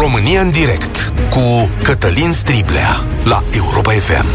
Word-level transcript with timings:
România 0.00 0.40
în 0.40 0.50
direct 0.50 1.12
cu 1.30 1.70
Cătălin 1.82 2.32
Striblea 2.32 3.06
la 3.24 3.42
Europa 3.54 3.92
FM. 3.92 4.26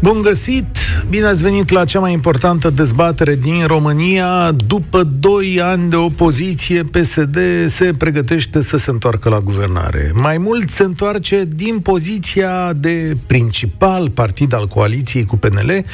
Bun 0.00 0.22
găsit! 0.22 0.75
Bine 1.08 1.26
ați 1.26 1.42
venit 1.42 1.70
la 1.70 1.84
cea 1.84 2.00
mai 2.00 2.12
importantă 2.12 2.70
dezbatere 2.70 3.34
din 3.34 3.66
România. 3.66 4.52
După 4.66 5.02
2 5.02 5.60
ani 5.62 5.90
de 5.90 5.96
opoziție, 5.96 6.82
PSD 6.82 7.38
se 7.66 7.90
pregătește 7.98 8.62
să 8.62 8.76
se 8.76 8.90
întoarcă 8.90 9.28
la 9.28 9.40
guvernare. 9.40 10.10
Mai 10.14 10.38
mult 10.38 10.70
se 10.70 10.82
întoarce 10.82 11.48
din 11.54 11.78
poziția 11.78 12.72
de 12.72 13.16
principal 13.26 14.10
partid 14.10 14.54
al 14.54 14.66
coaliției 14.66 15.24
cu 15.24 15.36
PNL, 15.36 15.84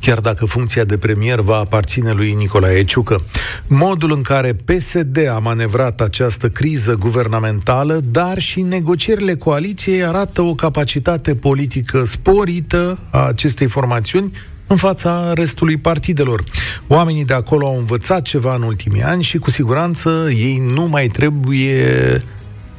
chiar 0.00 0.18
dacă 0.18 0.44
funcția 0.44 0.84
de 0.84 0.98
premier 0.98 1.40
va 1.40 1.56
aparține 1.56 2.12
lui 2.12 2.32
Nicolae 2.32 2.84
Ciucă. 2.84 3.24
Modul 3.66 4.12
în 4.12 4.22
care 4.22 4.56
PSD 4.64 5.28
a 5.28 5.38
manevrat 5.38 6.00
această 6.00 6.48
criză 6.48 6.94
guvernamentală, 6.94 8.00
dar 8.10 8.38
și 8.38 8.60
negocierile 8.60 9.34
coaliției 9.34 10.04
arată 10.04 10.42
o 10.42 10.54
capacitate 10.54 11.34
politică 11.34 12.04
sporită 12.04 12.98
a 13.10 13.26
acestei 13.26 13.66
formațiuni 13.66 14.32
în 14.70 14.76
fața 14.76 15.32
restului 15.32 15.76
partidelor. 15.76 16.44
Oamenii 16.86 17.24
de 17.24 17.34
acolo 17.34 17.66
au 17.66 17.78
învățat 17.78 18.22
ceva 18.22 18.54
în 18.54 18.62
ultimii 18.62 19.02
ani 19.02 19.22
și 19.22 19.38
cu 19.38 19.50
siguranță 19.50 20.28
ei 20.28 20.62
nu 20.74 20.88
mai 20.88 21.08
trebuie 21.08 22.18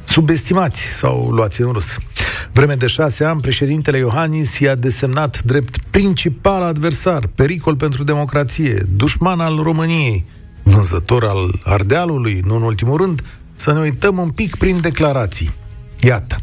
subestimați 0.04 0.80
sau 0.80 1.30
luați 1.30 1.60
în 1.60 1.72
rus. 1.72 1.96
Vreme 2.52 2.74
de 2.74 2.86
șase 2.86 3.24
ani, 3.24 3.40
președintele 3.40 3.98
Iohannis 3.98 4.58
i-a 4.58 4.74
desemnat 4.74 5.42
drept 5.42 5.78
principal 5.90 6.62
adversar, 6.62 7.28
pericol 7.34 7.76
pentru 7.76 8.04
democrație, 8.04 8.86
dușman 8.96 9.40
al 9.40 9.60
României, 9.62 10.24
vânzător 10.62 11.24
al 11.24 11.60
Ardealului, 11.64 12.42
nu 12.44 12.56
în 12.56 12.62
ultimul 12.62 12.96
rând, 12.96 13.22
să 13.54 13.72
ne 13.72 13.80
uităm 13.80 14.18
un 14.18 14.30
pic 14.30 14.56
prin 14.56 14.80
declarații. 14.80 15.50
Iată. 16.00 16.36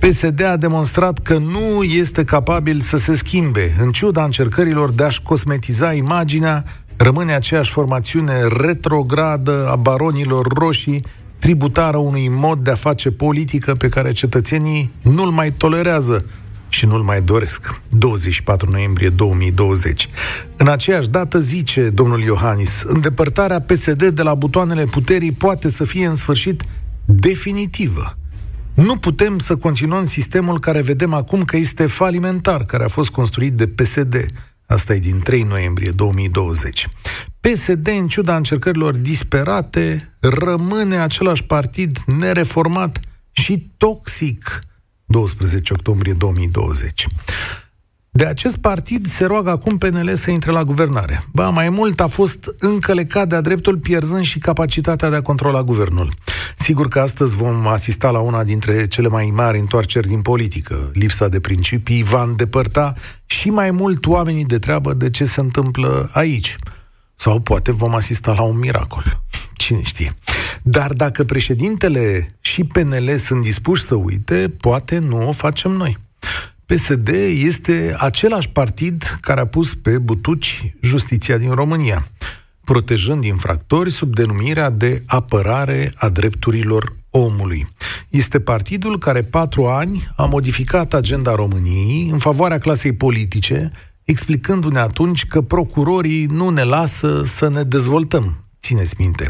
PSD 0.00 0.44
a 0.44 0.56
demonstrat 0.56 1.18
că 1.18 1.38
nu 1.38 1.82
este 1.82 2.24
capabil 2.24 2.80
să 2.80 2.96
se 2.96 3.14
schimbe. 3.14 3.74
În 3.80 3.92
ciuda 3.92 4.24
încercărilor 4.24 4.90
de 4.90 5.04
a-și 5.04 5.22
cosmetiza 5.22 5.92
imaginea, 5.92 6.64
rămâne 6.96 7.34
aceeași 7.34 7.70
formațiune 7.70 8.34
retrogradă 8.60 9.68
a 9.70 9.76
baronilor 9.76 10.46
roșii, 10.46 11.04
tributară 11.38 11.96
unui 11.96 12.28
mod 12.28 12.58
de 12.58 12.70
a 12.70 12.74
face 12.74 13.10
politică 13.10 13.72
pe 13.72 13.88
care 13.88 14.12
cetățenii 14.12 14.90
nu-l 15.02 15.30
mai 15.30 15.50
tolerează 15.50 16.24
și 16.68 16.86
nu-l 16.86 17.02
mai 17.02 17.22
doresc. 17.22 17.80
24 17.88 18.70
noiembrie 18.70 19.08
2020. 19.08 20.08
În 20.56 20.68
aceeași 20.68 21.08
dată 21.08 21.38
zice 21.38 21.88
domnul 21.88 22.22
Iohannis, 22.22 22.82
îndepărtarea 22.86 23.60
PSD 23.60 24.08
de 24.08 24.22
la 24.22 24.34
butoanele 24.34 24.84
puterii 24.84 25.32
poate 25.32 25.70
să 25.70 25.84
fie 25.84 26.06
în 26.06 26.14
sfârșit 26.14 26.62
definitivă. 27.04 28.14
Nu 28.82 28.96
putem 28.96 29.38
să 29.38 29.56
continuăm 29.56 30.04
sistemul 30.04 30.58
care 30.58 30.80
vedem 30.80 31.14
acum 31.14 31.44
că 31.44 31.56
este 31.56 31.86
falimentar, 31.86 32.64
care 32.64 32.84
a 32.84 32.88
fost 32.88 33.10
construit 33.10 33.52
de 33.52 33.66
PSD. 33.68 34.26
Asta 34.66 34.94
e 34.94 34.98
din 34.98 35.18
3 35.18 35.42
noiembrie 35.42 35.90
2020. 35.90 36.88
PSD, 37.40 37.88
în 37.88 38.08
ciuda 38.08 38.36
încercărilor 38.36 38.94
disperate, 38.94 40.14
rămâne 40.20 40.96
același 40.96 41.44
partid 41.44 41.98
nereformat 42.18 43.00
și 43.30 43.70
toxic. 43.76 44.60
12 45.04 45.72
octombrie 45.72 46.12
2020. 46.12 47.06
De 48.10 48.24
acest 48.24 48.56
partid 48.56 49.06
se 49.06 49.24
roagă 49.24 49.50
acum 49.50 49.78
PNL 49.78 50.14
să 50.14 50.30
intre 50.30 50.50
la 50.50 50.64
guvernare. 50.64 51.22
Ba, 51.32 51.48
mai 51.48 51.68
mult 51.68 52.00
a 52.00 52.06
fost 52.06 52.54
încălecat 52.58 53.28
de-a 53.28 53.40
dreptul, 53.40 53.78
pierzând 53.78 54.24
și 54.24 54.38
capacitatea 54.38 55.10
de 55.10 55.16
a 55.16 55.22
controla 55.22 55.62
guvernul. 55.62 56.12
Sigur 56.70 56.88
că 56.88 57.00
astăzi 57.00 57.36
vom 57.36 57.66
asista 57.66 58.10
la 58.10 58.18
una 58.18 58.44
dintre 58.44 58.86
cele 58.86 59.08
mai 59.08 59.30
mari 59.34 59.58
întoarceri 59.58 60.08
din 60.08 60.22
politică. 60.22 60.90
Lipsa 60.92 61.28
de 61.28 61.40
principii 61.40 62.02
va 62.02 62.22
îndepărta 62.22 62.94
și 63.26 63.50
mai 63.50 63.70
mult 63.70 64.06
oamenii 64.06 64.44
de 64.44 64.58
treabă 64.58 64.94
de 64.94 65.10
ce 65.10 65.24
se 65.24 65.40
întâmplă 65.40 66.10
aici. 66.12 66.56
Sau 67.14 67.40
poate 67.40 67.72
vom 67.72 67.94
asista 67.94 68.32
la 68.32 68.42
un 68.42 68.58
miracol. 68.58 69.22
Cine 69.54 69.82
știe. 69.82 70.14
Dar 70.62 70.92
dacă 70.92 71.24
președintele 71.24 72.26
și 72.40 72.64
PNL 72.64 73.16
sunt 73.16 73.42
dispuși 73.42 73.84
să 73.84 73.94
uite, 73.94 74.52
poate 74.60 74.98
nu 74.98 75.28
o 75.28 75.32
facem 75.32 75.70
noi. 75.70 75.98
PSD 76.66 77.08
este 77.44 77.94
același 77.98 78.50
partid 78.50 79.18
care 79.20 79.40
a 79.40 79.46
pus 79.46 79.74
pe 79.74 79.98
butuci 79.98 80.74
justiția 80.80 81.36
din 81.36 81.50
România, 81.50 82.08
protejând 82.70 83.24
infractori 83.24 83.90
sub 83.90 84.14
denumirea 84.14 84.70
de 84.70 85.02
apărare 85.06 85.92
a 85.96 86.08
drepturilor 86.08 86.96
omului. 87.10 87.66
Este 88.08 88.40
partidul 88.40 88.98
care 88.98 89.22
patru 89.22 89.66
ani 89.66 90.10
a 90.16 90.24
modificat 90.24 90.94
agenda 90.94 91.34
României 91.34 92.08
în 92.12 92.18
favoarea 92.18 92.58
clasei 92.58 92.92
politice, 92.92 93.70
explicându-ne 94.04 94.78
atunci 94.78 95.26
că 95.26 95.40
procurorii 95.40 96.24
nu 96.24 96.48
ne 96.48 96.62
lasă 96.62 97.22
să 97.24 97.48
ne 97.48 97.62
dezvoltăm. 97.62 98.44
Țineți 98.62 98.94
minte. 98.98 99.26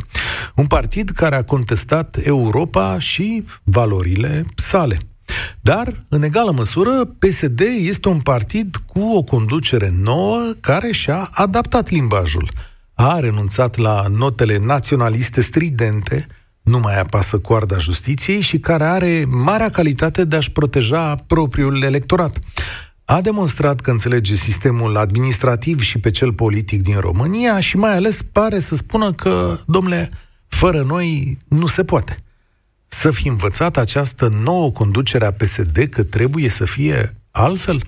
Un 0.54 0.66
partid 0.66 1.10
care 1.10 1.36
a 1.36 1.44
contestat 1.44 2.18
Europa 2.22 2.98
și 2.98 3.44
valorile 3.62 4.44
sale. 4.54 5.00
Dar, 5.60 6.04
în 6.08 6.22
egală 6.22 6.52
măsură, 6.52 7.04
PSD 7.04 7.60
este 7.78 8.08
un 8.08 8.20
partid 8.20 8.76
cu 8.86 9.00
o 9.00 9.22
conducere 9.22 9.92
nouă 10.02 10.52
care 10.60 10.92
și-a 10.92 11.30
adaptat 11.32 11.90
limbajul. 11.90 12.48
A 13.02 13.20
renunțat 13.20 13.76
la 13.76 14.04
notele 14.08 14.58
naționaliste 14.58 15.40
stridente, 15.40 16.26
nu 16.62 16.78
mai 16.78 16.98
apasă 16.98 17.38
coarda 17.38 17.78
justiției 17.78 18.40
și 18.40 18.58
care 18.58 18.84
are 18.84 19.24
marea 19.28 19.70
calitate 19.70 20.24
de 20.24 20.36
a-și 20.36 20.50
proteja 20.52 21.14
propriul 21.14 21.82
electorat. 21.82 22.38
A 23.04 23.20
demonstrat 23.20 23.80
că 23.80 23.90
înțelege 23.90 24.34
sistemul 24.34 24.96
administrativ 24.96 25.80
și 25.80 25.98
pe 25.98 26.10
cel 26.10 26.32
politic 26.32 26.82
din 26.82 26.98
România 26.98 27.60
și 27.60 27.76
mai 27.76 27.94
ales 27.94 28.22
pare 28.22 28.58
să 28.58 28.74
spună 28.74 29.12
că, 29.12 29.58
domnule, 29.66 30.10
fără 30.48 30.82
noi 30.82 31.38
nu 31.48 31.66
se 31.66 31.84
poate 31.84 32.16
să 32.86 33.10
fi 33.10 33.28
învățat 33.28 33.76
această 33.76 34.28
nouă 34.42 34.70
conducere 34.70 35.24
a 35.24 35.32
PSD 35.32 35.78
că 35.90 36.02
trebuie 36.02 36.48
să 36.48 36.64
fie 36.64 37.16
altfel? 37.30 37.82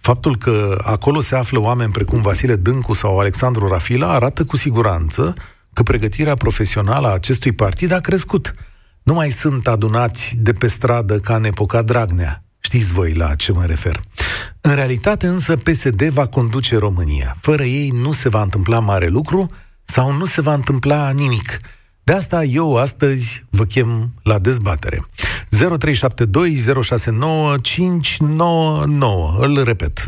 Faptul 0.00 0.36
că 0.36 0.80
acolo 0.84 1.20
se 1.20 1.34
află 1.34 1.58
oameni 1.58 1.92
precum 1.92 2.20
Vasile 2.20 2.56
Dâncu 2.56 2.92
sau 2.92 3.18
Alexandru 3.18 3.68
Rafila 3.68 4.12
arată 4.12 4.44
cu 4.44 4.56
siguranță 4.56 5.34
că 5.72 5.82
pregătirea 5.82 6.34
profesională 6.34 7.08
a 7.08 7.12
acestui 7.12 7.52
partid 7.52 7.92
a 7.92 8.00
crescut. 8.00 8.54
Nu 9.02 9.14
mai 9.14 9.30
sunt 9.30 9.66
adunați 9.66 10.36
de 10.36 10.52
pe 10.52 10.66
stradă 10.66 11.18
ca 11.18 11.34
în 11.34 11.44
epoca 11.44 11.82
Dragnea. 11.82 12.44
Știți 12.60 12.92
voi 12.92 13.12
la 13.12 13.34
ce 13.34 13.52
mă 13.52 13.64
refer. 13.64 14.00
În 14.60 14.74
realitate 14.74 15.26
însă 15.26 15.56
PSD 15.56 16.02
va 16.02 16.26
conduce 16.26 16.76
România. 16.76 17.36
Fără 17.40 17.62
ei 17.62 17.88
nu 17.88 18.12
se 18.12 18.28
va 18.28 18.42
întâmpla 18.42 18.78
mare 18.78 19.08
lucru 19.08 19.46
sau 19.84 20.12
nu 20.12 20.24
se 20.24 20.40
va 20.40 20.54
întâmpla 20.54 21.10
nimic. 21.10 21.58
De 22.02 22.12
asta 22.12 22.44
eu 22.44 22.76
astăzi 22.76 23.44
vă 23.50 23.64
chem 23.64 24.14
la 24.22 24.38
dezbatere. 24.38 25.00
0372069599. 25.00 25.02
Îl 29.38 29.62
repet, 29.62 30.00
0372069599. 30.00 30.06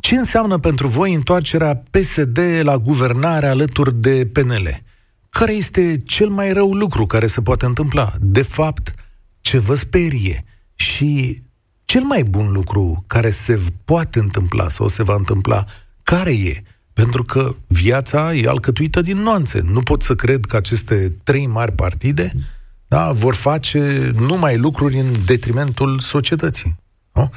Ce 0.00 0.16
înseamnă 0.16 0.58
pentru 0.58 0.86
voi 0.86 1.14
întoarcerea 1.14 1.82
PSD 1.90 2.38
la 2.62 2.78
guvernare 2.78 3.46
alături 3.46 3.94
de 3.94 4.26
PNL? 4.32 4.82
Care 5.30 5.52
este 5.52 5.96
cel 5.96 6.28
mai 6.28 6.52
rău 6.52 6.72
lucru 6.72 7.06
care 7.06 7.26
se 7.26 7.40
poate 7.40 7.66
întâmpla? 7.66 8.12
De 8.20 8.42
fapt, 8.42 8.94
ce 9.40 9.58
vă 9.58 9.74
sperie? 9.74 10.44
Și 10.74 11.42
cel 11.84 12.02
mai 12.02 12.22
bun 12.22 12.52
lucru 12.52 13.04
care 13.06 13.30
se 13.30 13.60
poate 13.84 14.18
întâmpla 14.18 14.68
sau 14.68 14.88
se 14.88 15.02
va 15.02 15.14
întâmpla, 15.14 15.64
care 16.02 16.32
e? 16.32 16.62
Pentru 17.00 17.24
că 17.24 17.54
viața 17.66 18.34
e 18.34 18.48
alcătuită 18.48 19.00
din 19.00 19.18
nuanțe. 19.18 19.60
Nu 19.64 19.80
pot 19.80 20.02
să 20.02 20.14
cred 20.14 20.44
că 20.44 20.56
aceste 20.56 21.12
trei 21.24 21.46
mari 21.46 21.72
partide 21.72 22.32
da, 22.88 23.12
vor 23.12 23.34
face 23.34 24.10
numai 24.18 24.58
lucruri 24.58 24.98
în 24.98 25.06
detrimentul 25.24 25.98
societății. 25.98 26.76
Nu? 27.12 27.32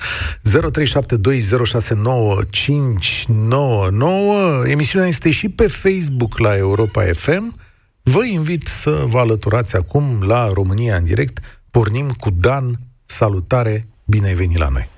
0372069599 4.66 4.68
Emisiunea 4.68 5.08
este 5.08 5.32
și 5.32 5.50
pe 5.50 5.68
Facebook 5.68 6.38
la 6.38 6.56
Europa 6.56 7.04
FM. 7.14 7.56
Vă 8.02 8.26
invit 8.26 8.68
să 8.68 9.04
vă 9.08 9.20
alăturați 9.20 9.76
acum 9.76 10.24
la 10.28 10.50
România 10.54 10.96
în 10.96 11.06
direct. 11.06 11.40
Pornim 11.72 12.10
cu 12.20 12.30
Dan. 12.30 12.80
Salutare, 13.06 13.84
bine 14.06 14.28
ai 14.28 14.34
venit 14.34 14.58
la 14.58 14.68
noi. 14.68 14.90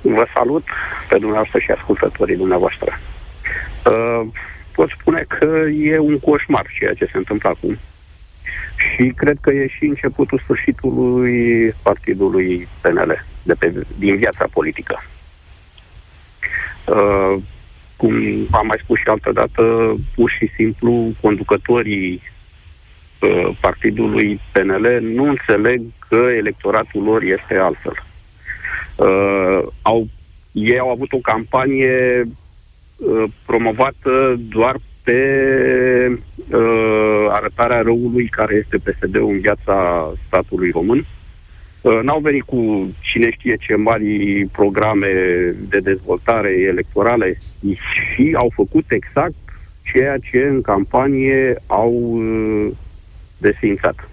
Vă 0.00 0.26
salut 0.34 0.64
pe 1.08 1.18
dumneavoastră 1.18 1.58
și 1.58 1.70
ascultătorii 1.70 2.36
dumneavoastră. 2.36 2.98
Uh, 3.86 4.26
pot 4.74 4.88
spune 4.88 5.24
că 5.28 5.46
e 5.68 5.98
un 5.98 6.18
coșmar 6.18 6.66
ceea 6.78 6.94
ce 6.94 7.04
se 7.04 7.16
întâmplă 7.16 7.48
acum. 7.48 7.78
Și 8.76 9.12
cred 9.16 9.38
că 9.40 9.50
e 9.50 9.66
și 9.66 9.84
începutul 9.84 10.38
sfârșitului 10.38 11.74
partidului 11.82 12.68
PNL, 12.80 13.24
de 13.42 13.54
pe, 13.54 13.72
din 13.98 14.16
viața 14.16 14.46
politică. 14.52 15.02
Uh, 16.86 17.42
cum 17.96 18.14
am 18.50 18.66
mai 18.66 18.80
spus 18.82 18.98
și 18.98 19.04
altă 19.06 19.32
dată, 19.32 19.94
pur 20.14 20.30
și 20.30 20.50
simplu, 20.54 21.12
conducătorii 21.20 22.22
uh, 23.20 23.56
partidului 23.60 24.40
PNL 24.52 24.98
nu 25.00 25.24
înțeleg 25.24 25.82
că 26.08 26.14
electoratul 26.36 27.02
lor 27.02 27.22
este 27.22 27.56
altfel. 27.56 28.04
Uh, 28.96 29.66
au, 29.82 30.06
ei 30.52 30.78
au 30.78 30.90
avut 30.90 31.12
o 31.12 31.18
campanie 31.18 32.20
uh, 32.20 32.30
promovată 33.46 34.40
doar 34.48 34.76
pe 35.02 36.20
uh, 36.50 37.26
arătarea 37.28 37.80
răului 37.80 38.26
care 38.28 38.54
este 38.54 38.76
PSD-ul 38.76 39.30
în 39.30 39.40
viața 39.40 40.10
statului 40.26 40.70
român. 40.70 41.04
Uh, 41.80 42.00
n-au 42.02 42.20
venit 42.20 42.42
cu 42.42 42.90
cine 43.00 43.30
știe 43.30 43.56
ce 43.56 43.74
mari 43.74 44.46
programe 44.52 45.08
de 45.68 45.78
dezvoltare 45.78 46.50
electorale 46.50 47.38
și 48.14 48.34
au 48.36 48.50
făcut 48.54 48.84
exact 48.88 49.34
ceea 49.92 50.16
ce 50.30 50.38
în 50.38 50.60
campanie 50.60 51.62
au 51.66 51.92
uh, 51.92 52.70
desfințat. 53.38 54.08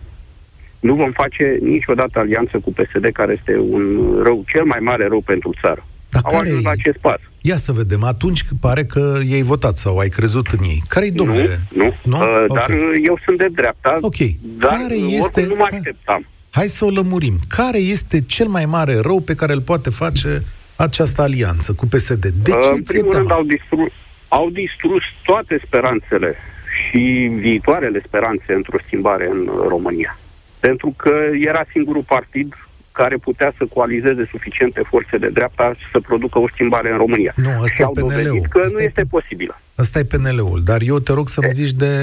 Nu 0.80 0.96
vom 0.96 1.12
face 1.12 1.58
niciodată 1.62 2.20
alianță 2.20 2.60
cu 2.60 2.74
PSD, 2.74 3.10
care 3.14 3.36
este 3.38 3.58
un 3.58 4.12
rău, 4.24 4.44
cel 4.48 4.64
mai 4.64 4.80
mare 4.80 5.08
rău 5.08 5.22
pentru 5.22 5.54
țară. 5.62 5.86
Dar 6.10 6.22
au 6.26 6.40
ajuns 6.40 6.64
la 6.64 6.70
acest 6.70 6.98
pas. 6.98 7.20
Ia 7.48 7.58
să 7.58 7.72
vedem. 7.72 8.04
Atunci 8.04 8.46
pare 8.60 8.84
că 8.84 9.20
i-ai 9.30 9.42
votat 9.42 9.78
sau 9.78 9.98
ai 9.98 10.10
crezut 10.10 10.48
în 10.48 10.64
ei. 10.64 10.84
Care-i, 10.88 11.12
domnule? 11.12 11.60
Nu, 11.74 11.84
nu. 11.84 12.18
nu? 12.18 12.24
Uh, 12.24 12.46
okay. 12.48 12.68
dar 12.68 12.78
eu 13.04 13.20
sunt 13.24 13.38
de 13.38 13.48
dreapta. 13.52 13.98
Ok. 14.02 14.16
Dar 14.42 14.72
care 14.72 14.96
este... 14.96 15.46
nu 15.46 15.56
mă 15.56 15.68
așteptam. 15.72 16.26
Hai 16.50 16.68
să 16.68 16.86
o 16.86 16.90
lămurim. 16.90 17.34
Care 17.48 17.78
este 17.78 18.22
cel 18.22 18.48
mai 18.48 18.66
mare 18.66 19.00
rău 19.00 19.20
pe 19.20 19.36
care 19.36 19.54
îl 19.54 19.62
poate 19.62 19.90
face 19.90 20.44
această 20.76 21.22
alianță 21.22 21.74
cu 21.74 21.86
PSD? 21.86 22.26
De 22.26 22.52
ce 22.52 22.58
uh, 22.58 22.70
în 22.74 22.84
primul 22.84 23.14
rând 23.14 23.32
au 23.32 23.44
distrus, 23.44 23.92
au 24.28 24.50
distrus 24.50 25.04
toate 25.24 25.62
speranțele 25.66 26.36
și 26.78 27.30
viitoarele 27.40 28.02
speranțe 28.06 28.54
într-o 28.54 28.78
schimbare 28.86 29.30
în 29.32 29.50
România. 29.68 30.20
Pentru 30.60 30.94
că 30.98 31.14
era 31.34 31.66
singurul 31.72 32.04
partid 32.04 32.67
care 33.02 33.16
putea 33.18 33.50
să 33.58 33.64
coalizeze 33.66 34.24
suficiente 34.34 34.82
forțe 34.92 35.18
de 35.18 35.30
dreapta 35.38 35.76
să 35.92 36.00
producă 36.00 36.40
o 36.40 36.48
schimbare 36.54 36.90
în 36.92 36.98
România. 36.98 37.34
Nu, 37.36 37.50
asta 37.50 37.68
și 37.76 37.82
au 37.84 37.94
dovedit 37.94 38.46
că 38.46 38.60
asta 38.60 38.78
nu 38.78 38.84
este 38.84 39.04
posibilă. 39.16 39.62
Asta 39.76 40.00
e 40.00 40.04
PNL-ul, 40.04 40.62
dar 40.64 40.82
eu 40.82 41.00
te 41.00 41.14
rog 41.14 41.28
să-mi 41.30 41.52
zici 41.52 41.72
de, 41.72 41.94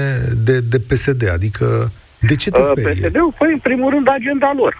de, 0.47 0.59
de 0.59 0.79
PSD, 0.79 1.29
adică 1.37 1.91
de 2.19 2.35
ce 2.35 2.49
te 2.51 2.59
uh, 2.59 2.65
sperie? 2.71 3.07
PSD-ul, 3.07 3.33
păi, 3.37 3.51
în 3.51 3.59
primul 3.59 3.89
rând, 3.89 4.07
agenda 4.09 4.53
lor. 4.55 4.73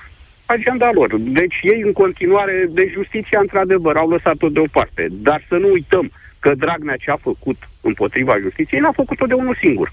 Agenda 0.46 0.90
lor. 0.94 1.10
Deci 1.20 1.58
ei, 1.62 1.82
în 1.86 1.92
continuare, 1.92 2.70
de 2.70 2.92
justiția, 2.94 3.40
într-adevăr, 3.40 3.96
au 3.96 4.10
lăsat-o 4.10 4.50
deoparte. 4.50 5.08
Dar 5.12 5.46
să 5.50 5.56
nu 5.56 5.70
uităm 5.72 6.12
că 6.40 6.52
Dragnea 6.56 6.96
ce 6.96 7.12
a 7.12 7.16
făcut 7.16 7.58
împotriva 7.82 8.36
justiției, 8.42 8.80
n-a 8.80 8.92
făcut-o 8.92 9.26
de 9.26 9.34
unul 9.34 9.56
singur. 9.56 9.92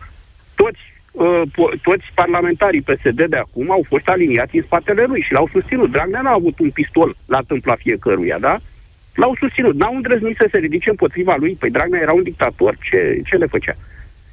Toți 0.55 0.81
uh, 0.81 0.92
toți 1.83 2.05
parlamentarii 2.15 2.83
PSD 2.83 3.23
de 3.25 3.37
acum 3.37 3.71
au 3.71 3.85
fost 3.89 4.09
aliniați 4.09 4.57
în 4.57 4.63
spatele 4.63 5.05
lui 5.05 5.21
și 5.21 5.33
l-au 5.33 5.49
susținut. 5.53 5.91
Dragnea 5.91 6.21
n-a 6.21 6.31
avut 6.31 6.59
un 6.59 6.71
pistol 6.71 7.17
la 7.27 7.41
tâmpla 7.47 7.75
fiecăruia, 7.75 8.39
da? 8.39 8.57
L-au 9.15 9.35
susținut. 9.39 9.75
N-au 9.75 9.95
îndrăznit 9.95 10.37
să 10.37 10.49
se 10.51 10.59
ridice 10.59 10.91
împotriva 10.91 11.37
lui. 11.39 11.57
Păi 11.59 11.71
Dragnea 11.71 12.01
era 12.01 12.13
un 12.13 12.23
dictator. 12.23 12.77
Ce, 12.91 13.21
ce 13.25 13.37
le 13.37 13.47
făcea? 13.47 13.75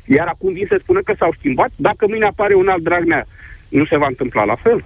Iar 0.06 0.28
acum 0.28 0.54
vin 0.54 0.66
să 0.70 0.80
spună 0.82 1.02
că 1.02 1.14
s-au 1.18 1.34
schimbat. 1.38 1.70
Dacă 1.76 2.08
mâine 2.08 2.26
apare 2.26 2.54
un 2.54 2.68
alt 2.68 2.84
Dragnea, 2.84 3.26
nu 3.70 3.86
se 3.86 3.98
va 3.98 4.08
întâmpla 4.08 4.44
la 4.44 4.56
fel? 4.56 4.84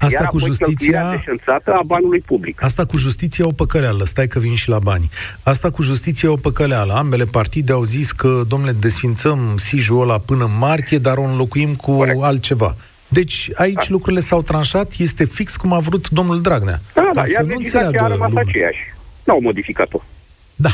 Asta 0.00 0.18
Iar 0.20 0.28
cu 0.28 0.38
justiția... 0.38 1.22
a 1.64 1.80
banului 1.86 2.20
public. 2.20 2.64
Asta 2.64 2.84
cu 2.84 2.96
justiția 2.96 3.46
o 3.46 3.50
păcăleală, 3.50 4.04
stai 4.04 4.28
că 4.28 4.38
vin 4.38 4.54
și 4.54 4.68
la 4.68 4.78
bani. 4.78 5.10
Asta 5.42 5.70
cu 5.70 5.82
justiția 5.82 6.30
o 6.30 6.36
păcăleală. 6.36 6.92
Ambele 6.92 7.24
partide 7.24 7.72
au 7.72 7.82
zis 7.82 8.12
că, 8.12 8.42
domnule, 8.48 8.72
desfințăm 8.72 9.56
sijul 9.56 10.00
ăla 10.00 10.18
până 10.18 10.44
în 10.44 10.58
martie, 10.58 10.98
dar 10.98 11.16
o 11.16 11.22
înlocuim 11.22 11.74
cu 11.74 11.96
Corect. 11.96 12.22
altceva. 12.22 12.76
Deci 13.08 13.50
aici 13.54 13.74
da. 13.74 13.86
lucrurile 13.88 14.20
s-au 14.20 14.42
tranșat, 14.42 14.92
este 14.98 15.24
fix 15.24 15.56
cum 15.56 15.72
a 15.72 15.78
vrut 15.78 16.08
domnul 16.08 16.40
Dragnea. 16.40 16.80
Da, 16.94 17.10
da, 17.12 17.22
iar 17.34 17.44
legislația 17.44 18.02
a 18.02 18.06
rămas 18.06 18.30
aceeași. 18.34 18.78
N-au 19.24 19.40
modificat-o. 19.40 20.02
Da. 20.54 20.70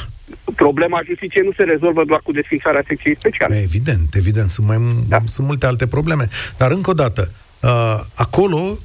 Problema 0.55 1.00
justiției 1.06 1.44
nu 1.44 1.52
se 1.52 1.62
rezolvă 1.62 2.05
doar 2.05 2.20
cu 2.22 2.32
desfințarea 2.32 2.82
secției 2.87 3.17
speciale. 3.17 3.61
Evident, 3.62 4.14
evident. 4.14 4.50
Sunt, 4.50 4.67
mai, 4.67 4.81
da. 5.08 5.19
sunt 5.25 5.46
multe 5.46 5.67
alte 5.67 5.87
probleme. 5.87 6.29
Dar 6.56 6.70
încă 6.70 6.90
o 6.90 6.94
dată, 6.94 7.31
uh, 7.62 8.00
acolo 8.14 8.79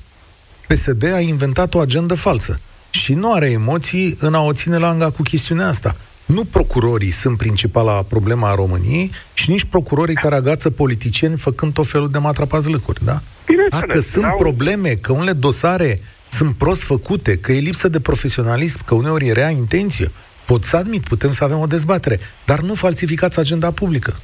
PSD 0.72 1.14
a 1.14 1.20
inventat 1.20 1.74
o 1.74 1.80
agendă 1.80 2.14
falsă 2.14 2.60
și 2.90 3.14
nu 3.14 3.34
are 3.34 3.50
emoții 3.50 4.18
în 4.20 4.34
a 4.34 4.42
o 4.42 4.54
ține 4.54 4.78
langa 4.78 5.10
cu 5.10 5.22
chestiunea 5.22 5.68
asta. 5.68 5.96
Nu 6.26 6.44
procurorii 6.44 7.12
sunt 7.12 7.38
principala 7.38 7.92
problema 7.92 8.50
a 8.50 8.56
României 8.56 9.12
și 9.34 9.50
nici 9.50 9.64
procurorii 9.64 10.16
care 10.16 10.36
agață 10.36 10.70
politicieni 10.70 11.38
făcând 11.38 11.74
tot 11.74 11.88
felul 11.88 12.10
de 12.10 12.18
matrapazlăcuri, 12.18 13.06
da? 13.06 13.22
Dacă 13.70 14.00
sunt 14.00 14.26
probleme, 14.38 14.90
că 14.90 15.12
unele 15.12 15.32
dosare 15.32 16.00
sunt 16.30 16.56
prost 16.56 16.84
făcute, 16.84 17.38
că 17.38 17.52
e 17.52 17.60
lipsă 17.60 17.88
de 17.88 18.00
profesionalism, 18.00 18.86
că 18.86 18.96
uneori 18.96 19.28
e 19.28 19.32
rea 19.32 19.50
intenție, 19.50 20.12
pot 20.46 20.64
să 20.64 20.76
admit, 20.76 21.04
putem 21.04 21.30
să 21.30 21.44
avem 21.44 21.60
o 21.60 21.66
dezbatere, 21.66 22.20
dar 22.46 22.60
nu 22.60 22.74
falsificați 22.74 23.40
agenda 23.40 23.72
publică. 23.72 24.16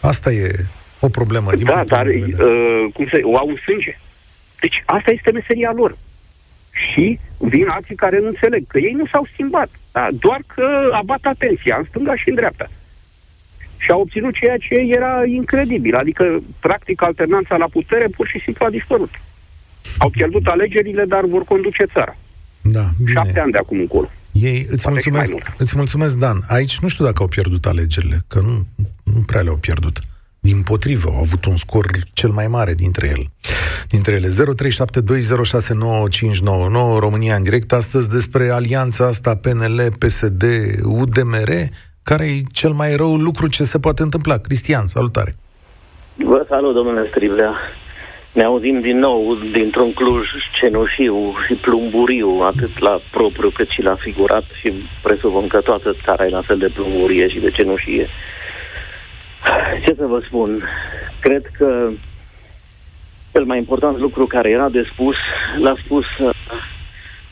Asta 0.00 0.32
e 0.32 0.66
o 1.00 1.08
problemă. 1.08 1.50
Da, 1.64 1.84
dar 1.86 2.06
uh, 2.06 2.92
cum 2.94 3.06
se, 3.10 3.20
o 3.22 3.36
au 3.36 3.48
în 3.48 3.56
sânge. 3.64 3.98
Deci 4.62 4.82
asta 4.84 5.10
este 5.10 5.30
meseria 5.30 5.72
lor. 5.80 5.96
Și 6.72 7.18
vin 7.38 7.68
alții 7.68 7.94
care 7.94 8.18
nu 8.20 8.26
înțeleg 8.26 8.62
că 8.66 8.78
ei 8.78 8.92
nu 8.92 9.06
s-au 9.06 9.24
schimbat, 9.32 9.70
da? 9.92 10.08
doar 10.24 10.40
că 10.54 10.66
abat 10.92 11.22
atenția 11.22 11.76
în 11.78 11.84
stânga 11.88 12.16
și 12.16 12.28
în 12.28 12.34
dreapta. 12.34 12.66
Și 13.78 13.90
au 13.90 14.00
obținut 14.00 14.34
ceea 14.34 14.56
ce 14.56 14.74
era 14.74 15.24
incredibil, 15.24 15.94
adică, 15.94 16.42
practic, 16.60 17.02
alternanța 17.02 17.56
la 17.56 17.68
putere 17.76 18.06
pur 18.16 18.26
și 18.26 18.40
simplu 18.44 18.66
a 18.66 18.70
dispărut. 18.70 19.10
Au 19.98 20.10
pierdut 20.10 20.46
alegerile, 20.46 21.04
dar 21.04 21.24
vor 21.24 21.44
conduce 21.44 21.84
țara. 21.92 22.16
Da, 22.60 22.84
bine. 22.98 23.12
Șapte 23.12 23.40
ani 23.40 23.52
de 23.52 23.58
acum 23.58 23.78
încolo. 23.78 24.10
Ei, 24.32 24.66
îți 24.68 24.88
mulțumesc, 24.88 25.36
îți 25.56 25.76
mulțumesc, 25.76 26.18
Dan. 26.18 26.44
Aici 26.48 26.78
nu 26.78 26.88
știu 26.88 27.04
dacă 27.04 27.22
au 27.22 27.28
pierdut 27.28 27.66
alegerile, 27.66 28.24
că 28.28 28.40
nu, 28.40 28.66
nu 29.14 29.20
prea 29.20 29.40
le-au 29.40 29.56
pierdut. 29.56 30.00
Din 30.48 30.62
potrivă, 30.62 31.08
au 31.08 31.18
avut 31.18 31.44
un 31.44 31.56
scor 31.56 31.86
cel 32.12 32.30
mai 32.30 32.46
mare 32.46 32.74
dintre 32.74 33.06
ele. 33.06 33.30
Dintre 33.88 34.12
ele 34.12 34.28
0372069599 34.28 34.32
România 36.98 37.34
în 37.34 37.42
direct 37.42 37.72
astăzi 37.72 38.10
despre 38.10 38.50
alianța 38.50 39.06
asta 39.06 39.36
PNL, 39.36 39.80
PSD, 39.98 40.42
UDMR, 40.84 41.50
care 42.02 42.24
e 42.24 42.42
cel 42.52 42.70
mai 42.70 42.96
rău 42.96 43.16
lucru 43.16 43.48
ce 43.48 43.64
se 43.64 43.78
poate 43.78 44.02
întâmpla. 44.02 44.38
Cristian, 44.38 44.86
salutare! 44.86 45.36
Vă 46.14 46.44
salut, 46.48 46.74
domnule 46.74 47.06
Striblea. 47.08 47.54
Ne 48.32 48.42
auzim 48.42 48.80
din 48.80 48.98
nou 48.98 49.38
dintr-un 49.52 49.92
Cluj 49.92 50.26
cenușiu 50.60 51.34
și 51.46 51.54
plumburiu, 51.54 52.28
atât 52.28 52.78
la 52.78 53.00
propriu 53.10 53.50
cât 53.50 53.68
și 53.68 53.82
la 53.82 53.94
figurat 53.94 54.44
și 54.60 54.72
presupun 55.02 55.46
că 55.46 55.60
toată 55.60 55.96
țara 56.04 56.26
e 56.26 56.28
la 56.28 56.42
fel 56.42 56.58
de 56.58 56.70
plumburie 56.74 57.28
și 57.28 57.38
de 57.38 57.50
cenușie. 57.50 58.08
Ce 59.84 59.94
să 59.94 60.06
vă 60.06 60.20
spun? 60.24 60.62
Cred 61.20 61.50
că 61.58 61.88
cel 63.32 63.44
mai 63.44 63.58
important 63.58 63.98
lucru 63.98 64.26
care 64.26 64.50
era 64.50 64.68
de 64.68 64.88
spus, 64.92 65.16
l-a 65.60 65.74
spus 65.84 66.04
uh, 66.18 66.34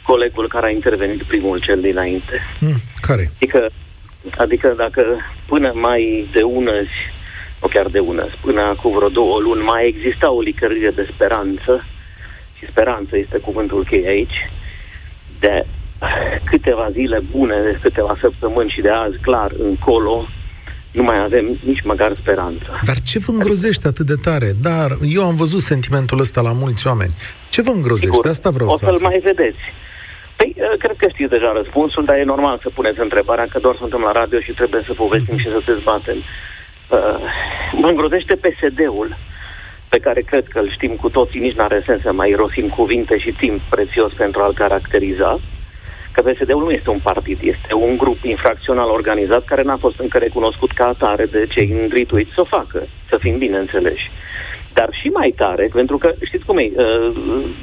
colegul 0.03 0.49
care 0.49 0.67
a 0.67 0.71
intervenit 0.71 1.23
primul 1.23 1.61
cel 1.61 1.81
dinainte. 1.81 2.43
Mm, 2.61 2.77
care? 3.01 3.31
Adică, 3.35 3.71
adică 4.37 4.75
dacă 4.77 5.03
până 5.47 5.73
mai 5.75 6.29
de 6.33 6.43
ună 6.43 6.81
zi, 6.83 7.19
o 7.61 7.69
chiar 7.69 7.87
de 7.87 7.99
ună 7.99 8.27
până 8.41 8.61
acum 8.61 8.93
vreo 8.93 9.09
două 9.09 9.39
luni, 9.39 9.63
mai 9.63 9.87
exista 9.87 10.31
o 10.33 10.41
licărire 10.41 10.91
de 10.91 11.09
speranță, 11.13 11.85
și 12.59 12.67
speranță 12.67 13.17
este 13.17 13.39
cuvântul 13.39 13.85
cheie 13.85 14.09
aici, 14.09 14.51
de 15.41 15.67
câteva 16.45 16.91
zile 16.91 17.21
bune, 17.31 17.55
de 17.63 17.79
câteva 17.83 18.17
săptămâni 18.21 18.71
și 18.71 18.81
de 18.81 18.89
azi 18.89 19.19
clar 19.19 19.51
încolo, 19.59 20.29
nu 20.91 21.03
mai 21.03 21.23
avem 21.23 21.59
nici 21.65 21.83
măcar 21.83 22.13
speranță. 22.21 22.81
Dar 22.85 23.01
ce 23.01 23.19
vă 23.19 23.33
îngrozește 23.33 23.89
atât 23.89 24.07
de 24.07 24.15
tare? 24.15 24.53
Dar 24.63 24.97
eu 25.09 25.25
am 25.25 25.37
văzut 25.37 25.61
sentimentul 25.61 26.19
ăsta 26.21 26.41
la 26.41 26.53
mulți 26.53 26.87
oameni. 26.87 27.11
Ce 27.49 27.63
vă 27.63 27.71
îngrozește? 27.71 28.07
Sigur, 28.15 28.29
Asta 28.29 28.51
vreau 28.51 28.69
o 28.69 28.77
să 28.77 28.85
să-l 28.85 28.95
aflu. 28.95 29.07
mai 29.09 29.19
vedeți. 29.19 29.59
Păi, 30.37 30.57
ă, 30.73 30.77
cred 30.77 30.97
că 30.97 31.07
știți 31.09 31.31
deja 31.31 31.53
răspunsul, 31.55 32.05
dar 32.05 32.17
e 32.17 32.23
normal 32.25 32.59
să 32.63 32.71
puneți 32.75 33.01
întrebarea, 33.01 33.47
că 33.51 33.59
doar 33.59 33.77
suntem 33.79 34.01
la 34.01 34.13
radio 34.13 34.41
și 34.41 34.53
trebuie 34.53 34.83
să 34.87 34.93
povestim 34.93 35.37
și 35.39 35.49
să 35.49 35.63
dezbatem. 35.67 36.17
Uh, 36.17 37.21
mă 37.73 37.89
îngrozește 37.89 38.35
PSD-ul, 38.37 39.17
pe 39.89 39.99
care 39.99 40.21
cred 40.21 40.49
că 40.49 40.59
îl 40.59 40.71
știm 40.71 40.91
cu 40.91 41.09
toții, 41.11 41.41
nici 41.41 41.55
n-are 41.57 41.83
sens 41.87 42.03
să 42.03 42.13
mai 42.13 42.33
rosim 42.37 42.69
cuvinte 42.69 43.19
și 43.19 43.31
timp 43.33 43.61
prețios 43.61 44.13
pentru 44.13 44.41
a-l 44.43 44.53
caracteriza. 44.53 45.41
Uh, 46.21 46.27
că 46.27 46.45
PSD-ul 46.45 46.63
nu 46.63 46.71
este 46.71 46.91
un 46.91 46.99
partid, 47.03 47.39
este 47.43 47.75
un 47.75 47.97
grup 47.97 48.25
infracțional 48.25 48.89
organizat 48.89 49.45
care 49.45 49.63
n-a 49.63 49.77
fost 49.77 49.99
încă 49.99 50.19
recunoscut 50.19 50.73
ca 50.73 50.87
atare 50.87 51.25
de 51.25 51.47
cei 51.49 51.71
îndrituiți 51.81 52.33
să 52.35 52.41
o 52.41 52.45
facă, 52.45 52.87
să 53.09 53.17
fim 53.17 53.39
bine 53.39 53.57
înțeleși. 53.57 54.11
Dar 54.73 54.89
și 54.93 55.09
mai 55.09 55.35
tare, 55.37 55.71
pentru 55.73 55.99
că 55.99 56.15
știți 56.25 56.45
cum 56.45 56.59
e, 56.59 56.71
uh, 56.77 57.13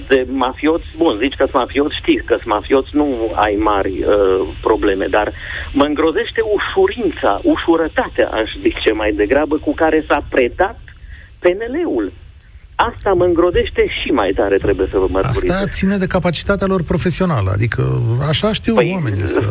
de 0.08 0.26
mafioți, 0.30 0.86
bun, 0.98 1.18
zici 1.22 1.36
că 1.36 1.44
sunt 1.44 1.54
mafioți, 1.54 1.96
știi 1.96 2.22
că 2.26 2.34
sunt 2.34 2.54
mafioți, 2.54 2.96
nu 2.96 3.32
ai 3.36 3.56
mari 3.60 4.04
uh, 4.04 4.48
probleme, 4.62 5.06
dar 5.06 5.34
mă 5.74 5.84
îngrozește 5.84 6.42
ușurința, 6.42 7.40
ușurătatea, 7.44 8.30
aș 8.30 8.52
zice 8.62 8.92
mai 8.92 9.12
degrabă, 9.12 9.58
cu 9.58 9.74
care 9.74 10.04
s-a 10.08 10.24
pretat 10.30 10.80
PNL-ul 11.40 12.12
Asta 12.80 13.14
mă 13.14 13.24
îngrodește 13.24 13.88
și 14.02 14.10
mai 14.12 14.32
tare, 14.36 14.58
trebuie 14.58 14.88
să 14.92 14.98
vă 14.98 15.08
mărturisesc. 15.10 15.54
Asta 15.54 15.70
ține 15.70 15.98
de 15.98 16.08
capacitatea 16.08 16.68
lor 16.68 16.84
profesională, 16.84 17.52
adică 17.54 18.02
așa 18.30 18.54
știu 18.54 18.74
păi, 18.74 18.92
oamenii 18.94 19.28
să... 19.28 19.44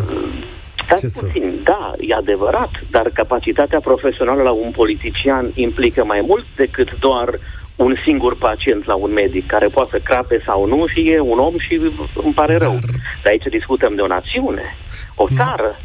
Stați 0.85 1.01
Ce 1.01 1.21
puțin, 1.21 1.43
să... 1.43 1.63
da, 1.63 1.93
e 2.01 2.15
adevărat, 2.15 2.71
dar 2.91 3.11
capacitatea 3.15 3.81
profesională 3.81 4.43
la 4.43 4.51
un 4.51 4.71
politician 4.71 5.51
implică 5.55 6.05
mai 6.05 6.25
mult 6.27 6.45
decât 6.57 6.99
doar 6.99 7.39
un 7.77 7.95
singur 8.05 8.37
pacient 8.37 8.87
la 8.87 8.95
un 8.95 9.13
medic 9.13 9.47
care 9.47 9.67
poate 9.67 9.91
să 9.93 10.01
crape 10.05 10.43
sau 10.47 10.67
nu 10.67 10.87
și 10.87 11.11
e 11.11 11.21
un 11.21 11.39
om 11.39 11.59
și 11.59 11.81
îmi 12.25 12.35
pare 12.35 12.57
rău. 12.57 12.71
Dar, 12.71 12.81
dar 13.23 13.33
aici 13.33 13.47
discutăm 13.51 13.95
de 13.95 14.01
o 14.01 14.07
națiune, 14.07 14.77
o 15.15 15.27
țară. 15.37 15.81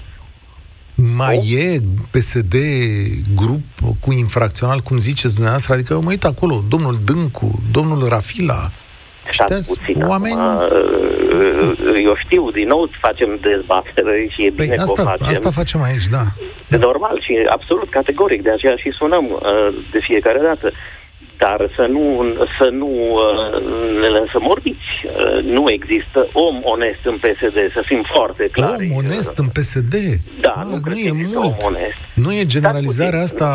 Mai 1.16 1.38
o? 1.38 1.58
e 1.58 1.82
PSD 2.12 2.56
grup 3.36 3.96
cu 4.00 4.12
infracțional, 4.12 4.80
cum 4.80 5.00
ziceți 5.00 5.34
dumneavoastră? 5.34 5.74
Adică 5.74 6.00
mă 6.00 6.10
uit 6.10 6.26
acolo, 6.26 6.64
domnul 6.70 6.98
Dâncu, 7.06 7.62
domnul 7.72 8.08
Rafila, 8.08 8.70
Stați 9.32 9.78
puțin 9.78 10.04
oameni... 10.08 10.36
Acum, 10.40 10.76
eu 12.04 12.16
știu, 12.16 12.52
din 12.52 12.68
nou 12.68 12.90
facem 13.00 13.38
dezbatere 13.42 14.28
și 14.30 14.46
e 14.46 14.52
păi 14.52 14.66
bine 14.66 14.78
asta, 14.78 14.94
că 14.94 15.02
o 15.02 15.06
facem. 15.06 15.28
Asta 15.28 15.50
facem 15.50 15.82
aici, 15.82 16.08
da. 16.08 16.24
De 16.68 16.78
normal 16.78 17.22
și 17.22 17.48
absolut 17.50 17.90
categoric, 17.90 18.42
de 18.42 18.52
aceea 18.52 18.76
și 18.76 18.90
sunăm 18.92 19.26
uh, 19.30 19.68
de 19.92 20.00
fiecare 20.00 20.40
dată 20.42 20.72
dar 21.44 21.70
să 21.76 21.86
nu, 21.96 22.04
să 22.58 22.68
nu 22.82 22.90
uh, 22.90 23.62
ne 24.02 24.08
lăsăm 24.08 24.44
orbiți. 24.48 24.90
Uh, 25.06 25.44
nu 25.44 25.64
există 25.70 26.28
om 26.34 26.56
onest 26.64 27.04
în 27.04 27.18
PSD, 27.24 27.58
să 27.74 27.82
fim 27.86 28.02
foarte 28.14 28.50
clari. 28.52 28.90
Om 28.92 28.98
onest 28.98 29.38
în 29.38 29.48
PSD? 29.48 29.94
Da, 30.42 30.54
ah, 30.58 30.66
nu, 30.70 30.78
nu 30.92 30.98
e 30.98 31.12
mult. 31.12 31.36
Om 31.36 31.58
onest. 31.72 32.02
Nu 32.14 32.34
e 32.34 32.46
generalizarea 32.46 33.22
asta... 33.22 33.50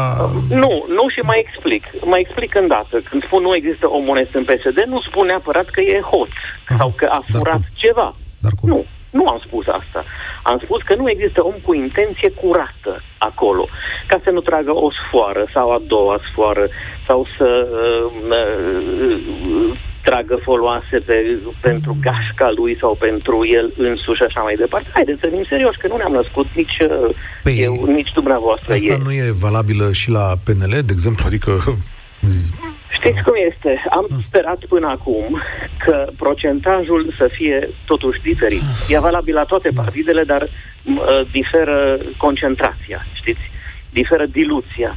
Nu, 0.49 0.73
nu 0.97 1.05
și 1.15 1.21
mai 1.31 1.45
explic. 1.47 1.85
Mai 2.05 2.21
explic 2.21 2.55
îndată. 2.55 2.97
Când 3.09 3.25
spun 3.25 3.43
nu 3.43 3.55
există 3.55 3.87
om 3.89 4.09
onest 4.09 4.35
în 4.35 4.45
PSD, 4.45 4.79
nu 4.87 5.01
spun 5.01 5.27
neapărat 5.27 5.69
că 5.71 5.81
e 5.81 6.01
hoț 6.01 6.35
Aha, 6.69 6.77
sau 6.79 6.93
că 6.97 7.07
a 7.11 7.25
furat 7.33 7.63
ceva. 7.75 8.15
Dar 8.39 8.53
cum? 8.61 8.69
Nu. 8.69 8.85
Nu 9.17 9.25
am 9.27 9.41
spus 9.47 9.67
asta. 9.67 10.05
Am 10.43 10.59
spus 10.65 10.83
că 10.83 10.95
nu 10.95 11.11
există 11.11 11.45
om 11.45 11.55
cu 11.63 11.75
intenție 11.75 12.31
curată 12.31 13.03
acolo, 13.19 13.69
ca 14.07 14.21
să 14.25 14.31
nu 14.31 14.41
tragă 14.41 14.73
o 14.75 14.89
sfoară 14.91 15.45
sau 15.53 15.73
a 15.73 15.81
doua 15.87 16.19
sfoară 16.31 16.69
sau 17.07 17.27
să 17.37 17.69
uh, 17.71 18.13
uh, 18.31 19.77
tragă 20.09 20.37
foloase 20.43 20.97
pe, 21.07 21.39
pentru 21.61 21.97
gașca 22.01 22.49
lui 22.57 22.77
sau 22.81 22.97
pentru 23.07 23.47
el 23.59 23.73
însuși 23.77 24.23
așa 24.23 24.41
mai 24.41 24.55
departe. 24.55 24.89
Haideți 24.93 25.21
să 25.21 25.29
fim 25.33 25.45
serioși, 25.49 25.79
că 25.79 25.87
nu 25.87 25.97
ne-am 25.97 26.13
născut 26.13 26.47
nici 26.55 26.79
uh, 26.81 27.15
păi, 27.43 27.59
eu, 27.61 27.85
nici 27.85 28.13
dumneavoastră. 28.15 28.73
Asta 28.73 28.93
e. 28.93 28.99
nu 29.05 29.13
e 29.13 29.31
valabilă 29.47 29.93
și 29.93 30.11
la 30.11 30.35
PNL, 30.45 30.75
de 30.85 30.93
exemplu? 30.97 31.25
Adică 31.27 31.51
Știți 33.07 33.23
cum 33.23 33.35
este? 33.51 33.83
Am 33.91 34.07
sperat 34.27 34.59
până 34.69 34.87
acum 34.87 35.41
că 35.85 36.07
procentajul 36.17 37.13
să 37.17 37.29
fie 37.33 37.69
totuși 37.87 38.21
diferit. 38.21 38.63
E 38.89 38.99
valabil 38.99 39.35
la 39.35 39.45
toate 39.45 39.71
partidele, 39.75 40.23
dar 40.23 40.43
uh, 40.43 41.21
diferă 41.31 41.99
concentrația, 42.17 43.07
știți? 43.13 43.51
Diferă 43.93 44.25
diluția. 44.27 44.97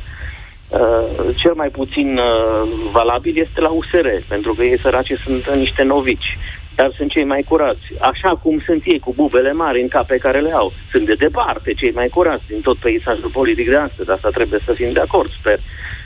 Uh, 0.69 1.35
cel 1.35 1.53
mai 1.53 1.67
puțin 1.67 2.17
uh, 2.17 2.69
valabil 2.91 3.39
este 3.39 3.61
la 3.61 3.69
USR, 3.69 4.07
pentru 4.27 4.53
că 4.53 4.63
ei 4.63 4.79
săraci 4.79 5.13
sunt 5.23 5.49
niște 5.49 5.83
novici, 5.83 6.37
dar 6.75 6.91
sunt 6.95 7.11
cei 7.11 7.23
mai 7.23 7.45
curați. 7.47 7.93
Așa 7.99 8.29
cum 8.29 8.61
sunt 8.65 8.81
ei 8.85 8.99
cu 8.99 9.13
bubele 9.15 9.53
mari 9.53 9.81
în 9.81 9.87
cap 9.87 10.07
pe 10.07 10.17
care 10.17 10.39
le 10.39 10.51
au. 10.51 10.73
Sunt 10.91 11.05
de 11.05 11.13
departe 11.13 11.73
cei 11.73 11.91
mai 11.91 12.07
curați 12.07 12.47
din 12.47 12.61
tot 12.61 12.77
peisajul 12.77 13.29
politic 13.29 13.69
de 13.69 13.75
astăzi, 13.75 14.11
asta 14.11 14.29
trebuie 14.29 14.59
să 14.65 14.73
fim 14.73 14.91
de 14.91 14.99
acord, 14.99 15.31
sper. 15.39 15.57
Uh, 15.57 15.98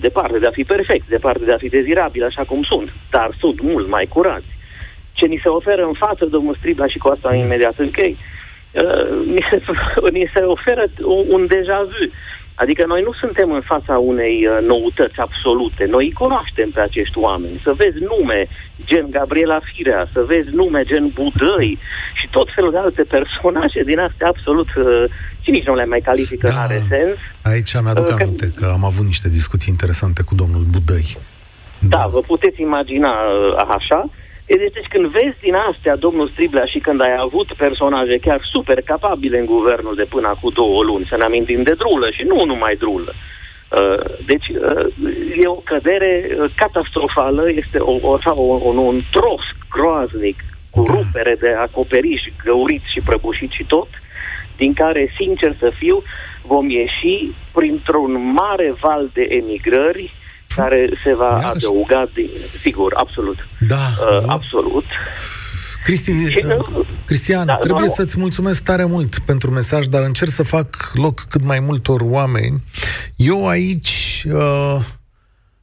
departe 0.00 0.38
de 0.38 0.46
a 0.46 0.50
fi 0.50 0.64
perfect, 0.64 1.08
departe 1.08 1.44
de 1.44 1.52
a 1.52 1.56
fi 1.56 1.68
dezirabil 1.68 2.24
așa 2.24 2.42
cum 2.42 2.62
sunt, 2.62 2.92
dar 3.10 3.30
sunt 3.38 3.60
mult 3.60 3.88
mai 3.88 4.06
curați. 4.06 4.58
Ce 5.12 5.26
ni 5.26 5.40
se 5.42 5.48
oferă 5.48 5.84
în 5.84 5.92
față, 5.92 6.24
domnul 6.24 6.54
Stribla, 6.54 6.86
și 6.86 6.98
cu 6.98 7.08
asta 7.08 7.34
imediat 7.34 7.78
închei, 7.78 8.16
uh, 8.72 9.26
ni, 9.34 9.46
se, 9.50 9.62
ni 10.12 10.30
se 10.34 10.40
oferă 10.40 10.84
un, 11.04 11.24
un 11.28 11.46
deja 11.46 11.82
vu. 11.82 12.10
Adică 12.62 12.84
noi 12.86 13.02
nu 13.02 13.12
suntem 13.12 13.52
în 13.52 13.60
fața 13.60 13.98
unei 13.98 14.46
uh, 14.46 14.66
noutăți 14.66 15.18
absolute. 15.18 15.84
Noi 15.84 16.04
îi 16.04 16.12
cunoaștem 16.12 16.70
pe 16.70 16.80
acești 16.80 17.18
oameni. 17.18 17.60
Să 17.62 17.72
vezi 17.72 17.98
nume 17.98 18.48
gen 18.84 19.06
Gabriela 19.10 19.60
Firea, 19.72 20.08
să 20.12 20.22
vezi 20.26 20.48
nume 20.52 20.82
gen 20.84 21.08
Budăi 21.14 21.78
și 22.12 22.28
tot 22.30 22.48
felul 22.54 22.70
de 22.70 22.76
alte 22.76 23.02
personaje 23.02 23.82
din 23.82 23.98
astea 23.98 24.28
absolut 24.28 24.68
uh, 24.76 25.04
și 25.50 25.56
nici 25.56 25.66
nu 25.66 25.74
le 25.74 25.86
mai 25.86 26.00
califică, 26.00 26.48
da, 26.48 26.62
are 26.62 26.82
sens. 26.88 27.16
Aici 27.42 27.72
mi-aduc 27.82 28.06
uh, 28.06 28.14
aminte 28.20 28.52
că... 28.54 28.60
că 28.60 28.70
am 28.76 28.84
avut 28.84 29.06
niște 29.06 29.28
discuții 29.28 29.72
interesante 29.72 30.22
cu 30.22 30.34
domnul 30.34 30.64
Budăi. 30.72 31.16
Da, 31.78 31.96
da 31.96 32.06
vă 32.06 32.20
puteți 32.20 32.60
imagina 32.60 33.10
uh, 33.10 33.64
așa. 33.76 34.00
Deci, 34.46 34.72
deci 34.72 34.88
când 34.88 35.06
vezi 35.06 35.40
din 35.40 35.54
astea, 35.70 35.96
domnul 35.96 36.28
Striblea, 36.28 36.64
și 36.64 36.78
când 36.78 37.00
ai 37.00 37.16
avut 37.18 37.52
personaje 37.52 38.18
chiar 38.18 38.40
super 38.52 38.80
capabile 38.82 39.38
în 39.38 39.44
guvernul 39.44 39.94
de 39.94 40.06
până 40.14 40.36
cu 40.40 40.50
două 40.50 40.82
luni, 40.82 41.06
să 41.08 41.16
ne 41.16 41.24
amintim 41.24 41.62
de 41.62 41.74
drulă 41.82 42.10
și 42.10 42.22
nu 42.22 42.44
numai 42.44 42.74
drulă, 42.76 43.12
Uh, 43.80 44.04
deci 44.26 44.48
uh, 44.48 44.86
e 45.42 45.46
o 45.46 45.62
cădere 45.70 46.12
uh, 46.30 46.50
catastrofală, 46.56 47.44
este 47.62 47.78
o, 47.78 47.92
o, 48.02 48.18
o, 48.24 48.42
un, 48.42 48.76
un 48.76 49.02
tros 49.10 49.44
groaznic 49.74 50.38
cu 50.70 50.82
da. 50.82 50.92
rupere 50.92 51.36
de 51.40 51.48
acoperiș, 51.48 52.22
găurit 52.44 52.82
și 52.92 53.00
prăbușit 53.04 53.50
și 53.50 53.64
tot, 53.64 53.88
din 54.62 54.72
care, 54.72 55.12
sincer 55.20 55.56
să 55.58 55.72
fiu, 55.78 56.02
vom 56.42 56.70
ieși 56.70 57.16
printr-un 57.52 58.12
mare 58.32 58.74
val 58.80 59.10
de 59.12 59.24
emigrări 59.40 60.14
care 60.54 60.88
se 61.04 61.14
va 61.14 61.30
Iarăși. 61.30 61.66
adăuga, 61.66 62.08
din, 62.14 62.30
sigur, 62.60 62.92
absolut. 62.96 63.38
Da. 63.68 63.84
Uh, 64.10 64.22
absolut. 64.26 64.84
Cristi, 65.84 66.10
uh, 66.10 66.86
Cristian, 67.04 67.46
da, 67.46 67.54
trebuie 67.56 67.86
nu, 67.86 67.92
să-ți 67.92 68.18
mulțumesc 68.18 68.64
tare 68.64 68.84
mult 68.84 69.18
pentru 69.18 69.50
mesaj, 69.50 69.86
dar 69.86 70.02
încerc 70.02 70.30
să 70.30 70.42
fac 70.42 70.90
loc 70.94 71.20
cât 71.28 71.42
mai 71.44 71.60
multor 71.60 72.00
oameni. 72.04 72.62
Eu 73.16 73.48
aici, 73.48 74.24
uh, 74.32 74.76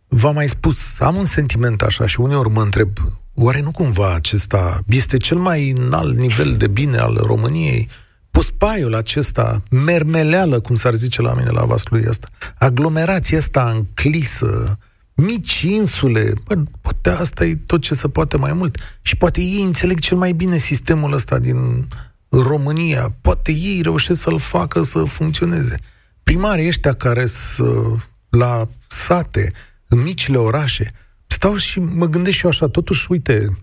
v-am 0.08 0.34
mai 0.34 0.48
spus, 0.48 1.00
am 1.00 1.16
un 1.16 1.26
sentiment 1.26 1.82
așa 1.82 2.06
și 2.06 2.20
uneori 2.20 2.50
mă 2.50 2.62
întreb, 2.62 2.90
oare 3.36 3.62
nu 3.62 3.72
cumva 3.72 4.14
acesta 4.14 4.80
este 4.90 5.18
cel 5.18 5.38
mai 5.38 5.70
înalt 5.70 6.18
nivel 6.18 6.56
de 6.58 6.68
bine 6.68 6.98
al 6.98 7.20
României? 7.26 7.90
Puspaiul 8.38 8.96
acesta, 8.96 9.64
mermeleală, 9.70 10.60
cum 10.60 10.76
s-ar 10.76 10.94
zice 10.94 11.22
la 11.22 11.34
mine 11.34 11.50
la 11.50 11.66
Vaslui 11.66 12.06
asta, 12.08 12.30
aglomerația 12.58 13.38
asta 13.38 13.70
înclisă, 13.70 14.78
mici 15.14 15.62
insule, 15.62 16.34
bă, 16.44 16.64
poate 16.82 17.10
asta 17.10 17.46
e 17.46 17.56
tot 17.56 17.82
ce 17.82 17.94
se 17.94 18.08
poate 18.08 18.38
mai 18.38 18.54
mult. 18.54 18.78
Și 19.02 19.16
poate 19.16 19.42
ei 19.42 19.62
înțeleg 19.62 20.00
cel 20.00 20.18
mai 20.18 20.34
bine 20.34 20.58
sistemul 20.58 21.14
ăsta 21.14 21.40
din 21.40 21.88
România, 22.30 23.16
poate 23.22 23.52
ei 23.52 23.82
reușesc 23.82 24.22
să-l 24.22 24.40
facă 24.40 24.84
să 24.84 25.04
funcționeze. 25.04 25.80
Primarii 26.24 26.68
ăștia 26.68 26.94
care 26.94 27.26
sunt 27.26 28.10
la 28.30 28.68
sate, 28.88 29.52
în 29.88 30.02
micile 30.02 30.38
orașe, 30.38 30.94
stau 31.28 31.56
și 31.56 31.80
mă 31.80 32.06
gândesc 32.06 32.38
și 32.38 32.44
eu 32.44 32.50
așa, 32.50 32.68
totuși, 32.68 33.12
uite, 33.12 33.58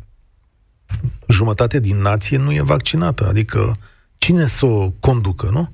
jumătate 1.28 1.80
din 1.80 1.96
nație 1.96 2.36
nu 2.36 2.52
e 2.52 2.60
vaccinată, 2.62 3.28
adică 3.28 3.76
cine 4.24 4.46
să 4.46 4.66
o 4.66 4.90
conducă, 5.00 5.48
nu? 5.52 5.72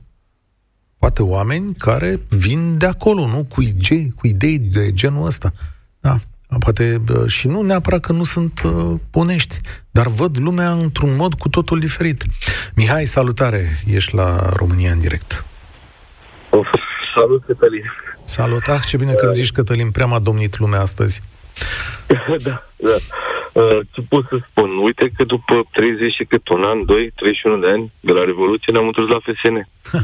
Poate 0.99 1.23
oameni 1.23 1.75
care 1.75 2.21
vin 2.28 2.78
de 2.78 2.87
acolo, 2.87 3.26
nu? 3.26 3.47
Cu 3.49 3.62
idei, 3.62 4.12
cu 4.16 4.26
idei 4.26 4.59
de 4.59 4.92
genul 4.92 5.26
ăsta. 5.26 5.52
Da. 6.00 6.19
Poate 6.59 7.02
și 7.26 7.47
nu 7.47 7.62
neapărat 7.62 8.00
că 8.00 8.12
nu 8.12 8.25
sunt 8.25 8.62
uh, 8.64 9.00
onești, 9.12 9.61
dar 9.90 10.07
văd 10.07 10.38
lumea 10.38 10.73
într-un 10.73 11.16
mod 11.16 11.35
cu 11.35 11.49
totul 11.49 11.80
diferit. 11.80 12.25
Mihai, 12.75 13.04
salutare! 13.04 13.83
Ești 13.87 14.14
la 14.14 14.49
România 14.52 14.92
în 14.92 14.99
direct. 14.99 15.45
Of, 16.50 16.66
salut, 17.14 17.45
Cătălin! 17.45 17.85
Salut! 18.25 18.66
Ah, 18.66 18.80
ce 18.87 18.97
bine 18.97 19.12
că 19.12 19.26
uh. 19.26 19.33
zici, 19.33 19.52
Cătălin, 19.52 19.90
prea 19.90 20.07
m-a 20.07 20.19
domnit 20.19 20.59
lumea 20.59 20.80
astăzi. 20.80 21.23
da, 22.45 22.62
da. 22.76 22.97
Uh, 23.52 23.78
ce 23.92 24.00
pot 24.09 24.25
să 24.28 24.38
spun? 24.49 24.71
Uite 24.83 25.11
că 25.16 25.25
după 25.25 25.62
30 25.73 26.12
și 26.12 26.25
cât 26.25 26.49
un 26.49 26.62
an, 26.62 26.85
2, 26.85 27.12
31 27.16 27.59
de 27.59 27.66
ani 27.66 27.92
de 28.00 28.12
la 28.12 28.25
Revoluție 28.25 28.73
ne-am 28.73 28.87
întors 28.87 29.09
la 29.09 29.19
FSN. 29.19 29.57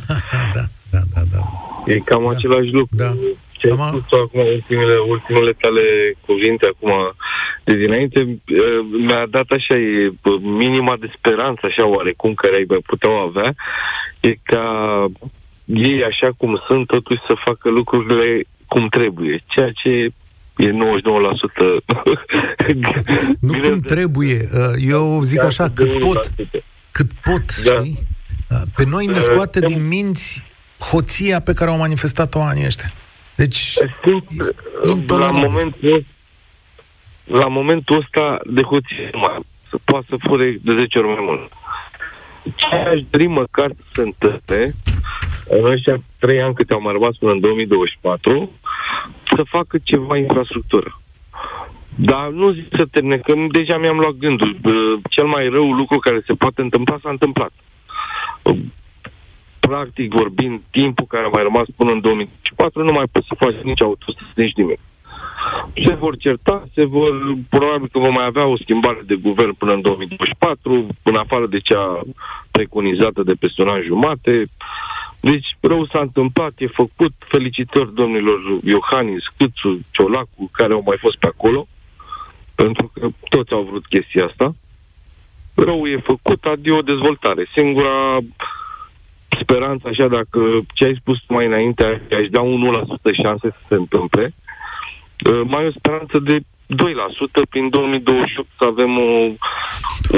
da, 0.57 0.65
da, 0.91 1.01
da, 1.15 1.21
da. 1.33 1.43
E 1.87 1.99
cam 1.99 2.23
da. 2.23 2.29
același 2.29 2.71
lucru. 2.71 2.97
Da. 2.97 3.13
Ce 3.51 3.69
ai 3.71 3.77
spus 3.77 4.19
acum, 4.21 4.41
ultimele, 4.41 4.97
ultimele 4.99 5.53
tale 5.53 5.83
cuvinte 6.27 6.67
acum 6.67 6.93
de 7.65 7.75
dinainte, 7.75 8.21
uh, 8.21 8.87
mi-a 9.07 9.27
dat 9.31 9.49
așa, 9.51 9.75
e 9.75 10.13
minima 10.41 10.97
de 11.01 11.11
speranță, 11.17 11.61
așa 11.67 11.87
oarecum, 11.87 12.35
care 12.35 12.57
ai 12.57 12.65
mai 12.69 12.79
puteau 12.87 13.13
avea, 13.13 13.55
e 14.21 14.35
ca 14.43 15.07
ei, 15.65 16.05
așa 16.05 16.31
cum 16.37 16.63
sunt, 16.67 16.87
totuși 16.87 17.21
să 17.27 17.35
facă 17.45 17.71
lucrurile 17.71 18.45
cum 18.69 18.89
trebuie, 18.89 19.43
ceea 19.47 19.71
ce 19.71 20.09
e 20.57 20.71
99%. 20.71 20.75
nu 23.41 23.59
cum 23.59 23.81
trebuie. 23.81 24.49
Uh, 24.55 24.61
eu 24.89 25.23
zic 25.23 25.39
da, 25.39 25.47
așa, 25.47 25.71
cât 25.75 25.99
pot. 25.99 26.33
Cât 26.91 27.11
pot, 27.23 27.57
da. 27.63 27.75
știi? 27.75 27.99
Da. 28.49 28.57
Pe 28.77 28.85
noi 28.85 29.07
ne 29.07 29.21
scoate 29.21 29.59
uh, 29.63 29.67
din 29.67 29.89
minți 29.89 30.43
hoția 30.91 31.41
pe 31.41 31.53
care 31.53 31.71
au 31.71 31.77
manifestat-o 31.77 32.41
anii 32.41 32.67
ăștia. 32.67 32.93
Deci, 33.35 33.75
Simt, 34.85 35.11
la 35.11 35.31
momentul 35.31 36.05
la 37.25 37.49
momentul 37.49 37.97
ăsta 37.97 38.39
de 38.45 38.63
hoție 38.63 39.11
mai 39.13 39.39
să 39.69 39.77
poată 39.85 40.07
să 40.09 40.17
fure 40.19 40.57
de 40.63 40.73
10 40.75 40.99
ori 40.99 41.07
mai 41.07 41.17
mult. 41.21 41.53
Ce 42.55 42.67
aș 42.67 43.01
dori 43.11 43.27
măcar 43.27 43.71
să 43.77 43.85
se 43.95 44.01
întâmple 44.01 44.75
în 45.49 45.65
ăștia 45.65 46.03
trei 46.19 46.43
ani 46.43 46.55
câte 46.55 46.73
au 46.73 46.81
mai 46.81 46.93
rămas 46.93 47.17
până 47.17 47.33
în 47.33 47.41
2024, 47.41 48.53
să 49.35 49.43
facă 49.49 49.79
ceva 49.83 50.17
infrastructură. 50.17 51.01
Dar 51.95 52.29
nu 52.29 52.51
zic 52.51 52.67
să 52.77 52.85
termine, 52.91 53.17
că 53.17 53.35
deja 53.51 53.79
mi-am 53.79 53.99
luat 53.99 54.13
gândul. 54.13 54.57
Cel 55.11 55.27
mai 55.27 55.49
rău 55.49 55.73
lucru 55.73 55.99
care 55.99 56.23
se 56.27 56.33
poate 56.33 56.61
întâmpla 56.61 56.99
s-a 57.03 57.11
întâmplat. 57.11 57.53
Practic 59.61 60.13
vorbind, 60.13 60.61
timpul 60.71 61.07
care 61.09 61.25
a 61.25 61.29
mai 61.29 61.43
rămas 61.43 61.67
până 61.77 61.91
în 61.91 62.01
2024 62.01 62.85
nu 62.85 62.93
mai 62.93 63.05
poți 63.13 63.27
să 63.27 63.35
faci 63.39 63.55
nici 63.63 63.83
autostrăzi, 63.83 64.33
nici 64.35 64.55
nimic. 64.55 64.79
Se 65.87 65.95
vor 65.95 66.17
certa, 66.17 66.63
se 66.75 66.85
vor, 66.85 67.37
probabil 67.49 67.89
că 67.93 67.99
vom 67.99 68.13
mai 68.13 68.25
avea 68.25 68.47
o 68.47 68.57
schimbare 68.57 69.01
de 69.07 69.15
guvern 69.15 69.53
până 69.53 69.73
în 69.73 69.81
2024, 69.81 70.87
în 71.03 71.17
afară 71.17 71.47
de 71.47 71.59
cea 71.59 72.01
preconizată 72.51 73.23
de 73.23 73.33
peste 73.33 73.63
un 73.63 73.69
an 73.69 73.83
jumate. 73.83 74.47
Deci 75.31 75.57
rău 75.61 75.87
s-a 75.87 76.01
întâmplat, 76.01 76.53
e 76.59 76.67
făcut. 76.67 77.13
Felicitări 77.19 77.95
domnilor 77.95 78.39
Iohannis, 78.65 79.25
Câțu, 79.37 79.81
Ciolacu, 79.91 80.51
care 80.53 80.73
au 80.73 80.83
mai 80.87 80.97
fost 81.01 81.17
pe 81.17 81.27
acolo, 81.27 81.67
pentru 82.55 82.91
că 82.95 83.09
toți 83.29 83.53
au 83.53 83.63
vrut 83.63 83.87
chestia 83.87 84.25
asta. 84.25 84.55
Rău 85.55 85.87
e 85.87 85.97
făcut, 86.13 86.45
adio 86.45 86.81
dezvoltare. 86.81 87.47
Singura 87.55 88.19
speranță, 89.41 89.89
așa, 89.89 90.09
dacă 90.09 90.41
ce 90.75 90.85
ai 90.85 90.97
spus 91.01 91.19
mai 91.29 91.47
înainte, 91.47 91.85
aș 92.21 92.27
da 92.31 92.41
1% 92.41 93.15
șanse 93.23 93.49
să 93.51 93.61
se 93.69 93.75
întâmple, 93.75 94.35
uh, 95.31 95.41
mai 95.45 95.65
e 95.65 95.67
o 95.67 95.71
speranță 95.71 96.19
de 96.19 96.41
2% 96.41 97.47
prin 97.49 97.69
2028 97.69 98.49
să 98.59 98.65
avem 98.65 98.99
o, 98.99 99.11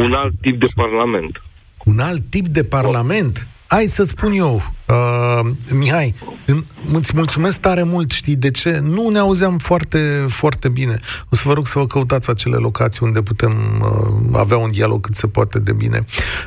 un 0.00 0.12
alt 0.12 0.32
tip 0.40 0.56
de 0.60 0.68
parlament. 0.74 1.42
Un 1.84 1.98
alt 1.98 2.22
tip 2.30 2.46
de 2.46 2.64
parlament? 2.64 3.46
Hai 3.70 3.86
să 3.86 4.04
spun 4.04 4.32
eu, 4.32 4.62
uh, 4.88 5.50
Mihai, 5.72 6.14
în, 6.46 6.64
îți 6.92 7.10
mulțumesc 7.14 7.58
tare 7.58 7.82
mult, 7.82 8.10
știi 8.10 8.36
de 8.36 8.50
ce? 8.50 8.78
Nu 8.78 9.08
ne 9.08 9.18
auzeam 9.18 9.58
foarte, 9.58 10.26
foarte 10.28 10.68
bine. 10.68 10.98
O 11.28 11.36
să 11.36 11.42
vă 11.44 11.52
rog 11.52 11.66
să 11.66 11.78
vă 11.78 11.86
căutați 11.86 12.30
acele 12.30 12.56
locații 12.56 13.00
unde 13.02 13.22
putem 13.22 13.52
uh, 13.80 14.38
avea 14.38 14.56
un 14.56 14.70
dialog 14.70 15.00
cât 15.00 15.14
se 15.14 15.26
poate 15.26 15.58
de 15.58 15.72
bine, 15.72 16.00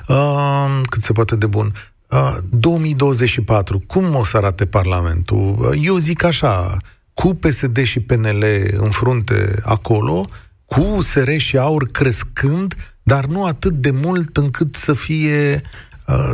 uh, 0.08 0.82
cât 0.90 1.04
se 1.04 1.14
poate 1.14 1.36
de 1.36 1.46
bun. 1.46 1.74
Uh, 2.10 2.38
2024, 2.50 3.82
cum 3.88 4.16
o 4.16 4.24
să 4.24 4.38
arate 4.38 4.66
Parlamentul? 4.66 5.56
Uh, 5.60 5.80
eu 5.82 5.98
zic 5.98 6.24
așa, 6.24 6.78
cu 7.14 7.36
PSD 7.36 7.84
și 7.84 8.00
PNL 8.00 8.44
în 8.76 8.90
frunte 8.90 9.56
acolo, 9.64 10.26
cu 10.66 11.02
SR 11.02 11.30
și 11.38 11.58
AUR 11.58 11.86
crescând, 11.92 12.76
dar 13.04 13.26
nu 13.26 13.46
atât 13.46 13.74
de 13.74 13.92
mult 13.92 14.38
încât 14.38 14.76
să 14.76 14.94
fie 14.94 15.62
uh, 16.08 16.34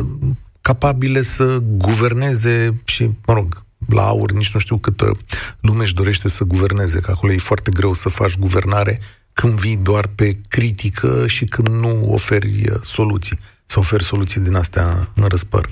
capabile 0.67 1.21
să 1.21 1.59
guverneze 1.77 2.81
și, 2.83 3.09
mă 3.25 3.33
rog, 3.33 3.63
la 3.89 4.03
aur 4.03 4.31
nici 4.31 4.53
nu 4.53 4.59
știu 4.59 4.77
câtă 4.77 5.11
lume 5.59 5.83
își 5.83 5.93
dorește 5.93 6.29
să 6.29 6.43
guverneze, 6.43 6.99
că 6.99 7.11
acolo 7.11 7.31
e 7.31 7.37
foarte 7.37 7.71
greu 7.71 7.93
să 7.93 8.09
faci 8.09 8.37
guvernare 8.37 8.99
când 9.33 9.59
vii 9.59 9.77
doar 9.77 10.07
pe 10.07 10.37
critică 10.47 11.27
și 11.27 11.45
când 11.45 11.67
nu 11.67 12.11
oferi 12.11 12.69
uh, 12.69 12.77
soluții, 12.81 13.39
să 13.65 13.79
oferi 13.79 14.03
soluții 14.03 14.41
din 14.41 14.55
astea 14.55 15.09
în 15.15 15.25
răspăr. 15.27 15.69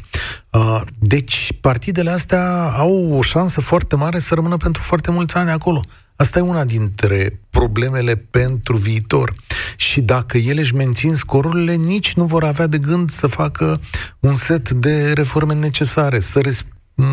Uh, 0.50 0.82
deci, 1.00 1.54
partidele 1.62 2.10
astea 2.10 2.64
au 2.64 3.14
o 3.18 3.22
șansă 3.22 3.62
foarte 3.62 3.96
mare 3.96 4.20
să 4.20 4.34
rămână 4.34 4.58
pentru 4.58 4.82
foarte 4.82 5.12
mulți 5.12 5.36
ani 5.36 5.50
acolo. 5.50 5.82
Asta 6.15 6.39
e 6.39 6.41
una 6.41 6.65
dintre 6.65 7.39
problemele 7.50 8.15
pentru 8.15 8.77
viitor. 8.77 9.36
Și 9.75 10.01
dacă 10.01 10.38
ele 10.38 10.62
își 10.62 10.75
mențin 10.75 11.15
scorurile, 11.15 11.74
nici 11.74 12.13
nu 12.13 12.25
vor 12.25 12.44
avea 12.44 12.68
de 12.68 12.77
gând 12.77 13.09
să 13.09 13.27
facă 13.27 13.81
un 14.20 14.35
set 14.35 14.70
de 14.70 15.11
reforme 15.13 15.53
necesare, 15.53 16.20
să, 16.20 16.40
res- 16.40 16.66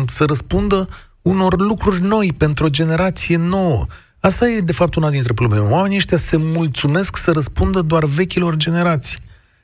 să 0.05 0.25
răspundă 0.25 0.87
unor 1.21 1.59
lucruri 1.59 2.01
noi 2.01 2.33
pentru 2.37 2.65
o 2.65 2.69
generație 2.69 3.37
nouă. 3.37 3.85
Asta 4.19 4.47
e, 4.47 4.59
de 4.59 4.71
fapt, 4.71 4.95
una 4.95 5.09
dintre 5.09 5.33
probleme. 5.33 5.63
Oamenii 5.63 5.97
ăștia 5.97 6.17
se 6.17 6.37
mulțumesc 6.37 7.17
să 7.17 7.31
răspundă 7.31 7.81
doar 7.81 8.05
vechilor 8.05 8.55
generații. 8.55 9.17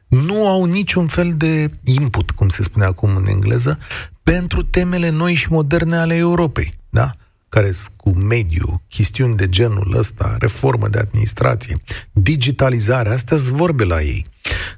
Nu 0.08 0.48
au 0.48 0.66
niciun 0.66 1.08
fel 1.08 1.34
de 1.38 1.72
input, 1.84 2.32
cum 2.32 2.50
se 2.50 2.64
spune 2.64 2.86
acum 2.86 3.16
în 3.16 3.26
engleză, 3.28 3.78
pentru 4.24 4.64
temele 4.64 5.10
noi 5.10 5.34
și 5.34 5.52
moderne 5.52 5.98
ale 5.98 6.16
Europei. 6.16 6.74
Da? 6.90 7.12
Care 7.50 7.72
sunt 7.72 7.96
cu 7.98 8.10
mediu, 8.10 8.82
chestiuni 8.90 9.36
de 9.36 9.50
genul 9.50 9.96
ăsta, 9.98 10.36
reformă 10.40 10.88
de 10.88 11.00
administrație, 11.00 11.76
digitalizare, 12.12 13.10
astea 13.10 13.38
sunt 13.38 13.56
vorbe 13.56 13.84
la 13.84 14.02
ei. 14.02 14.26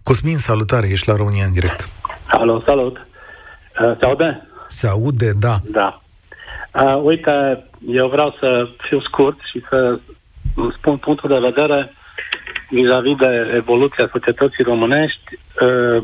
Cosmin, 0.03 0.37
salutare, 0.37 0.87
ești 0.87 1.07
la 1.07 1.15
România 1.15 1.45
în 1.45 1.53
direct. 1.53 1.89
Alo, 2.27 2.61
salut. 2.65 2.97
Uh, 2.97 3.97
se 3.99 4.05
aude? 4.05 4.47
Se 4.67 4.87
aude, 4.87 5.31
da. 5.31 5.59
Da. 5.63 6.01
Uh, 6.73 7.01
uite, 7.03 7.65
eu 7.87 8.07
vreau 8.07 8.35
să 8.39 8.69
fiu 8.77 9.01
scurt 9.01 9.37
și 9.51 9.63
să 9.69 9.99
spun 10.77 10.97
punctul 10.97 11.29
de 11.29 11.47
vedere 11.49 11.93
vis-a-vis 12.69 13.15
de 13.15 13.51
evoluția 13.55 14.09
societății 14.11 14.63
românești. 14.63 15.39
Uh, 15.61 16.03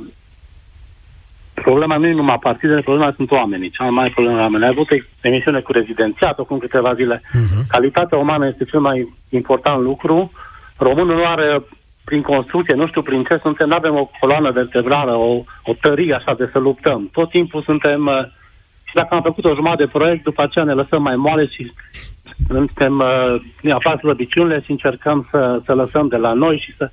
problema 1.61 1.97
nu 1.97 2.07
e 2.07 2.13
numai 2.13 2.39
partidele, 2.39 2.81
problema 2.81 3.13
sunt 3.15 3.31
oamenii. 3.31 3.69
Cea 3.69 3.83
mai 3.83 3.93
mare 3.93 4.11
problemă 4.13 4.39
oamenii. 4.39 4.65
Ai 4.65 4.71
avut 4.71 4.87
emisiune 5.21 5.59
cu 5.59 5.71
rezidențiat 5.71 6.39
acum 6.39 6.57
câteva 6.57 6.93
zile. 6.93 7.21
Uh-huh. 7.21 7.67
Calitatea 7.67 8.17
umană 8.17 8.47
este 8.47 8.63
cel 8.63 8.79
mai 8.79 9.13
important 9.29 9.81
lucru. 9.81 10.31
Românul 10.77 11.15
nu 11.15 11.25
are 11.25 11.61
prin 12.05 12.21
construcție, 12.21 12.73
nu 12.73 12.87
știu 12.87 13.01
prin 13.01 13.23
ce 13.23 13.39
suntem, 13.41 13.67
nu 13.67 13.75
avem 13.75 13.95
o 13.95 14.09
coloană 14.19 14.51
vertebrală, 14.51 15.11
o, 15.11 15.43
o 15.63 15.73
tărie 15.81 16.13
așa 16.13 16.33
de 16.33 16.49
să 16.51 16.59
luptăm. 16.59 17.09
Tot 17.11 17.29
timpul 17.29 17.61
suntem, 17.61 18.05
uh, 18.05 18.23
și 18.83 18.93
dacă 18.93 19.15
am 19.15 19.21
făcut 19.21 19.45
o 19.45 19.55
jumătate 19.55 19.83
de 19.83 19.89
proiect, 19.89 20.23
după 20.23 20.41
aceea 20.41 20.65
ne 20.65 20.73
lăsăm 20.73 21.01
mai 21.01 21.15
moale 21.15 21.47
și 21.47 21.71
suntem, 22.47 22.99
uh, 22.99 23.41
ne 23.61 23.71
apar 23.71 23.97
slăbiciunile 23.97 24.61
și 24.63 24.71
încercăm 24.71 25.27
să, 25.31 25.61
să 25.65 25.73
lăsăm 25.73 26.07
de 26.07 26.17
la 26.17 26.33
noi 26.33 26.59
și 26.59 26.75
să, 26.77 26.89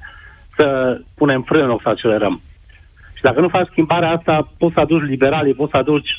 să 0.56 0.98
punem 1.14 1.42
frână 1.42 1.72
în 1.72 1.78
să 1.82 1.88
accelerăm. 1.88 2.40
Dacă 3.26 3.40
nu 3.40 3.48
faci 3.48 3.68
schimbarea 3.70 4.10
asta, 4.10 4.48
poți 4.58 4.74
să 4.74 4.80
aduci 4.80 5.02
liberalii, 5.02 5.54
poți 5.54 5.70
să 5.70 5.76
aduci 5.76 6.10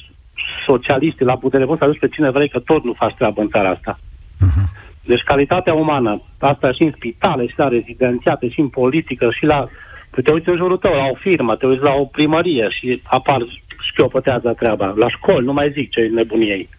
socialiștii 0.66 1.26
la 1.26 1.38
putere, 1.38 1.66
poți 1.66 1.80
să 1.80 1.84
aduci 1.84 2.00
pe 2.00 2.08
cine 2.08 2.30
vrei, 2.30 2.50
că 2.50 2.60
tot 2.60 2.84
nu 2.84 2.94
faci 2.94 3.16
treabă 3.16 3.42
în 3.42 3.50
țara 3.50 3.70
asta. 3.70 4.00
Uh-huh. 4.00 4.66
Deci 5.04 5.22
calitatea 5.22 5.74
umană, 5.74 6.22
asta 6.40 6.72
și 6.72 6.84
în 6.84 6.92
spitale, 6.96 7.48
și 7.48 7.54
la 7.58 7.68
rezidențiate, 7.68 8.50
și 8.50 8.60
în 8.60 8.68
politică, 8.68 9.30
și 9.32 9.46
la... 9.46 9.68
Te 10.24 10.32
uiți 10.32 10.50
în 10.50 10.56
jurul 10.56 10.78
tău, 10.78 10.94
la 10.94 11.06
o 11.06 11.14
firmă, 11.14 11.56
te 11.56 11.66
uiți 11.66 11.84
la 11.84 11.94
o 11.94 12.06
primărie 12.06 12.68
și 12.70 13.02
apar 13.04 13.46
șchiopătează 13.80 14.54
treaba. 14.58 14.94
La 14.98 15.10
școli, 15.10 15.46
nu 15.46 15.54
mai 15.54 15.72
zic 15.72 15.90
ce 15.90 16.02
nebunie 16.02 16.54
ei. 16.54 16.70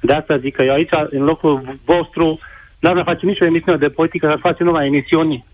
De 0.00 0.12
asta 0.12 0.36
zic 0.36 0.54
că 0.54 0.62
eu 0.62 0.72
aici, 0.72 0.92
în 1.10 1.24
locul 1.24 1.78
vostru, 1.84 2.38
n-ar 2.78 2.94
mai 2.94 3.02
face 3.04 3.26
nicio 3.26 3.44
emisiune 3.44 3.78
de 3.78 3.88
politică, 3.88 4.28
ar 4.28 4.38
face 4.38 4.62
numai 4.62 4.86
emisiuni 4.86 5.44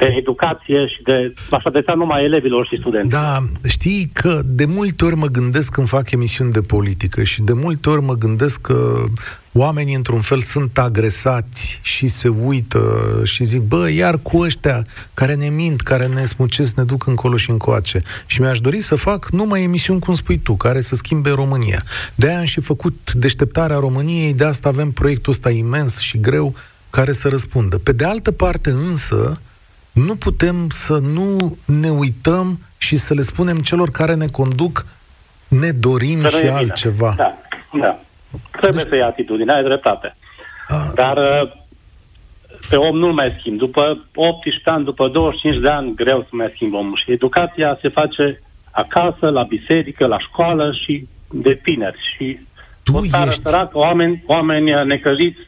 de 0.00 0.14
educație 0.18 0.86
și 0.86 1.02
de 1.02 1.34
așa 1.50 1.70
de 1.70 1.84
numai 1.94 2.24
elevilor 2.24 2.66
și 2.66 2.78
studenților. 2.78 3.22
Da, 3.22 3.42
știi 3.68 4.10
că 4.12 4.40
de 4.44 4.64
multe 4.64 5.04
ori 5.04 5.16
mă 5.16 5.26
gândesc 5.26 5.72
când 5.72 5.88
fac 5.88 6.10
emisiuni 6.10 6.50
de 6.50 6.60
politică 6.60 7.22
și 7.22 7.42
de 7.42 7.52
multe 7.52 7.90
ori 7.90 8.02
mă 8.02 8.14
gândesc 8.14 8.60
că 8.60 9.04
oamenii 9.52 9.94
într-un 9.94 10.20
fel 10.20 10.40
sunt 10.40 10.78
agresați 10.78 11.78
și 11.82 12.06
se 12.06 12.28
uită 12.28 12.80
și 13.24 13.44
zic, 13.44 13.60
bă, 13.60 13.90
iar 13.90 14.18
cu 14.22 14.38
ăștia 14.38 14.86
care 15.14 15.34
ne 15.34 15.48
mint, 15.48 15.80
care 15.80 16.06
ne 16.06 16.24
smucesc, 16.24 16.76
ne 16.76 16.84
duc 16.84 17.06
încolo 17.06 17.36
și 17.36 17.50
încoace. 17.50 18.02
Și 18.26 18.40
mi-aș 18.40 18.60
dori 18.60 18.80
să 18.80 18.94
fac 18.94 19.30
numai 19.30 19.62
emisiuni, 19.62 20.00
cum 20.00 20.14
spui 20.14 20.38
tu, 20.38 20.54
care 20.54 20.80
să 20.80 20.94
schimbe 20.94 21.30
România. 21.30 21.82
De-aia 22.14 22.38
am 22.38 22.44
și 22.44 22.60
făcut 22.60 23.12
deșteptarea 23.12 23.76
României, 23.78 24.34
de 24.34 24.44
asta 24.44 24.68
avem 24.68 24.90
proiectul 24.90 25.32
ăsta 25.32 25.50
imens 25.50 25.98
și 25.98 26.20
greu 26.20 26.54
care 26.90 27.12
să 27.12 27.28
răspundă. 27.28 27.78
Pe 27.78 27.92
de 27.92 28.04
altă 28.04 28.32
parte 28.32 28.70
însă, 28.70 29.40
nu 29.92 30.16
putem 30.16 30.68
să 30.68 30.98
nu 30.98 31.56
ne 31.66 31.88
uităm 31.88 32.58
și 32.78 32.96
să 32.96 33.14
le 33.14 33.22
spunem 33.22 33.56
celor 33.56 33.90
care 33.90 34.14
ne 34.14 34.26
conduc 34.26 34.86
ne 35.48 35.70
dorim 35.70 36.28
și 36.28 36.46
altceva. 36.46 37.14
Da, 37.16 37.38
da. 37.72 37.98
Trebuie 38.50 38.82
deci... 38.82 38.90
să 38.90 38.96
iei 38.96 39.04
atitudine, 39.04 39.52
ai 39.52 39.62
dreptate. 39.62 40.16
A... 40.68 40.92
Dar 40.94 41.16
uh, 41.16 41.52
pe 42.68 42.76
om 42.76 42.96
nu 42.96 43.12
mai 43.12 43.36
schimb. 43.38 43.58
După 43.58 44.06
18 44.14 44.70
ani, 44.70 44.84
după 44.84 45.08
25 45.08 45.60
de 45.62 45.68
ani, 45.68 45.94
greu 45.94 46.20
să 46.20 46.28
mai 46.30 46.50
schimb 46.54 46.74
omul. 46.74 47.00
Și 47.04 47.12
educația 47.12 47.78
se 47.80 47.88
face 47.88 48.42
acasă, 48.70 49.28
la 49.28 49.42
biserică, 49.42 50.06
la 50.06 50.18
școală 50.18 50.72
și 50.84 51.06
de 51.30 51.60
tineri. 51.62 51.98
Și 52.16 52.38
tu 52.82 52.96
o 52.96 53.06
țară 53.06 53.30
ești... 53.30 53.42
săracă, 53.42 53.78
oameni, 53.78 54.22
oameni 54.26 54.86
necăjiți, 54.86 55.38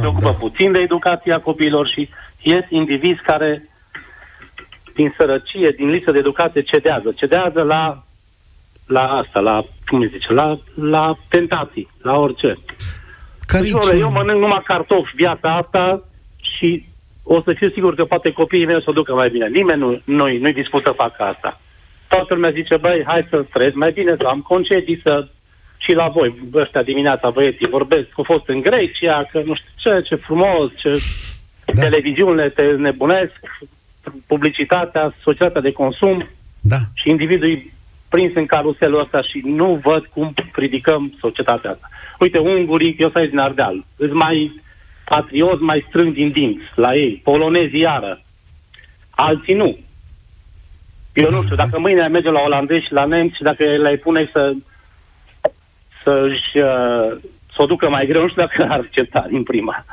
se 0.00 0.06
ocupă 0.06 0.30
da. 0.30 0.32
puțin 0.32 0.72
de 0.72 0.78
educația 0.78 1.40
copiilor 1.40 1.88
și 1.88 2.08
ies 2.42 2.64
indivizi 2.68 3.20
care 3.22 3.68
din 4.94 5.14
sărăcie, 5.16 5.70
din 5.76 5.90
lipsă 5.90 6.10
de 6.10 6.18
educație, 6.18 6.60
cedează. 6.62 7.12
Cedează 7.16 7.62
la, 7.62 8.02
la 8.86 9.08
asta, 9.08 9.40
la, 9.40 9.64
cum 9.86 10.00
îi 10.00 10.08
zice, 10.08 10.32
la, 10.32 10.58
la 10.74 11.14
tentații, 11.28 11.88
la 12.02 12.18
orice. 12.18 12.58
Care 13.46 13.62
deci, 13.62 13.98
eu 13.98 14.10
mănânc 14.10 14.40
numai 14.40 14.62
cartofi 14.64 15.14
viața 15.14 15.56
asta 15.56 16.02
și 16.40 16.86
o 17.22 17.42
să 17.42 17.52
fiu 17.52 17.70
sigur 17.70 17.94
că 17.94 18.04
poate 18.04 18.32
copiii 18.32 18.66
mei 18.66 18.76
o 18.76 18.80
să 18.80 18.90
o 18.90 18.92
ducă 18.92 19.14
mai 19.14 19.28
bine. 19.28 19.48
Nimeni 19.48 19.80
nu, 19.80 20.00
noi, 20.04 20.38
nu-i 20.38 20.52
dispus 20.52 20.82
să 20.82 20.92
facă 20.96 21.22
asta. 21.22 21.60
Toată 22.08 22.34
lumea 22.34 22.50
zice, 22.50 22.76
băi, 22.76 23.02
hai 23.06 23.26
să 23.30 23.44
trăiesc 23.52 23.74
mai 23.74 23.92
bine, 23.92 24.14
să 24.16 24.26
am 24.26 24.40
concedii, 24.40 25.00
să 25.02 25.26
și 25.76 25.92
la 25.92 26.08
voi, 26.08 26.34
ăștia 26.54 26.82
dimineața 26.82 27.30
băieții 27.30 27.68
vorbesc, 27.68 28.08
că 28.08 28.14
au 28.16 28.24
fost 28.24 28.48
în 28.48 28.60
Grecia, 28.60 29.28
că 29.32 29.42
nu 29.44 29.54
știu 29.54 29.70
ce, 29.76 30.02
ce 30.02 30.14
frumos, 30.14 30.70
ce 30.76 31.02
da. 31.64 31.82
televiziunile 31.82 32.48
te 32.48 32.62
nebunesc, 32.62 33.40
publicitatea, 34.26 35.14
societatea 35.22 35.60
de 35.60 35.72
consum 35.72 36.28
da. 36.60 36.76
și 36.94 37.08
individul 37.08 37.62
prins 38.08 38.34
în 38.34 38.46
caruselul 38.46 39.00
ăsta 39.00 39.22
și 39.22 39.42
nu 39.44 39.80
văd 39.82 40.04
cum 40.06 40.34
ridicăm 40.52 41.16
societatea 41.20 41.70
asta. 41.70 41.88
Uite, 42.18 42.38
ungurii, 42.38 42.96
eu 42.98 43.10
sunt 43.10 43.28
din 43.28 43.38
Ardeal, 43.38 43.84
îți 43.96 44.12
mai 44.12 44.62
patrioți, 45.04 45.62
mai 45.62 45.84
strâng 45.88 46.14
din 46.14 46.30
dinți 46.30 46.64
la 46.74 46.94
ei, 46.94 47.20
polonezii 47.24 47.80
iară, 47.80 48.20
alții 49.10 49.54
nu. 49.54 49.78
Eu 51.14 51.30
nu 51.30 51.42
știu, 51.42 51.56
dacă 51.56 51.78
mâine 51.78 52.08
merge 52.08 52.30
la 52.30 52.40
olandezi 52.40 52.84
și 52.84 52.92
la 52.92 53.04
nemți 53.04 53.36
și 53.36 53.42
dacă 53.42 53.64
le 53.64 53.96
pune 53.96 54.28
să 54.32 54.52
să-și 56.02 56.58
uh, 56.58 57.16
să 57.54 57.62
o 57.62 57.66
ducă 57.66 57.88
mai 57.88 58.06
greu, 58.06 58.22
nu 58.22 58.28
știu 58.28 58.42
dacă 58.42 58.72
ar 58.72 58.78
accepta 58.78 59.26
din 59.28 59.42
prima. 59.42 59.84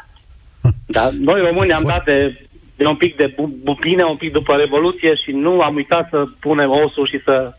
Dar 0.86 1.10
noi 1.12 1.42
români 1.42 1.74
am 1.74 1.84
dat 1.86 2.04
de, 2.04 2.48
de 2.82 2.88
un 2.88 2.96
pic 2.96 3.16
de 3.16 3.36
bine, 3.80 4.04
un 4.04 4.16
pic 4.16 4.32
după 4.32 4.56
Revoluție 4.56 5.16
și 5.16 5.32
nu 5.32 5.62
am 5.62 5.76
uitat 5.76 6.08
să 6.10 6.26
punem 6.40 6.70
osul 6.70 7.08
și 7.08 7.20
să... 7.24 7.54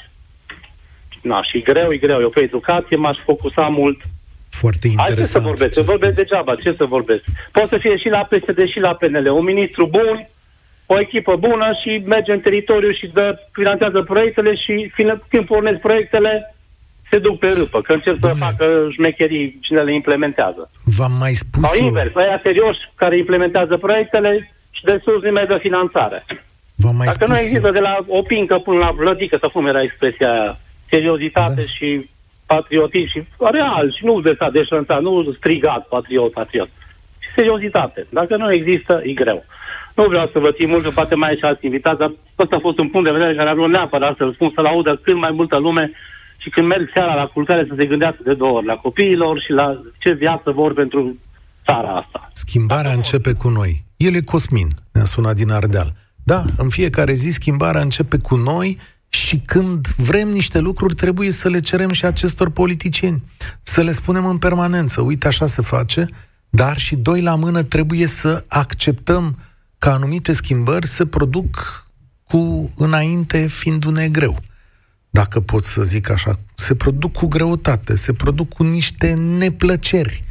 Na, 1.22 1.42
și 1.42 1.62
greu, 1.62 1.90
e 1.92 1.96
greu. 1.96 2.20
Eu 2.20 2.30
pe 2.30 2.40
educație 2.40 2.96
m-aș 2.96 3.18
focusa 3.24 3.62
mult. 3.62 4.00
Foarte 4.50 4.86
interesant. 4.88 5.18
Hai 5.18 5.26
să 5.26 5.38
vorbesc, 5.38 5.72
să 5.74 5.82
vorbesc 5.82 6.14
degeaba, 6.14 6.54
ce 6.54 6.74
să 6.76 6.84
vorbesc? 6.84 7.22
Poate 7.52 7.68
să 7.68 7.78
fie 7.78 7.96
și 7.96 8.08
la 8.08 8.28
PSD 8.30 8.68
și 8.68 8.78
la 8.78 8.94
PNL. 8.94 9.26
Un 9.26 9.44
ministru 9.44 9.86
bun, 9.86 10.28
o 10.86 11.00
echipă 11.00 11.36
bună 11.36 11.68
și 11.82 12.02
merge 12.06 12.32
în 12.32 12.40
teritoriu 12.40 12.92
și 12.92 13.06
dă, 13.06 13.38
finanțează 13.52 14.02
proiectele 14.02 14.54
și 14.54 14.92
când 15.28 15.46
pornesc 15.46 15.80
proiectele, 15.80 16.54
se 17.10 17.18
duc 17.18 17.38
pe 17.38 17.52
râpă, 17.56 17.80
că 17.80 17.92
încerc 17.92 18.16
să 18.20 18.34
facă 18.38 18.88
șmecherii 18.92 19.58
cine 19.60 19.80
le 19.82 19.94
implementează. 19.94 20.70
V-am 20.96 21.12
mai 21.18 21.32
spus... 21.32 21.70
Sau 21.70 21.84
invers, 21.84 22.14
aia 22.14 22.40
serios 22.42 22.76
care 22.94 23.18
implementează 23.18 23.76
proiectele 23.76 24.52
și 24.76 24.84
de 24.84 25.00
sus 25.04 25.22
nimeni 25.22 25.46
de 25.46 25.58
finanțare. 25.60 26.24
V-am 26.82 26.96
mai 26.96 27.06
Dacă 27.06 27.24
spus 27.24 27.28
nu 27.28 27.38
există 27.38 27.66
eu. 27.66 27.72
de 27.72 27.78
la 27.88 27.94
o 28.06 28.22
pincă 28.22 28.58
până 28.58 28.78
la 28.78 28.90
vlădică, 28.90 29.36
să 29.40 29.48
cum 29.52 29.66
era 29.66 29.82
expresia 29.82 30.30
aia, 30.32 30.58
seriozitate 30.90 31.62
da. 31.66 31.72
și 31.76 32.10
patriotism 32.46 33.08
și 33.12 33.24
real, 33.38 33.92
și 33.96 34.04
nu 34.04 34.20
de 34.20 34.34
s-a 34.38 34.50
deșantat, 34.50 35.00
nu 35.02 35.32
strigat 35.32 35.86
patriot, 35.88 36.32
patriot. 36.32 36.70
Și 37.18 37.28
seriozitate. 37.34 38.06
Dacă 38.10 38.36
nu 38.36 38.52
există, 38.52 39.00
e 39.04 39.12
greu. 39.12 39.44
Nu 39.94 40.04
vreau 40.08 40.28
să 40.32 40.38
vă 40.38 40.50
țin 40.52 40.68
mult, 40.68 40.82
că 40.82 40.90
poate 40.90 41.14
mai 41.14 41.28
ai 41.28 41.36
și 41.36 41.44
alți 41.44 41.64
invitați, 41.64 41.98
dar 41.98 42.12
ăsta 42.38 42.56
a 42.56 42.66
fost 42.66 42.78
un 42.78 42.88
punct 42.88 43.06
de 43.06 43.12
vedere 43.12 43.34
care 43.34 43.52
vreau 43.52 43.68
neapărat 43.68 44.16
să-l 44.16 44.32
spun, 44.32 44.50
să-l 44.54 44.66
audă 44.66 45.00
cât 45.02 45.16
mai 45.16 45.30
multă 45.30 45.56
lume 45.58 45.92
și 46.36 46.50
când 46.50 46.66
merg 46.66 46.90
seara 46.92 47.14
la 47.14 47.26
culcare 47.26 47.64
să 47.68 47.74
se 47.76 47.86
gândească 47.86 48.20
de 48.24 48.34
două 48.34 48.56
ori 48.56 48.66
la 48.66 48.74
copiilor 48.74 49.40
și 49.40 49.50
la 49.50 49.80
ce 49.98 50.12
viață 50.12 50.50
vor 50.50 50.72
pentru 50.74 51.16
țara 51.64 51.88
asta. 51.88 52.30
Schimbarea 52.32 52.92
începe 52.92 53.32
cu 53.32 53.48
noi. 53.48 53.84
El 54.02 54.14
e 54.14 54.20
Cosmin, 54.20 54.76
ne-a 54.92 55.04
sunat 55.04 55.36
din 55.36 55.50
Ardeal. 55.50 55.94
Da, 56.22 56.44
în 56.56 56.68
fiecare 56.68 57.14
zi 57.14 57.30
schimbarea 57.30 57.80
începe 57.80 58.18
cu 58.18 58.36
noi 58.36 58.78
și 59.08 59.38
când 59.38 59.86
vrem 59.86 60.28
niște 60.28 60.58
lucruri 60.58 60.94
trebuie 60.94 61.30
să 61.30 61.48
le 61.48 61.60
cerem 61.60 61.92
și 61.92 62.04
acestor 62.04 62.50
politicieni. 62.50 63.20
Să 63.62 63.82
le 63.82 63.92
spunem 63.92 64.26
în 64.26 64.38
permanență, 64.38 65.00
uite 65.00 65.26
așa 65.26 65.46
se 65.46 65.62
face, 65.62 66.06
dar 66.50 66.78
și 66.78 66.96
doi 66.96 67.20
la 67.20 67.34
mână 67.34 67.62
trebuie 67.62 68.06
să 68.06 68.44
acceptăm 68.48 69.38
că 69.78 69.88
anumite 69.88 70.32
schimbări 70.32 70.86
se 70.86 71.06
produc 71.06 71.84
cu 72.24 72.70
înainte 72.76 73.46
fiindu-ne 73.46 74.08
greu 74.08 74.38
dacă 75.12 75.40
pot 75.40 75.64
să 75.64 75.82
zic 75.82 76.10
așa, 76.10 76.38
se 76.54 76.74
produc 76.74 77.12
cu 77.12 77.26
greutate, 77.26 77.96
se 77.96 78.12
produc 78.12 78.48
cu 78.48 78.62
niște 78.62 79.14
neplăceri. 79.14 80.24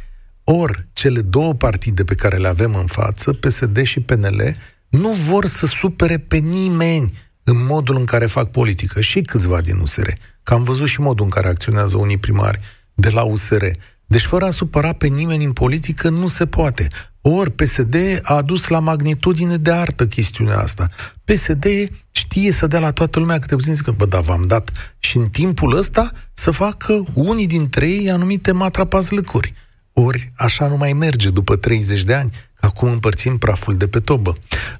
Ori 0.54 0.88
cele 0.92 1.20
două 1.20 1.54
partide 1.54 2.04
pe 2.04 2.14
care 2.14 2.36
le 2.36 2.48
avem 2.48 2.74
în 2.74 2.86
față, 2.86 3.32
PSD 3.32 3.82
și 3.82 4.00
PNL, 4.00 4.56
nu 4.88 5.08
vor 5.08 5.46
să 5.46 5.66
supere 5.66 6.18
pe 6.18 6.36
nimeni 6.36 7.12
în 7.44 7.64
modul 7.66 7.96
în 7.96 8.04
care 8.04 8.26
fac 8.26 8.50
politică. 8.50 9.00
Și 9.00 9.20
câțiva 9.20 9.60
din 9.60 9.78
USR. 9.78 10.08
Că 10.42 10.54
am 10.54 10.62
văzut 10.62 10.88
și 10.88 11.00
modul 11.00 11.24
în 11.24 11.30
care 11.30 11.48
acționează 11.48 11.96
unii 11.96 12.18
primari 12.18 12.60
de 12.94 13.10
la 13.10 13.22
USR. 13.22 13.64
Deci 14.06 14.22
fără 14.22 14.44
a 14.44 14.50
supăra 14.50 14.92
pe 14.92 15.06
nimeni 15.06 15.44
în 15.44 15.52
politică 15.52 16.08
nu 16.08 16.26
se 16.26 16.46
poate. 16.46 16.88
Ori 17.20 17.50
PSD 17.50 17.96
a 18.22 18.34
adus 18.34 18.68
la 18.68 18.78
magnitudine 18.78 19.56
de 19.56 19.72
artă 19.72 20.06
chestiunea 20.06 20.58
asta. 20.58 20.88
PSD 21.24 21.66
știe 22.10 22.52
să 22.52 22.66
dea 22.66 22.80
la 22.80 22.90
toată 22.90 23.18
lumea 23.18 23.38
câte 23.38 23.56
puțin 23.56 23.74
zică, 23.74 23.90
bă, 23.90 24.06
da, 24.06 24.20
v-am 24.20 24.46
dat. 24.46 24.70
Și 24.98 25.16
în 25.16 25.28
timpul 25.28 25.76
ăsta 25.76 26.10
să 26.34 26.50
facă 26.50 27.04
unii 27.14 27.46
dintre 27.46 27.88
ei 27.88 28.10
anumite 28.10 28.52
matrapazlăcuri. 28.52 29.54
Ori 29.92 30.30
așa 30.36 30.66
nu 30.66 30.76
mai 30.76 30.92
merge 30.92 31.30
după 31.30 31.56
30 31.56 32.02
de 32.02 32.14
ani, 32.14 32.30
acum 32.60 32.88
împărțim 32.88 33.38
praful 33.38 33.74
de 33.74 33.86
pe 33.86 33.98
tobă. 33.98 34.32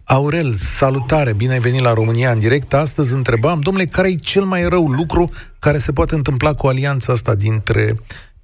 Aurel, 0.06 0.52
salutare, 0.54 1.32
bine 1.32 1.52
ai 1.52 1.58
venit 1.58 1.80
la 1.80 1.92
România 1.92 2.30
în 2.30 2.38
direct. 2.38 2.74
Astăzi 2.74 3.14
întrebam, 3.14 3.60
domnule, 3.60 3.84
care 3.84 4.08
e 4.08 4.14
cel 4.14 4.44
mai 4.44 4.68
rău 4.68 4.86
lucru 4.86 5.28
care 5.58 5.78
se 5.78 5.92
poate 5.92 6.14
întâmpla 6.14 6.54
cu 6.54 6.66
alianța 6.66 7.12
asta 7.12 7.34
dintre 7.34 7.94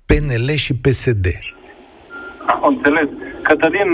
PNL 0.07 0.48
și 0.54 0.74
PSD? 0.74 1.26
Înțeles. 2.68 3.09
Cătălin, 3.42 3.90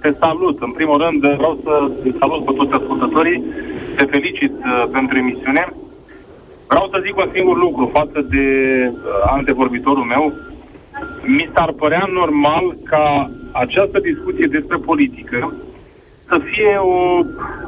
te 0.00 0.10
salut. 0.18 0.62
În 0.62 0.72
primul 0.72 0.98
rând, 1.04 1.20
vreau 1.20 1.60
să 1.64 1.90
te 2.02 2.10
salut 2.18 2.44
pe 2.44 2.52
toți 2.56 2.72
ascultătorii. 2.72 3.44
Te 3.96 4.04
felicit 4.04 4.52
uh, 4.52 4.84
pentru 4.92 5.16
emisiune. 5.18 5.72
Vreau 6.68 6.88
să 6.92 7.02
zic 7.04 7.16
un 7.16 7.30
singur 7.34 7.56
lucru 7.56 7.90
față 7.92 8.20
de 8.30 8.44
uh, 8.90 8.98
antevorbitorul 9.36 10.04
meu. 10.04 10.32
Mi 11.22 11.50
s-ar 11.54 11.72
părea 11.72 12.08
normal 12.12 12.76
ca 12.84 13.30
această 13.52 13.98
discuție 14.00 14.46
despre 14.46 14.76
politică 14.76 15.52
să 16.28 16.40
fie 16.44 16.76
o, 16.76 16.98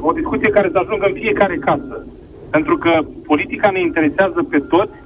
o 0.00 0.12
discuție 0.12 0.50
care 0.50 0.68
să 0.72 0.78
ajungă 0.78 1.06
în 1.06 1.20
fiecare 1.22 1.56
casă. 1.56 2.06
Pentru 2.50 2.76
că 2.78 3.00
politica 3.26 3.70
ne 3.70 3.80
interesează 3.80 4.46
pe 4.50 4.58
toți. 4.58 4.96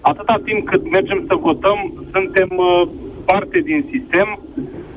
Atâta 0.00 0.40
timp 0.44 0.68
cât 0.68 0.90
mergem 0.90 1.24
să 1.26 1.34
votăm, 1.34 1.78
suntem 2.12 2.48
uh, 2.56 2.88
parte 3.24 3.58
din 3.58 3.84
sistem, 3.90 4.38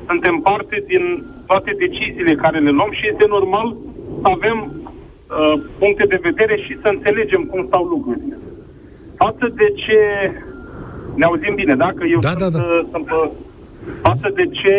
suntem 0.06 0.40
parte 0.42 0.84
din 0.86 1.24
toate 1.46 1.72
deciziile 1.78 2.34
care 2.34 2.58
le 2.58 2.70
luăm 2.70 2.90
și 2.90 3.08
este 3.08 3.26
normal 3.28 3.76
să 4.22 4.28
avem 4.28 4.58
uh, 4.58 5.60
puncte 5.78 6.04
de 6.04 6.18
vedere 6.22 6.56
și 6.56 6.78
să 6.82 6.88
înțelegem 6.88 7.42
cum 7.42 7.64
stau 7.66 7.84
lucrurile. 7.84 8.38
Față 9.16 9.52
de 9.54 9.72
ce 9.76 9.98
ne 11.18 11.24
auzim 11.24 11.54
bine, 11.54 11.74
dacă 11.86 12.02
eu 12.14 12.18
da, 12.18 12.28
sunt, 12.28 12.40
da, 12.40 12.48
da. 12.58 12.58
Uh, 12.58 12.80
sunt 12.92 13.04
pe, 13.04 13.18
față 14.06 14.28
de 14.38 14.44
ce 14.58 14.76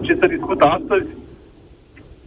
ce 0.00 0.16
se 0.20 0.26
discută 0.26 0.64
astăzi, 0.64 1.08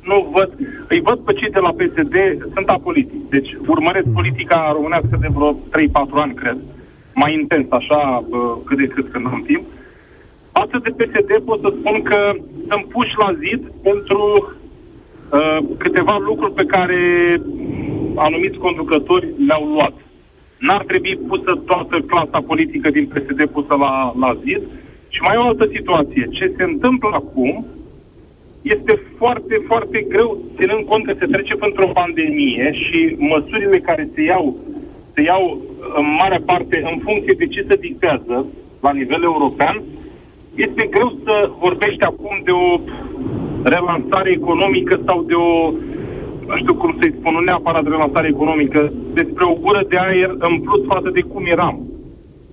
nu 0.10 0.18
văd, 0.36 0.50
îi 0.88 1.02
văd 1.08 1.20
pe 1.20 1.34
cei 1.34 1.50
de 1.50 1.60
la 1.60 1.72
PSD, 1.80 2.16
sunt 2.54 2.68
apolitici. 2.70 3.30
Deci 3.30 3.50
urmăresc 3.68 4.06
mm. 4.06 4.14
politica 4.14 4.72
românească 4.74 5.18
de 5.22 5.28
vreo 5.36 5.52
3-4 5.54 5.58
ani, 6.24 6.34
cred, 6.34 6.58
mai 7.14 7.34
intens, 7.34 7.66
așa, 7.72 8.24
uh, 8.30 8.54
cât 8.66 8.78
de 8.78 8.88
cât 8.88 9.08
când 9.12 9.26
am 9.26 9.44
timp. 9.46 9.64
Uh, 9.66 9.80
Față 10.52 10.78
de 10.84 10.90
PSD 10.90 11.32
pot 11.46 11.60
să 11.62 11.74
spun 11.80 12.02
că 12.02 12.32
sunt 12.70 12.86
puși 12.86 13.14
la 13.18 13.34
zid 13.44 13.72
pentru 13.84 14.20
uh, 15.32 15.58
câteva 15.78 16.18
lucruri 16.18 16.54
pe 16.54 16.66
care 16.66 17.00
anumiți 18.16 18.58
conducători 18.58 19.28
le-au 19.48 19.66
luat. 19.66 19.94
N-ar 20.66 20.84
trebui 20.84 21.16
pusă 21.28 21.52
toată 21.66 21.96
clasa 22.12 22.40
politică 22.52 22.90
din 22.90 23.06
PSD 23.06 23.46
pusă 23.46 23.76
la, 23.84 24.14
la 24.20 24.32
zid. 24.44 24.62
Și 25.10 25.22
mai 25.22 25.36
e 25.36 25.38
o 25.38 25.48
altă 25.52 25.68
situație. 25.76 26.28
Ce 26.32 26.54
se 26.58 26.64
întâmplă 26.64 27.10
acum 27.14 27.66
este 28.62 28.94
foarte, 29.18 29.56
foarte 29.68 30.06
greu, 30.10 30.38
ținând 30.58 30.86
cont 30.86 31.06
că 31.06 31.14
se 31.20 31.26
trece 31.26 31.56
pentru 31.56 31.84
o 31.88 31.92
pandemie 31.92 32.72
și 32.74 33.16
măsurile 33.18 33.80
care 33.80 34.10
se 34.14 34.22
iau, 34.22 34.56
se 35.14 35.22
iau 35.22 35.58
în 35.96 36.06
mare 36.20 36.40
parte 36.46 36.78
în 36.92 37.00
funcție 37.04 37.36
de 37.38 37.48
ce 37.48 37.66
se 37.68 37.76
dictează 37.76 38.46
la 38.82 38.92
nivel 38.92 39.24
european, 39.24 39.82
este 40.56 40.88
greu 40.90 41.18
să 41.24 41.50
vorbești 41.60 42.04
acum 42.04 42.42
de 42.44 42.52
o 42.52 42.80
relansare 43.64 44.32
economică 44.32 45.00
sau 45.06 45.24
de 45.24 45.34
o, 45.34 45.72
nu 46.48 46.58
știu 46.58 46.74
cum 46.74 46.96
să-i 47.00 47.16
spun, 47.20 47.34
nu 47.34 47.40
neapărat 47.40 47.84
de 47.84 47.90
relansare 47.90 48.28
economică, 48.28 48.94
despre 49.14 49.46
o 49.46 49.54
gură 49.54 49.86
de 49.90 49.98
aer 49.98 50.30
în 50.38 50.60
plus 50.60 50.86
față 50.86 51.10
de 51.10 51.22
cum 51.22 51.46
eram. 51.46 51.80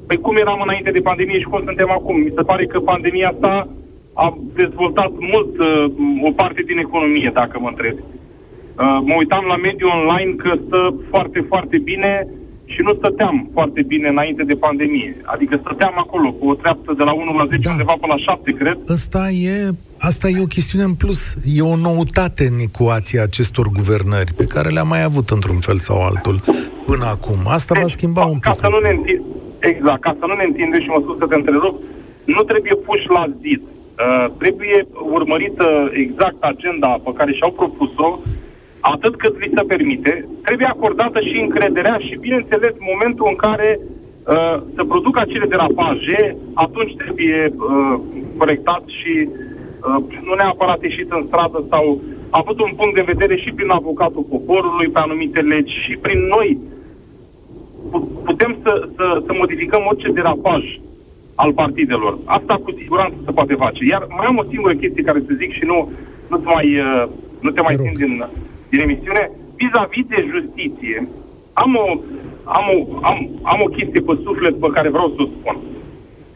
Păi 0.06 0.16
cum 0.16 0.36
eram 0.36 0.60
înainte 0.62 0.90
de 0.90 1.00
pandemie 1.00 1.38
și 1.38 1.50
cum 1.50 1.62
suntem 1.64 1.90
acum? 1.90 2.16
Mi 2.16 2.32
se 2.36 2.42
pare 2.42 2.66
că 2.66 2.78
pandemia 2.78 3.28
asta 3.28 3.68
a 4.14 4.36
dezvoltat 4.54 5.12
mult 5.32 5.58
uh, 5.58 5.84
o 6.28 6.30
parte 6.30 6.62
din 6.62 6.78
economie, 6.78 7.30
dacă 7.34 7.58
mă 7.60 7.68
întreb. 7.68 7.96
Uh, 7.98 8.98
mă 9.08 9.14
uitam 9.18 9.44
la 9.48 9.56
mediul 9.56 9.90
online 9.90 10.32
că 10.42 10.52
stă 10.66 10.94
foarte, 11.08 11.40
foarte 11.48 11.78
bine 11.78 12.26
și 12.72 12.80
nu 12.82 12.94
stăteam 12.94 13.48
foarte 13.52 13.82
bine 13.82 14.08
înainte 14.08 14.42
de 14.42 14.54
pandemie. 14.54 15.16
Adică 15.24 15.58
stăteam 15.64 15.94
acolo 15.96 16.32
cu 16.32 16.48
o 16.48 16.54
treaptă 16.54 16.94
de 16.96 17.02
la 17.02 17.12
1 17.12 17.36
la 17.36 17.46
10 17.46 17.56
da. 17.56 17.70
undeva 17.70 17.94
până 18.00 18.14
la 18.16 18.32
7, 18.32 18.52
cred. 18.52 18.78
Asta 18.86 19.28
e, 19.28 19.70
asta 19.98 20.28
e 20.28 20.40
o 20.40 20.54
chestiune 20.56 20.84
în 20.84 20.94
plus. 20.94 21.34
E 21.56 21.62
o 21.62 21.76
noutate 21.76 22.44
în 22.52 22.58
ecuația 22.68 23.22
acestor 23.22 23.66
guvernări 23.68 24.32
pe 24.36 24.44
care 24.44 24.68
le-am 24.68 24.88
mai 24.88 25.02
avut 25.02 25.28
într-un 25.30 25.60
fel 25.60 25.78
sau 25.78 25.96
altul 26.02 26.40
până 26.86 27.04
acum. 27.04 27.40
Asta 27.46 27.74
deci, 27.74 27.82
va 27.82 27.88
schimba 27.88 28.24
un 28.24 28.38
pic. 28.38 28.42
Ca 28.42 28.56
să 28.60 28.68
nu 28.70 28.78
ne 28.78 28.90
întind, 28.96 29.22
exact, 29.58 30.00
ca 30.00 30.16
să 30.18 30.24
nu 30.26 30.34
ne 30.34 30.44
întindem 30.44 30.80
și 30.80 30.88
mă 30.88 31.00
spus 31.02 31.18
să 31.18 31.26
te 31.26 31.34
întrerup, 31.34 31.76
nu 32.24 32.42
trebuie 32.42 32.74
puși 32.74 33.06
la 33.16 33.24
zid. 33.42 33.62
Uh, 33.62 34.26
trebuie 34.38 34.86
urmărită 35.18 35.66
exact 36.04 36.40
agenda 36.52 36.90
pe 37.04 37.10
care 37.18 37.32
și-au 37.32 37.52
propus-o, 37.60 38.18
atât 38.94 39.14
cât 39.16 39.34
li 39.40 39.50
se 39.54 39.62
permite, 39.72 40.28
trebuie 40.42 40.66
acordată 40.66 41.20
și 41.20 41.36
încrederea 41.40 41.96
și, 42.06 42.22
bineînțeles, 42.26 42.74
momentul 42.90 43.26
în 43.28 43.36
care 43.46 43.78
uh, 43.80 44.56
să 44.74 44.82
producă 44.92 45.20
acele 45.20 45.46
derapaje, 45.46 46.36
atunci 46.54 46.96
trebuie 47.02 47.38
uh, 47.46 47.94
corectat 48.38 48.82
și 48.86 49.12
uh, 49.28 50.04
nu 50.26 50.34
neapărat 50.34 50.82
ieșit 50.82 51.10
în 51.10 51.24
stradă 51.26 51.64
sau 51.70 52.00
avut 52.30 52.60
un 52.60 52.72
punct 52.76 52.94
de 52.94 53.10
vedere 53.12 53.36
și 53.36 53.50
prin 53.56 53.70
avocatul 53.70 54.26
poporului 54.28 54.88
pe 54.88 54.98
anumite 54.98 55.40
legi 55.40 55.74
și 55.84 55.96
prin 55.96 56.20
noi. 56.34 56.58
Putem 58.24 58.56
să, 58.62 58.88
să, 58.96 59.22
să 59.26 59.32
modificăm 59.38 59.82
orice 59.90 60.10
derapaj 60.10 60.62
al 61.34 61.52
partidelor. 61.52 62.18
Asta 62.24 62.54
cu 62.64 62.70
siguranță 62.80 63.16
se 63.24 63.30
poate 63.30 63.54
face. 63.54 63.84
Iar 63.84 64.06
mai 64.16 64.26
am 64.26 64.36
o 64.36 64.48
singură 64.50 64.74
chestie 64.74 65.02
care 65.02 65.20
să 65.26 65.32
zic 65.36 65.52
și 65.52 65.64
nu, 65.64 65.92
nu, 66.28 66.36
te 66.36 66.48
mai, 66.54 66.78
uh, 66.78 67.04
nu 67.40 67.50
te 67.50 67.60
mai 67.60 67.76
țin 67.76 67.92
din, 67.96 68.26
din 68.70 68.80
emisiune. 68.80 69.30
Vis-a-vis 69.56 70.06
de 70.06 70.28
justiție, 70.34 71.08
am 71.52 71.72
o, 71.84 71.86
am, 72.44 72.66
o, 72.74 72.98
am, 73.02 73.28
am 73.42 73.60
o 73.66 73.68
chestie 73.76 74.00
pe 74.00 74.18
suflet 74.24 74.54
pe 74.60 74.68
care 74.72 74.88
vreau 74.88 75.08
să 75.16 75.22
o 75.22 75.32
spun. 75.36 75.56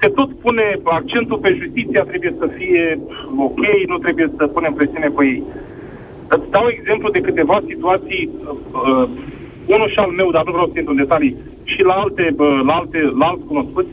Se 0.01 0.09
tot 0.09 0.31
pune 0.45 0.79
accentul 0.85 1.39
pe 1.39 1.59
justiția, 1.61 2.03
trebuie 2.03 2.35
să 2.39 2.47
fie 2.47 2.99
ok, 3.37 3.63
nu 3.87 3.99
trebuie 3.99 4.29
să 4.37 4.47
punem 4.47 4.73
presiune 4.73 5.09
pe 5.17 5.25
ei. 5.25 5.43
Îți 6.29 6.51
dau 6.51 6.67
exemplu 6.69 7.11
de 7.11 7.21
câteva 7.21 7.63
situații, 7.67 8.31
uh, 8.43 9.09
unul 9.67 9.89
și 9.91 9.99
al 9.99 10.11
meu, 10.11 10.31
dar 10.31 10.45
nu 10.45 10.53
vreau 10.53 10.67
să 10.73 10.79
intru 10.79 10.95
în 10.95 11.03
detalii, 11.05 11.37
și 11.65 11.83
la 11.83 11.93
alte, 11.93 12.35
uh, 12.39 12.61
la 12.67 12.73
alte, 12.73 12.99
la 13.19 13.27
alți 13.27 13.45
cunoscuți, 13.45 13.89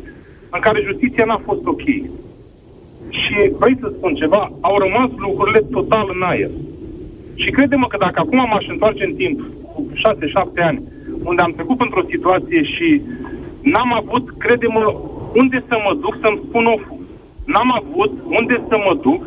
în 0.49 0.60
care 0.60 0.88
justiția 0.89 1.25
n-a 1.25 1.41
fost 1.45 1.65
ok. 1.65 1.86
Și 3.10 3.36
vrei 3.60 3.78
să 3.80 3.91
spun 3.95 4.13
ceva, 4.15 4.52
au 4.62 4.78
rămas 4.78 5.10
lucrurile 5.17 5.62
total 5.71 6.12
în 6.15 6.21
aer. 6.21 6.49
Și 7.41 7.49
crede-mă 7.56 7.88
că 7.88 7.97
dacă 7.99 8.19
acum 8.19 8.38
m-aș 8.52 8.65
întoarce 8.67 9.04
în 9.06 9.13
timp, 9.21 9.38
cu 9.73 9.88
6-7 9.93 10.63
ani, 10.69 10.80
unde 11.23 11.41
am 11.41 11.52
trecut 11.52 11.80
într-o 11.82 12.10
situație 12.13 12.62
și 12.63 13.02
n-am 13.71 13.93
avut, 13.93 14.23
crede-mă, 14.38 14.84
unde 15.41 15.63
să 15.67 15.75
mă 15.86 15.93
duc 16.04 16.17
să-mi 16.21 16.41
spun 16.47 16.65
oful. 16.65 16.97
N-am 17.45 17.71
avut 17.82 18.12
unde 18.39 18.56
să 18.69 18.75
mă 18.86 18.93
duc 19.02 19.21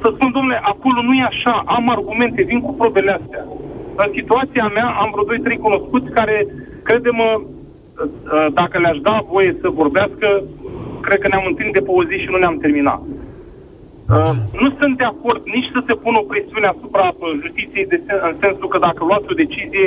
să 0.00 0.12
spun, 0.14 0.30
domnule, 0.32 0.60
acolo 0.62 1.02
nu 1.02 1.12
e 1.14 1.22
așa, 1.22 1.62
am 1.66 1.90
argumente, 1.90 2.42
vin 2.42 2.60
cu 2.60 2.72
probele 2.74 3.12
astea. 3.12 3.44
În 3.96 4.10
situația 4.14 4.66
mea 4.74 4.88
am 5.02 5.08
vreo 5.12 5.54
2-3 5.54 5.58
cunoscuți 5.60 6.10
care, 6.18 6.46
crede-mă, 6.82 7.40
ă, 8.34 8.48
dacă 8.52 8.78
le-aș 8.78 8.98
da 8.98 9.24
voie 9.30 9.56
să 9.60 9.68
vorbească, 9.68 10.42
cred 11.00 11.18
că 11.18 11.28
ne-am 11.28 11.46
întâlnit 11.46 11.74
de 11.74 11.80
pe 11.86 11.90
o 11.90 12.04
zi 12.04 12.16
și 12.22 12.30
nu 12.30 12.38
ne-am 12.38 12.58
terminat. 12.58 13.00
Uh, 14.14 14.34
nu 14.62 14.68
sunt 14.78 14.94
de 14.96 15.06
acord 15.12 15.42
nici 15.56 15.72
să 15.74 15.80
se 15.86 15.94
pună 16.02 16.16
o 16.20 16.28
presiune 16.30 16.66
asupra 16.74 17.06
uh, 17.14 17.38
justiției 17.42 17.86
de 17.92 17.98
sen, 18.06 18.18
în 18.30 18.34
sensul 18.42 18.68
că 18.72 18.78
dacă 18.88 19.00
luați 19.04 19.30
o 19.32 19.40
decizie, 19.42 19.86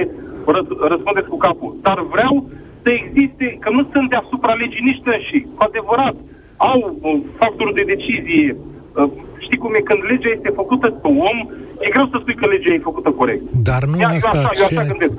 răs, 0.53 0.67
răspundeți 0.93 1.31
cu 1.31 1.37
capul. 1.37 1.71
Dar 1.87 1.97
vreau 2.15 2.33
să 2.83 2.89
existe, 3.01 3.45
că 3.63 3.69
nu 3.77 3.81
sunt 3.93 4.09
deasupra 4.09 4.53
legii 4.53 4.87
nici 4.89 5.03
și 5.27 5.37
cu 5.55 5.61
adevărat, 5.67 6.15
au 6.57 6.79
uh, 7.01 7.19
factorul 7.41 7.73
de 7.79 7.91
decizie. 7.93 8.47
Uh, 8.95 9.09
știi 9.45 9.61
cum 9.63 9.71
e, 9.73 9.79
când 9.89 10.01
legea 10.11 10.31
este 10.37 10.49
făcută 10.61 10.87
pe 11.03 11.09
om, 11.31 11.37
e 11.83 11.89
greu 11.95 12.07
să 12.11 12.17
spui 12.19 12.39
că 12.39 12.45
legea 12.47 12.73
e 12.73 12.89
făcută 12.91 13.09
corect. 13.09 13.43
Dar 13.69 13.83
nu 13.91 13.97
Ia, 13.99 14.07
asta, 14.07 14.37
eu 14.37 14.49
așa, 14.53 14.65
ce... 14.67 14.73
eu 14.73 14.79
așa 14.79 14.89
gândesc. 14.91 15.17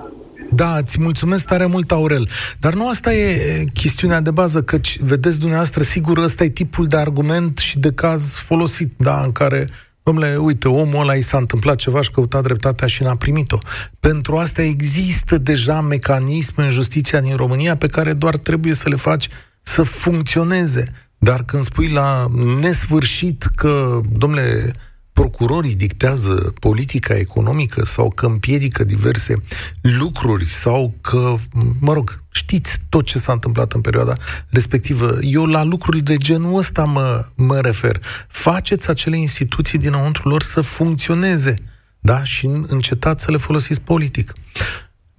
Da, 0.55 0.77
îți 0.77 1.01
mulțumesc 1.01 1.47
tare 1.47 1.67
mult, 1.67 1.91
Aurel. 1.91 2.29
Dar 2.59 2.75
nu 2.75 2.89
asta 2.89 3.15
e 3.15 3.65
chestiunea 3.75 4.21
de 4.21 4.31
bază, 4.31 4.63
că 4.63 4.81
vedeți 5.01 5.39
dumneavoastră, 5.39 5.83
sigur, 5.83 6.19
ăsta 6.19 6.45
e 6.45 6.49
tipul 6.49 6.87
de 6.87 6.97
argument 6.97 7.59
și 7.59 7.79
de 7.79 7.93
caz 7.93 8.35
folosit, 8.35 8.93
da, 8.97 9.23
în 9.25 9.33
care 9.33 9.69
Domnule, 10.03 10.37
uite, 10.37 10.69
omul 10.69 11.01
ăla 11.01 11.15
i 11.15 11.21
s-a 11.21 11.39
întâmplat 11.39 11.77
ceva 11.77 12.03
și 12.03 12.11
căuta 12.11 12.41
dreptatea 12.41 12.87
și 12.87 13.03
n-a 13.03 13.17
primit-o. 13.17 13.59
Pentru 14.01 14.37
asta 14.37 14.63
există 14.63 15.39
deja 15.39 15.81
mecanisme 15.81 16.65
în 16.65 16.71
justiția 16.71 17.21
din 17.21 17.37
România 17.37 17.77
pe 17.77 17.87
care 17.87 18.13
doar 18.13 18.37
trebuie 18.37 18.75
să 18.75 18.89
le 18.89 18.95
faci 18.95 19.29
să 19.63 19.83
funcționeze. 19.83 20.93
Dar 21.19 21.45
când 21.45 21.63
spui 21.63 21.89
la 21.89 22.27
nesfârșit 22.61 23.43
că, 23.55 24.01
domnule, 24.13 24.73
procurorii 25.13 25.75
dictează 25.75 26.53
politica 26.61 27.15
economică 27.15 27.85
sau 27.85 28.11
că 28.11 28.27
împiedică 28.27 28.85
diverse 28.85 29.43
lucruri 29.81 30.45
sau 30.45 30.95
că, 31.01 31.37
mă 31.81 31.93
rog, 31.93 32.23
știți 32.31 32.79
tot 32.89 33.05
ce 33.05 33.19
s-a 33.19 33.33
întâmplat 33.33 33.73
în 33.73 33.81
perioada 33.81 34.15
respectivă. 34.49 35.19
Eu 35.21 35.47
la 35.47 35.63
lucruri 35.63 36.01
de 36.01 36.17
genul 36.17 36.59
ăsta 36.59 36.85
mă, 36.85 37.25
mă 37.35 37.61
refer. 37.61 38.01
Faceți 38.29 38.91
acele 38.91 39.17
instituții 39.17 39.79
dinăuntru 39.79 40.29
lor 40.29 40.43
să 40.43 40.61
funcționeze, 40.61 41.55
da? 42.01 42.25
Și 42.25 42.47
încetați 42.67 43.25
să 43.25 43.31
le 43.31 43.37
folosiți 43.37 43.81
politic. 43.81 44.33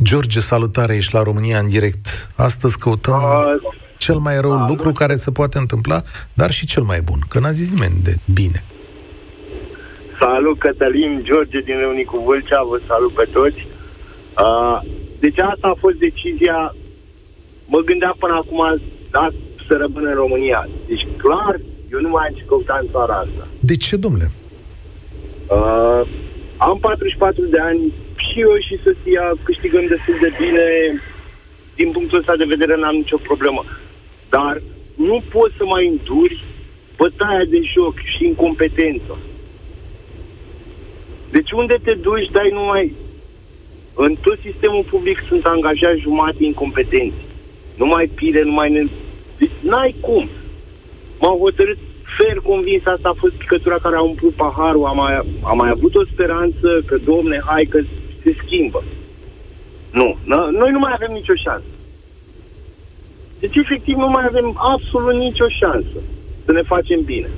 George, 0.03 0.39
salutare, 0.39 0.95
ești 0.95 1.13
la 1.13 1.23
România 1.23 1.59
în 1.59 1.69
direct. 1.69 2.31
Astăzi 2.35 2.77
căutăm 2.77 3.15
uh, 3.15 3.73
cel 3.97 4.17
mai 4.17 4.41
rău 4.41 4.61
uh, 4.61 4.65
lucru 4.67 4.91
care 4.91 5.15
se 5.15 5.31
poate 5.31 5.57
întâmpla, 5.57 6.03
dar 6.33 6.51
și 6.51 6.65
cel 6.65 6.83
mai 6.83 7.01
bun, 7.01 7.19
că 7.27 7.39
n-a 7.39 7.51
zis 7.51 7.69
nimeni 7.69 7.95
de 8.03 8.17
bine. 8.33 8.63
Salut, 10.23 10.57
Cătălin, 10.57 11.21
George 11.23 11.59
din 11.59 11.77
Leonicu 11.77 12.17
Vâlcea, 12.25 12.63
vă 12.63 12.79
salut 12.87 13.11
pe 13.11 13.27
toți. 13.31 13.67
Uh, 14.45 14.79
deci 15.19 15.39
asta 15.39 15.67
a 15.67 15.79
fost 15.79 15.95
decizia, 15.95 16.75
mă 17.65 17.79
gândeam 17.79 18.15
până 18.19 18.33
acum, 18.33 18.81
da, 19.11 19.29
să 19.67 19.73
rămân 19.77 20.05
în 20.05 20.13
România. 20.13 20.67
Deci 20.87 21.07
clar, 21.17 21.55
eu 21.91 21.99
nu 21.99 22.09
mai 22.09 22.27
am 22.27 22.33
ce 22.35 22.43
căuta 22.47 22.77
în 22.81 22.87
țara 22.91 23.13
asta. 23.13 23.47
De 23.59 23.75
ce, 23.77 23.95
domnule? 23.95 24.31
Uh, 25.47 26.01
am 26.57 26.77
44 26.79 27.45
de 27.45 27.59
ani 27.59 27.93
și 28.15 28.39
eu 28.39 28.53
și 28.67 28.83
soția 28.83 29.31
câștigăm 29.43 29.85
destul 29.87 30.17
de 30.21 30.31
bine. 30.39 30.65
Din 31.75 31.91
punctul 31.91 32.17
ăsta 32.17 32.35
de 32.35 32.51
vedere 32.53 32.75
n-am 32.75 32.95
nicio 32.95 33.17
problemă. 33.17 33.63
Dar 34.29 34.61
nu 34.95 35.23
poți 35.31 35.55
să 35.57 35.65
mai 35.65 35.87
înduri 35.87 36.43
bătaia 36.97 37.45
de 37.49 37.59
joc 37.73 37.95
și 37.99 38.25
incompetență. 38.25 39.17
Deci 41.31 41.51
unde 41.51 41.77
te 41.83 41.93
duci, 41.93 42.31
dai 42.31 42.49
numai... 42.53 42.93
În 43.95 44.15
tot 44.21 44.39
sistemul 44.39 44.83
public 44.89 45.23
sunt 45.27 45.45
angajați 45.45 45.99
jumate 45.99 46.43
incompetenți. 46.43 47.17
Nu 47.77 47.85
mai 47.85 48.05
pile, 48.15 48.43
nu 48.43 48.51
mai... 48.51 48.71
Ne... 48.71 48.83
Deci 49.37 49.51
n-ai 49.59 49.95
cum. 49.99 50.29
M-au 51.19 51.37
hotărât 51.37 51.77
fer 52.17 52.37
convins, 52.37 52.85
asta 52.85 53.09
a 53.09 53.19
fost 53.19 53.33
picătura 53.33 53.77
care 53.81 53.95
a 53.95 54.01
umplut 54.01 54.33
paharul, 54.33 54.85
am 54.85 54.95
mai, 54.95 55.15
am 55.43 55.57
mai 55.57 55.69
avut 55.69 55.95
o 55.95 56.05
speranță 56.05 56.81
că, 56.85 56.97
domne, 56.97 57.41
hai 57.45 57.65
că 57.65 57.79
se 58.23 58.35
schimbă. 58.45 58.83
Nu, 59.91 60.17
noi 60.51 60.71
nu 60.71 60.79
mai 60.79 60.91
avem 60.93 61.11
nicio 61.11 61.33
șansă. 61.35 61.65
Deci, 63.39 63.55
efectiv, 63.55 63.95
nu 63.95 64.09
mai 64.09 64.25
avem 64.27 64.57
absolut 64.75 65.13
nicio 65.13 65.47
șansă 65.47 65.97
să 66.45 66.51
ne 66.51 66.61
facem 66.61 67.03
bine. 67.03 67.29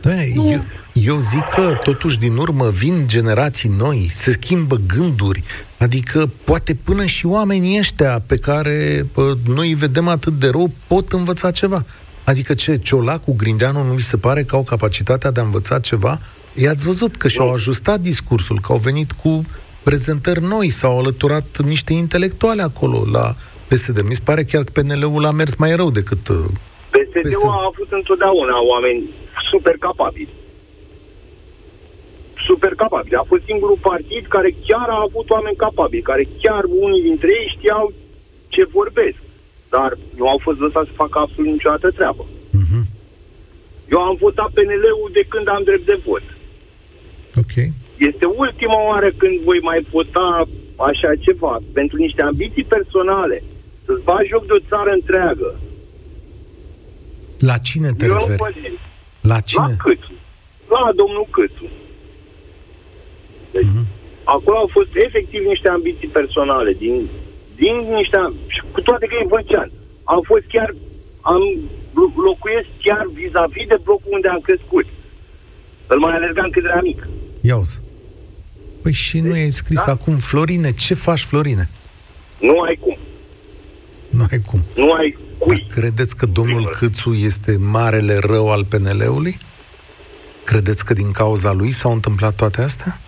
Da, 0.00 0.24
eu, 0.24 0.60
eu 1.04 1.18
zic 1.18 1.44
că, 1.54 1.78
totuși, 1.82 2.18
din 2.18 2.36
urmă 2.36 2.68
vin 2.70 3.04
generații 3.06 3.70
noi, 3.78 4.08
se 4.10 4.32
schimbă 4.32 4.80
gânduri, 4.86 5.42
adică 5.78 6.30
poate 6.44 6.74
până 6.84 7.04
și 7.04 7.26
oamenii 7.26 7.78
ăștia 7.78 8.22
pe 8.26 8.36
care 8.36 9.06
pă, 9.12 9.36
noi 9.46 9.68
îi 9.68 9.74
vedem 9.74 10.08
atât 10.08 10.32
de 10.32 10.48
rău 10.48 10.70
pot 10.86 11.12
învăța 11.12 11.50
ceva. 11.50 11.84
Adică 12.24 12.54
ce, 12.54 12.78
Ciolacu, 12.78 13.34
Grindeanu 13.36 13.82
nu 13.82 13.92
vi 13.92 14.02
se 14.02 14.16
pare 14.16 14.42
că 14.42 14.56
au 14.56 14.62
capacitatea 14.62 15.30
de 15.30 15.40
a 15.40 15.42
învăța 15.42 15.78
ceva? 15.78 16.18
I-ați 16.54 16.84
văzut 16.84 17.16
că 17.16 17.28
și-au 17.28 17.52
ajustat 17.52 18.00
discursul, 18.00 18.58
că 18.60 18.72
au 18.72 18.78
venit 18.78 19.12
cu 19.12 19.44
prezentări 19.82 20.42
noi, 20.42 20.70
s-au 20.70 20.98
alăturat 20.98 21.58
niște 21.64 21.92
intelectuale 21.92 22.62
acolo 22.62 23.04
la 23.12 23.34
PSD. 23.68 24.00
Mi 24.08 24.14
se 24.14 24.20
pare 24.24 24.44
chiar 24.44 24.64
că 24.64 24.80
PNL-ul 24.80 25.24
a 25.24 25.30
mers 25.30 25.54
mai 25.54 25.76
rău 25.76 25.90
decât... 25.90 26.28
Uh, 26.28 26.36
PSD-ul 26.90 27.30
PSD. 27.30 27.44
a 27.44 27.70
avut 27.72 27.88
întotdeauna 27.90 28.62
oameni 28.62 29.02
super 29.50 29.76
capabili 29.78 30.28
super 32.48 32.72
capabili. 32.82 33.20
A 33.22 33.30
fost 33.32 33.44
singurul 33.50 33.78
partid 33.90 34.24
care 34.34 34.50
chiar 34.66 34.88
a 34.96 35.04
avut 35.08 35.26
oameni 35.36 35.62
capabili, 35.64 36.08
care 36.10 36.24
chiar 36.42 36.62
unii 36.86 37.02
dintre 37.08 37.28
ei 37.38 37.54
știau 37.56 37.84
ce 38.54 38.62
vorbesc. 38.78 39.20
Dar 39.74 39.90
nu 40.18 40.28
au 40.28 40.38
fost 40.46 40.58
lăsați 40.64 40.90
să 40.90 41.00
facă 41.02 41.16
absolut 41.18 41.52
niciodată 41.52 41.88
treabă. 41.98 42.24
Uh-huh. 42.60 42.84
Eu 43.94 44.00
am 44.08 44.16
votat 44.24 44.50
PNL-ul 44.56 45.10
de 45.18 45.24
când 45.32 45.46
am 45.48 45.62
drept 45.68 45.86
de 45.92 45.98
vot. 46.06 46.24
Ok. 47.42 47.54
Este 48.10 48.24
ultima 48.44 48.78
oară 48.90 49.08
când 49.20 49.34
voi 49.48 49.60
mai 49.68 49.80
vota 49.90 50.48
așa 50.76 51.10
ceva 51.26 51.54
pentru 51.72 51.96
niște 51.96 52.22
ambiții 52.22 52.70
personale, 52.74 53.42
să-ți 53.84 54.04
bagi 54.08 54.28
joc 54.28 54.46
de 54.46 54.52
o 54.58 54.66
țară 54.70 54.90
întreagă, 55.00 55.50
La 57.38 57.58
cine 57.58 57.92
te 57.92 58.04
eu 58.04 58.12
nu 58.12 58.18
referi? 58.18 58.36
pot 58.36 58.54
La 59.20 59.34
La 59.34 59.40
cine? 59.40 59.76
Câțu. 59.78 60.12
La 60.68 60.90
domnul 60.96 61.26
Câțu. 61.30 61.66
Deci, 63.58 63.70
Mhm. 63.74 63.84
acolo 64.34 64.56
au 64.56 64.68
fost 64.76 64.92
efectiv 65.06 65.40
niște 65.52 65.68
ambiții 65.68 66.08
personale, 66.18 66.72
din, 66.82 66.94
din 67.60 67.74
niște... 68.00 68.16
am- 68.16 68.34
și 68.54 68.60
Cu 68.72 68.80
toate 68.80 69.06
că 69.06 69.14
e 69.22 69.26
văcean. 69.36 69.70
Am 70.04 70.20
fost 70.30 70.44
chiar... 70.54 70.74
Am 71.20 71.40
lo- 71.98 72.22
locuiesc 72.28 72.68
chiar 72.82 73.04
vis-a-vis 73.12 73.66
de 73.72 73.76
blocul 73.84 74.12
unde 74.18 74.28
am 74.28 74.40
crescut. 74.48 74.86
Îl 75.86 75.98
mai 75.98 76.14
alergam 76.14 76.48
când 76.50 76.64
era 76.66 76.80
mic. 76.82 77.06
Ia 77.40 77.56
uzi. 77.56 77.78
Păi 78.82 78.92
și 78.92 79.20
nu 79.20 79.32
ai 79.32 79.50
scris 79.50 79.84
Da. 79.84 79.92
acum, 79.92 80.16
Florine, 80.16 80.72
ce 80.72 80.94
faci, 80.94 81.20
Florine? 81.20 81.68
Nu 82.40 82.60
ai 82.60 82.76
cum. 82.80 82.96
Nu 84.10 84.26
ai 84.30 84.40
cum. 84.46 84.62
Nu 84.76 84.92
ai 84.92 85.10
Dar 85.10 85.38
cui. 85.48 85.66
credeți 85.74 86.16
că 86.16 86.26
domnul 86.26 86.54
Primul. 86.54 86.74
Câțu 86.78 87.12
este 87.12 87.56
marele 87.56 88.16
rău 88.20 88.50
al 88.50 88.64
PNL-ului? 88.64 89.38
Credeți 90.44 90.84
că 90.84 90.92
din 90.92 91.10
cauza 91.10 91.52
lui 91.52 91.72
s-au 91.72 91.92
întâmplat 91.92 92.34
toate 92.34 92.60
astea? 92.62 93.00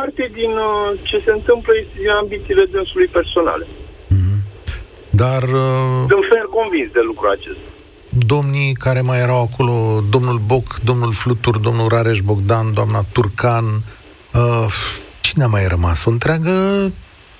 O 0.00 0.02
parte 0.02 0.30
din 0.32 0.50
uh, 0.50 0.98
ce 1.02 1.22
se 1.24 1.30
întâmplă 1.30 1.72
este 1.82 1.94
din 1.98 2.08
ambițiile 2.22 2.64
dânsului 2.70 3.06
personale. 3.06 3.66
Dar 5.10 5.42
uh, 5.42 6.04
Sunt 6.08 6.24
fer 6.32 6.46
convins 6.58 6.90
de 6.92 7.00
lucrul 7.06 7.30
acesta. 7.30 7.68
domnii 8.08 8.72
care 8.74 9.00
mai 9.00 9.18
erau 9.20 9.40
acolo, 9.42 10.02
domnul 10.10 10.38
Boc, 10.46 10.78
domnul 10.84 11.12
Flutur, 11.12 11.56
domnul 11.58 11.88
Rareș 11.88 12.20
Bogdan, 12.20 12.72
doamna 12.74 13.04
Turcan, 13.12 13.64
uh, 14.34 14.66
cine 15.20 15.44
a 15.44 15.46
mai 15.46 15.66
rămas? 15.66 16.04
O 16.04 16.10
întreagă 16.10 16.52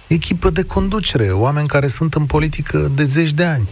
echipă 0.07 0.51
de 0.51 0.62
conducere, 0.62 1.31
oameni 1.33 1.68
care 1.68 1.87
sunt 1.88 2.14
în 2.14 2.25
politică 2.27 2.90
de 2.94 3.05
zeci 3.05 3.33
de 3.33 3.44
ani. 3.44 3.68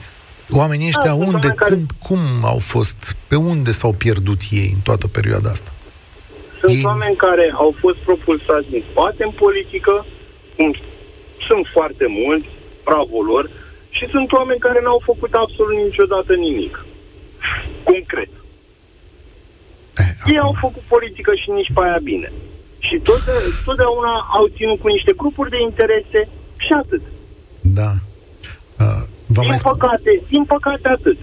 Oamenii 0.50 0.86
ăștia 0.86 1.02
Da, 1.04 1.10
sunt 1.10 1.22
unde, 1.24 1.34
oameni 1.36 1.54
care- 1.54 1.70
când, 1.74 1.90
cum 2.02 2.18
au 2.42 2.58
fost, 2.58 3.16
pe 3.26 3.36
unde 3.36 3.70
s-au 3.70 3.92
pierdut 3.92 4.40
ei 4.50 4.70
în 4.74 4.80
toată 4.82 5.06
perioada 5.06 5.50
asta? 5.50 5.72
Sunt 6.60 6.72
Ei- 6.72 6.84
oameni 6.84 7.16
care 7.16 7.52
au 7.54 7.74
fost 7.80 7.96
propulsați 7.96 8.70
din 8.70 8.84
spate 8.90 9.24
în 9.24 9.30
politică, 9.30 10.06
cum 10.56 10.74
sunt 11.46 11.66
foarte 11.72 12.06
mulți, 12.08 12.48
bravo 12.84 13.22
lor, 13.22 13.50
și 13.90 14.06
sunt 14.10 14.32
oameni 14.32 14.58
care 14.66 14.80
n-au 14.82 15.00
făcut 15.04 15.32
absolut 15.34 15.76
niciodată 15.76 16.34
nimic. 16.34 16.84
Concret. 17.82 18.28
Eh, 19.98 20.04
Ei 20.32 20.38
au 20.38 20.48
acum, 20.48 20.58
făcut 20.60 20.82
politică 20.82 21.34
și 21.34 21.50
nici 21.50 21.70
pe 21.74 21.80
aia 21.84 21.98
bine. 22.02 22.32
Și 22.78 22.96
tot, 22.98 23.22
totdeauna 23.64 24.26
au 24.32 24.46
ținut 24.56 24.80
cu 24.80 24.88
niște 24.88 25.12
grupuri 25.16 25.50
de 25.50 25.60
interese 25.60 26.28
și 26.56 26.72
atât. 26.72 27.02
da. 27.60 27.90
Uh, 28.80 29.02
vă 29.26 29.40
Din 29.40 29.48
mai 29.48 29.58
spun, 29.58 29.72
păcate, 29.72 30.22
din 30.28 30.44
păcate 30.44 30.88
atât. 30.88 31.18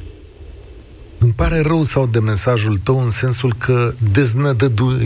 Îmi 1.26 1.34
pare 1.36 1.60
rău 1.60 1.82
sau 1.82 2.06
de 2.06 2.20
mesajul 2.20 2.78
tău 2.84 3.00
în 3.02 3.10
sensul 3.10 3.54
că 3.58 3.92
deznădădu- 4.12 4.98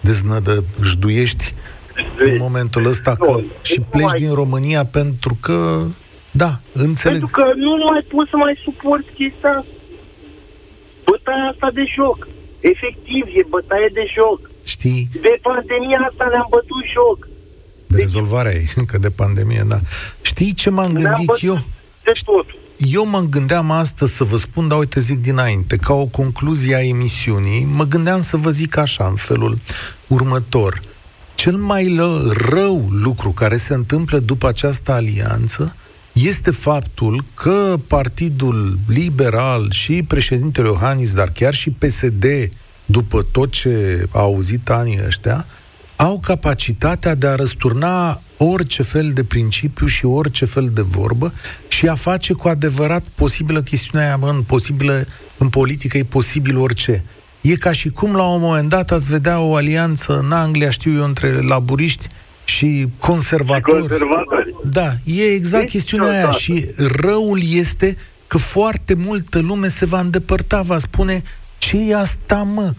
deznădăjduiești 0.00 1.54
în 2.18 2.36
momentul 2.38 2.86
ăsta 2.86 3.14
că 3.16 3.30
Nu, 3.30 3.44
și 3.62 3.78
nu 3.78 3.84
pleci 3.90 4.04
mai- 4.04 4.18
din 4.20 4.32
România 4.32 4.84
pentru 4.84 5.36
că, 5.40 5.82
da, 6.30 6.58
înțeleg. 6.72 7.18
Pentru 7.18 7.40
că 7.40 7.44
nu 7.56 7.70
mai 7.90 8.00
poți 8.08 8.30
să 8.30 8.36
mai 8.36 8.60
suporti 8.64 9.10
chestia 9.14 9.48
asta. 9.50 9.64
Bătaia 11.04 11.44
asta 11.52 11.68
de 11.74 11.84
joc. 11.96 12.28
Efectiv, 12.60 13.24
e 13.40 13.42
bătaie 13.48 13.88
de 13.92 14.04
joc. 14.16 14.50
Știi, 14.64 15.08
De 15.20 15.38
pandemia 15.42 15.98
asta 16.10 16.26
ne-am 16.30 16.46
bătut 16.50 16.84
joc. 16.96 17.28
de 17.86 17.96
rezolvarea 17.98 18.52
ei, 18.52 18.68
încă 18.76 18.98
de 18.98 19.10
pandemie, 19.10 19.64
da. 19.68 19.78
Știi 20.22 20.54
ce 20.54 20.70
m-am 20.70 20.90
Ne-am 20.90 21.02
gândit 21.02 21.26
bătut 21.26 21.42
eu? 21.48 21.58
de 22.04 22.12
totul. 22.24 22.58
Eu 22.78 23.06
mă 23.06 23.20
gândeam 23.20 23.70
astăzi 23.70 24.14
să 24.14 24.24
vă 24.24 24.36
spun, 24.36 24.68
dar 24.68 24.78
uite 24.78 25.00
zic 25.00 25.20
dinainte, 25.20 25.76
ca 25.76 25.92
o 25.92 26.06
concluzie 26.06 26.74
a 26.74 26.82
emisiunii, 26.82 27.64
mă 27.74 27.84
gândeam 27.84 28.22
să 28.22 28.36
vă 28.36 28.50
zic 28.50 28.76
așa, 28.76 29.06
în 29.06 29.14
felul 29.14 29.58
următor. 30.06 30.82
Cel 31.34 31.56
mai 31.56 31.94
lă, 31.94 32.32
rău 32.48 32.88
lucru 32.90 33.30
care 33.30 33.56
se 33.56 33.74
întâmplă 33.74 34.18
după 34.18 34.48
această 34.48 34.92
alianță 34.92 35.76
este 36.12 36.50
faptul 36.50 37.24
că 37.34 37.78
Partidul 37.86 38.78
Liberal 38.88 39.70
și 39.70 40.02
președintele 40.02 40.68
Iohannis, 40.68 41.14
dar 41.14 41.30
chiar 41.30 41.54
și 41.54 41.70
PSD, 41.70 42.24
după 42.84 43.26
tot 43.32 43.50
ce 43.50 44.06
a 44.12 44.18
auzit 44.20 44.70
anii 44.70 45.00
ăștia, 45.06 45.46
au 45.96 46.18
capacitatea 46.18 47.14
de 47.14 47.26
a 47.26 47.34
răsturna 47.34 48.20
orice 48.36 48.82
fel 48.82 49.10
de 49.12 49.24
principiu 49.24 49.86
și 49.86 50.04
orice 50.04 50.44
fel 50.44 50.70
de 50.74 50.80
vorbă 50.80 51.32
și 51.68 51.88
a 51.88 51.94
face 51.94 52.32
cu 52.32 52.48
adevărat 52.48 53.02
posibilă 53.14 53.62
chestiunea 53.62 54.06
aia, 54.06 54.16
mă, 54.16 54.30
în, 54.30 54.42
posibilă, 54.42 55.06
în 55.38 55.48
politică 55.48 55.98
e 55.98 56.02
posibil 56.02 56.58
orice. 56.58 57.04
E 57.40 57.56
ca 57.56 57.72
și 57.72 57.88
cum 57.88 58.16
la 58.16 58.28
un 58.28 58.40
moment 58.40 58.68
dat 58.68 58.90
ați 58.90 59.10
vedea 59.10 59.40
o 59.40 59.54
alianță 59.54 60.18
în 60.18 60.32
Anglia, 60.32 60.70
știu 60.70 60.92
eu, 60.92 61.04
între 61.04 61.40
laburiști 61.42 62.08
și 62.44 62.86
conservatori. 62.98 63.78
Conservatori. 63.78 64.54
Da, 64.64 64.92
e 65.04 65.22
exact 65.22 65.62
Deci, 65.62 65.72
chestiunea 65.72 66.08
aia 66.08 66.16
deodată. 66.16 66.38
și 66.38 66.66
răul 66.96 67.40
este 67.42 67.96
că 68.26 68.38
foarte 68.38 68.94
multă 68.94 69.38
lume 69.38 69.68
se 69.68 69.84
va 69.84 70.00
îndepărta, 70.00 70.62
va 70.62 70.78
spune 70.78 71.22
ce 71.58 71.76
e 71.88 71.96
asta, 71.96 72.36
mă? 72.36 72.72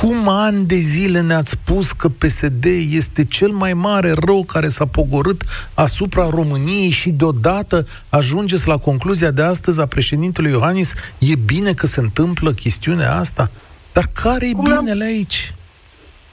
Cum 0.00 0.28
ani 0.28 0.66
de 0.66 0.76
zile 0.76 1.20
ne-ați 1.20 1.50
spus 1.50 1.92
că 1.92 2.08
PSD 2.08 2.64
este 2.90 3.24
cel 3.24 3.48
mai 3.50 3.74
mare 3.74 4.12
rău 4.12 4.44
care 4.44 4.68
s-a 4.68 4.86
pogorât 4.86 5.42
asupra 5.74 6.28
României 6.30 6.90
și 6.90 7.10
deodată 7.10 7.86
ajungeți 8.08 8.66
la 8.66 8.76
concluzia 8.78 9.30
de 9.30 9.42
astăzi 9.42 9.80
a 9.80 9.86
președintelui 9.86 10.50
Iohannis, 10.50 10.92
e 11.18 11.34
bine 11.44 11.72
că 11.72 11.86
se 11.86 12.00
întâmplă 12.00 12.52
chestiunea 12.52 13.16
asta? 13.16 13.50
Dar 13.92 14.10
care 14.22 14.48
e 14.48 14.52
Cum 14.52 14.72
am- 14.72 14.78
binele 14.78 15.04
aici? 15.04 15.54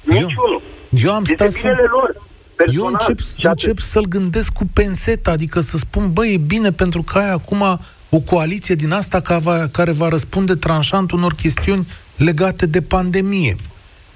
Niciunul. 0.04 0.62
Eu 0.90 1.14
am 1.14 1.22
Este 1.22 1.36
stat 1.36 1.52
să... 1.52 1.60
binele 1.62 1.88
lor. 1.92 2.16
Eu 2.16 2.24
Personal. 2.66 2.92
încep, 3.00 3.20
Și 3.26 3.46
atât. 3.48 3.62
încep 3.62 3.80
să-l 3.80 4.06
gândesc 4.06 4.52
cu 4.52 4.66
penseta, 4.74 5.32
adică 5.32 5.60
să 5.62 5.78
spun, 5.78 6.12
băi, 6.14 6.34
e 6.34 6.38
bine 6.38 6.72
pentru 6.72 7.02
că 7.04 7.18
ai 7.18 7.32
acum 7.32 7.80
o 8.10 8.20
coaliție 8.20 8.76
din 8.76 8.92
asta 8.92 9.20
care 9.20 9.40
va, 9.40 9.68
care 9.72 9.92
va 9.92 10.08
răspunde 10.10 10.56
tranșant 10.56 11.12
unor 11.12 11.34
chestiuni 11.34 11.88
legate 12.24 12.66
de 12.66 12.82
pandemie. 12.82 13.56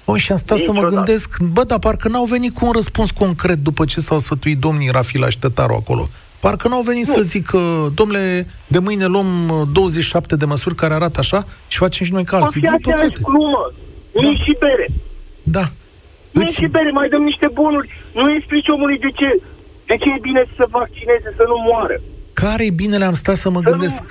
O, 0.04 0.16
și 0.16 0.32
am 0.32 0.38
stat 0.38 0.58
să 0.58 0.64
mă 0.66 0.72
Niciodată. 0.72 0.94
gândesc, 0.96 1.38
bă, 1.40 1.64
dar 1.64 1.78
parcă 1.78 2.08
n-au 2.08 2.24
venit 2.24 2.54
cu 2.54 2.66
un 2.66 2.72
răspuns 2.72 3.10
concret 3.10 3.58
după 3.58 3.84
ce 3.84 4.00
s-au 4.00 4.18
sfătuit 4.18 4.58
domnii 4.58 4.90
Rafila 4.90 5.28
și 5.28 5.36
Ștătaru 5.36 5.74
acolo. 5.74 6.08
Parcă 6.40 6.68
n-au 6.68 6.82
venit 6.82 7.06
Nu. 7.06 7.12
să 7.14 7.20
zică, 7.20 7.58
domnule, 7.94 8.46
de 8.66 8.78
mâine 8.78 9.04
luăm 9.06 9.48
uh, 9.48 9.66
27 9.72 10.36
de 10.36 10.44
măsuri 10.44 10.74
care 10.74 10.94
arată 10.94 11.18
așa 11.18 11.46
și 11.68 11.78
facem 11.78 12.06
și 12.06 12.12
noi 12.12 12.24
ca 12.24 12.36
Mă, 12.38 12.42
alții. 12.42 12.60
fi 12.60 12.66
Din 12.66 12.74
aceeași 12.74 13.02
păcate. 13.12 13.20
glumă. 13.22 13.72
Nici 14.28 14.40
și 14.40 14.56
bere. 14.58 14.86
Da. 15.42 15.70
Nici 16.30 16.44
Îți- 16.48 16.54
și 16.60 16.66
bere, 16.66 16.90
mai 16.90 17.08
dăm 17.08 17.22
niște 17.22 17.48
bonuri. 17.52 17.88
Nu 18.14 18.32
explici 18.34 18.68
omului 18.68 18.98
de 18.98 19.08
ce, 19.14 19.26
de 19.86 19.96
ce 19.96 20.08
e 20.16 20.18
bine 20.20 20.44
să 20.46 20.52
se 20.56 20.64
vaccineze, 20.70 21.28
să 21.36 21.44
nu 21.48 21.56
moară. 21.70 22.00
Care-i 22.32 22.70
binele? 22.70 23.04
Am 23.04 23.12
stat 23.12 23.36
să 23.36 23.50
mă 23.50 23.60
Să 23.62 23.64
nu- 23.64 23.70
gândesc. 23.70 24.02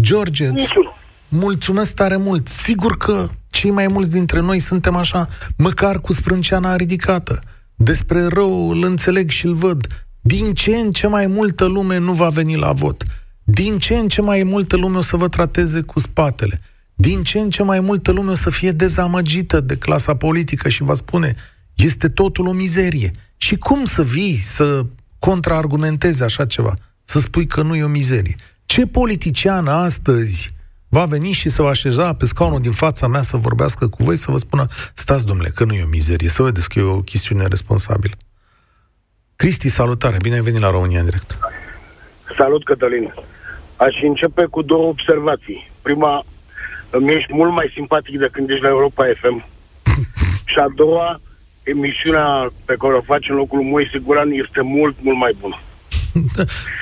George, 0.00 0.44
îți 0.46 0.54
Niciunul. 0.54 0.95
Mulțumesc 1.28 1.94
tare 1.94 2.16
mult. 2.16 2.48
Sigur 2.48 2.96
că 2.96 3.28
cei 3.50 3.70
mai 3.70 3.86
mulți 3.86 4.10
dintre 4.10 4.40
noi 4.40 4.58
suntem 4.58 4.96
așa, 4.96 5.28
măcar 5.56 6.00
cu 6.00 6.12
sprânceana 6.12 6.76
ridicată. 6.76 7.40
Despre 7.74 8.26
rău 8.26 8.70
îl 8.70 8.84
înțeleg 8.84 9.30
și 9.30 9.46
îl 9.46 9.54
văd. 9.54 9.86
Din 10.20 10.54
ce 10.54 10.76
în 10.76 10.90
ce 10.90 11.06
mai 11.06 11.26
multă 11.26 11.64
lume 11.64 11.98
nu 11.98 12.12
va 12.12 12.28
veni 12.28 12.56
la 12.56 12.72
vot. 12.72 13.04
Din 13.44 13.78
ce 13.78 13.96
în 13.96 14.08
ce 14.08 14.20
mai 14.20 14.42
multă 14.42 14.76
lume 14.76 14.96
o 14.96 15.00
să 15.00 15.16
vă 15.16 15.28
trateze 15.28 15.80
cu 15.80 15.98
spatele. 15.98 16.60
Din 16.94 17.22
ce 17.22 17.38
în 17.38 17.50
ce 17.50 17.62
mai 17.62 17.80
multă 17.80 18.10
lume 18.10 18.30
o 18.30 18.34
să 18.34 18.50
fie 18.50 18.72
dezamăgită 18.72 19.60
de 19.60 19.76
clasa 19.76 20.16
politică 20.16 20.68
și 20.68 20.82
va 20.82 20.94
spune 20.94 21.34
este 21.74 22.08
totul 22.08 22.46
o 22.46 22.52
mizerie. 22.52 23.10
Și 23.36 23.56
cum 23.56 23.84
să 23.84 24.02
vii 24.02 24.36
să 24.36 24.86
contraargumentezi 25.18 26.22
așa 26.22 26.46
ceva? 26.46 26.74
Să 27.04 27.18
spui 27.18 27.46
că 27.46 27.62
nu 27.62 27.74
e 27.74 27.82
o 27.82 27.88
mizerie. 27.88 28.34
Ce 28.66 28.86
politician 28.86 29.66
astăzi 29.66 30.54
va 30.88 31.04
veni 31.04 31.32
și 31.32 31.48
să 31.48 31.62
vă 31.62 31.68
așeza 31.68 32.14
pe 32.14 32.26
scaunul 32.26 32.60
din 32.60 32.72
fața 32.72 33.06
mea 33.06 33.22
să 33.22 33.36
vorbească 33.36 33.88
cu 33.88 34.02
voi, 34.02 34.16
să 34.16 34.30
vă 34.30 34.38
spună, 34.38 34.66
stați, 34.94 35.26
domnule, 35.26 35.48
că 35.54 35.64
nu 35.64 35.74
e 35.74 35.82
o 35.82 35.86
mizerie, 35.86 36.28
să 36.28 36.42
vedeți 36.42 36.68
că 36.68 36.78
e 36.78 36.82
o 36.82 37.00
chestiune 37.00 37.46
responsabilă. 37.46 38.14
Cristi, 39.36 39.68
salutare, 39.68 40.16
bine 40.22 40.34
ai 40.34 40.40
venit 40.40 40.60
la 40.60 40.70
România 40.70 40.98
în 40.98 41.04
direct. 41.04 41.38
Salut, 42.36 42.64
Cătălin. 42.64 43.14
Aș 43.76 43.94
începe 44.02 44.44
cu 44.44 44.62
două 44.62 44.88
observații. 44.88 45.70
Prima, 45.82 46.24
îmi 46.90 47.12
ești 47.12 47.34
mult 47.34 47.52
mai 47.52 47.70
simpatic 47.74 48.18
de 48.18 48.28
când 48.32 48.50
ești 48.50 48.62
la 48.62 48.68
Europa 48.68 49.04
FM. 49.20 49.44
Și 50.50 50.58
a 50.58 50.66
doua, 50.74 51.20
emisiunea 51.62 52.52
pe 52.64 52.74
care 52.78 52.94
o 52.94 53.00
faci 53.00 53.28
în 53.28 53.36
locul 53.36 53.58
lui 53.58 53.68
Moise 53.68 53.98
Guran 53.98 54.30
este 54.30 54.60
mult, 54.60 54.96
mult 55.02 55.18
mai 55.18 55.36
bună. 55.40 55.60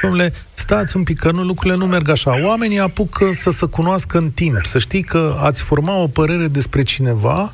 Domnule, 0.02 0.32
stați 0.64 0.96
un 0.96 1.02
pic, 1.02 1.18
că 1.18 1.30
nu, 1.30 1.42
lucrurile 1.42 1.78
nu 1.78 1.86
merg 1.86 2.08
așa. 2.08 2.44
Oamenii 2.44 2.78
apucă 2.78 3.30
să 3.32 3.50
se 3.50 3.66
cunoască 3.66 4.18
în 4.18 4.30
timp, 4.30 4.64
să 4.64 4.78
știi 4.78 5.02
că 5.02 5.36
ați 5.40 5.62
forma 5.62 5.96
o 5.96 6.06
părere 6.06 6.46
despre 6.46 6.82
cineva 6.82 7.52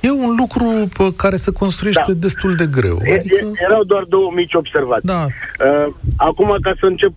E 0.00 0.10
un 0.10 0.34
lucru 0.36 0.88
pe 0.96 1.12
care 1.16 1.36
se 1.36 1.50
construiește 1.52 2.12
da. 2.12 2.18
destul 2.18 2.54
de 2.56 2.66
greu. 2.66 2.96
Adică... 2.96 3.36
Erau 3.68 3.84
doar 3.84 4.02
două 4.08 4.32
mici 4.34 4.54
observații. 4.54 5.08
Da. 5.08 5.24
Uh, 5.24 5.94
acum, 6.16 6.56
ca 6.60 6.72
să 6.80 6.86
încep 6.86 7.12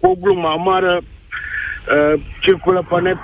cu 0.00 0.06
o 0.06 0.14
glumă 0.20 0.48
amară, 0.48 1.00
uh, 1.00 2.22
circulă 2.40 2.86
pe 2.88 3.00
net, 3.00 3.16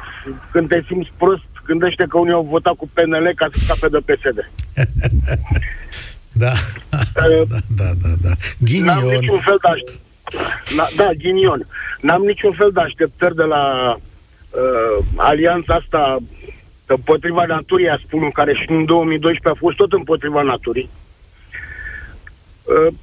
când 0.52 0.68
te 0.68 0.82
simți 0.86 1.12
prost, 1.16 1.42
gândește 1.66 2.04
că 2.08 2.18
unii 2.18 2.32
au 2.32 2.46
votat 2.50 2.74
cu 2.74 2.90
PNL 2.92 3.32
ca 3.34 3.48
să 3.52 3.58
scape 3.64 3.88
de 3.88 4.12
PSD. 4.12 4.50
da. 6.42 6.52
Uh, 6.92 7.48
da, 7.52 7.58
da, 7.76 7.90
da, 8.02 8.12
da. 8.22 8.32
Ghinion. 8.58 8.84
N-am 8.84 9.08
niciun 9.20 9.38
fel 9.38 9.58
de 9.60 9.68
aștept... 10.34 10.96
da, 10.96 11.12
ghinion. 11.12 11.66
N-am 12.00 12.22
niciun 12.22 12.52
fel 12.52 12.70
de 12.72 12.80
așteptări 12.80 13.34
de 13.34 13.42
la 13.42 13.94
uh, 14.50 15.04
alianța 15.16 15.74
asta 15.74 16.18
împotriva 16.86 17.44
naturii, 17.46 17.88
a 17.88 17.98
spun, 18.06 18.30
care 18.30 18.52
și 18.54 18.66
în 18.68 18.84
2012 18.84 19.48
a 19.48 19.64
fost 19.64 19.76
tot 19.76 19.92
împotriva 19.92 20.42
naturii. 20.42 20.90
Uh, 22.62 22.94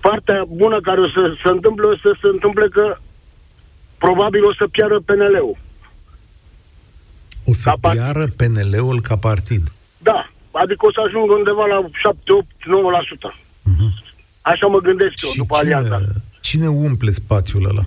partea 0.00 0.44
bună 0.48 0.80
care 0.80 1.00
o 1.00 1.08
să 1.08 1.34
se 1.42 1.48
întâmple, 1.48 1.86
o 1.86 1.96
să 1.96 2.16
se 2.20 2.28
întâmple 2.32 2.68
că 2.68 2.96
probabil 3.98 4.44
o 4.44 4.54
să 4.54 4.66
piară 4.70 5.00
PNL-ul. 5.00 5.56
O 7.46 7.52
să 7.52 7.68
ca 7.68 7.90
piară 7.90 8.26
partid. 8.26 8.36
PNL-ul 8.36 9.00
ca 9.00 9.16
partid? 9.16 9.72
Da, 9.98 10.30
adică 10.50 10.86
o 10.86 10.92
să 10.92 11.00
ajungă 11.06 11.32
undeva 11.32 11.64
la 11.66 11.86
7, 11.92 12.32
8, 12.32 12.46
9%. 12.46 13.30
Uh-huh. 13.30 13.90
Așa 14.40 14.66
mă 14.66 14.78
gândesc 14.78 15.22
eu, 15.22 15.30
și 15.30 15.36
după 15.36 15.56
cine, 15.58 15.74
alianța. 15.74 15.98
Cine 16.46 16.68
umple 16.68 17.10
spațiul 17.10 17.68
ăla? 17.68 17.82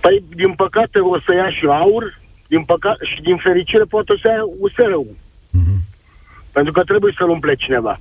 Păi, 0.00 0.24
din 0.34 0.52
păcate, 0.52 0.98
o 0.98 1.20
să 1.20 1.34
ia 1.34 1.50
și 1.50 1.66
aur, 1.66 2.18
din 2.48 2.62
păcate, 2.64 3.04
și 3.04 3.22
din 3.22 3.36
fericire 3.36 3.84
poate 3.84 4.14
să 4.22 4.28
ia 4.28 4.42
USR-ul. 4.58 5.06
Uh-huh. 5.58 5.78
Pentru 6.52 6.72
că 6.72 6.82
trebuie 6.82 7.14
să-l 7.18 7.28
umple 7.28 7.54
cineva. 7.54 7.98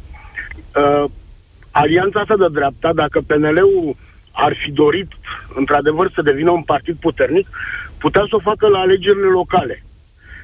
Uh, 0.75 1.05
alianța 1.71 2.19
asta 2.19 2.35
de 2.35 2.47
dreapta, 2.51 2.93
dacă 2.93 3.21
PNL-ul 3.21 3.95
ar 4.31 4.53
fi 4.63 4.71
dorit, 4.71 5.11
într-adevăr, 5.55 6.11
să 6.11 6.21
devină 6.21 6.51
un 6.51 6.63
partid 6.63 6.95
puternic, 6.99 7.47
putea 7.97 8.23
să 8.29 8.35
o 8.35 8.39
facă 8.49 8.67
la 8.67 8.79
alegerile 8.79 9.27
locale. 9.27 9.83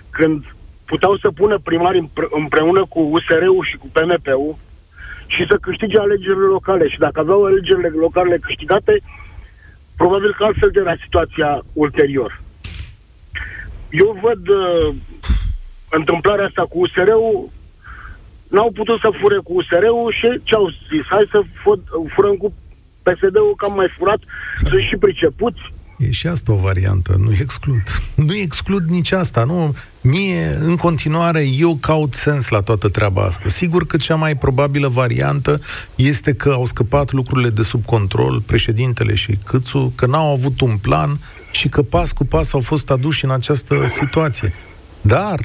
Când 0.10 0.56
puteau 0.86 1.18
să 1.18 1.32
pună 1.32 1.60
primari 1.60 2.10
împreună 2.30 2.86
cu 2.86 3.00
USR-ul 3.00 3.66
și 3.70 3.78
cu 3.78 3.88
PMP-ul 3.94 4.56
și 5.36 5.46
să 5.50 5.56
câștige 5.62 5.98
alegerile 6.00 6.50
locale. 6.58 6.90
Și 6.90 7.00
dacă 7.06 7.20
aveau 7.20 7.46
alegerile 7.46 7.88
locale 7.88 8.38
câștigate, 8.38 9.02
probabil 9.96 10.34
că 10.38 10.44
altfel 10.44 10.72
era 10.74 10.96
situația 11.04 11.50
ulterior. 11.74 12.42
Eu 13.90 14.20
văd 14.22 14.48
uh, 14.48 14.96
întâmplarea 15.90 16.46
asta 16.46 16.64
cu 16.70 16.80
USR-ul, 16.80 17.50
n-au 18.50 18.72
putut 18.72 19.00
să 19.00 19.10
fure 19.20 19.38
cu 19.44 19.52
USR-ul 19.54 20.14
și 20.20 20.28
ce 20.44 20.56
au 20.56 20.68
zis? 20.70 21.06
Hai 21.10 21.26
să 21.32 21.42
furăm 22.14 22.36
cu 22.36 22.54
PSD-ul, 23.04 23.54
că 23.58 23.66
am 23.66 23.74
mai 23.76 23.90
furat, 23.98 24.20
sunt 24.70 24.82
și 24.82 24.96
pricepuți. 24.96 25.62
E 25.98 26.12
și 26.12 26.28
asta 26.28 26.52
o 26.52 26.56
variantă, 26.56 27.16
nu 27.18 27.32
exclud. 27.40 27.84
Nu 28.28 28.36
exclud 28.36 28.84
nici 28.90 29.12
asta, 29.12 29.44
nu? 29.44 29.76
Mie, 30.04 30.58
în 30.64 30.76
continuare, 30.76 31.46
eu 31.60 31.78
caut 31.82 32.14
sens 32.14 32.50
la 32.50 32.62
toată 32.62 32.90
treaba 32.90 33.22
asta. 33.22 33.50
Sigur 33.50 33.86
că 33.86 33.98
cea 33.98 34.16
mai 34.16 34.36
probabilă 34.36 34.88
variantă 34.88 35.60
este 35.96 36.34
că 36.34 36.50
au 36.50 36.66
scăpat 36.66 37.12
lucrurile 37.12 37.50
de 37.50 37.62
sub 37.62 37.86
control, 37.86 38.42
președintele 38.46 39.16
și 39.16 39.38
Câțu, 39.46 39.94
că 39.96 40.06
n-au 40.06 40.32
avut 40.32 40.62
un 40.62 40.78
plan 40.78 41.20
și 41.52 41.70
că 41.70 41.82
pas 41.82 42.12
cu 42.12 42.26
pas 42.26 42.54
au 42.54 42.62
fost 42.62 42.90
aduși 42.90 43.26
în 43.26 43.32
această 43.32 43.86
situație. 43.88 44.54
Dar 45.02 45.40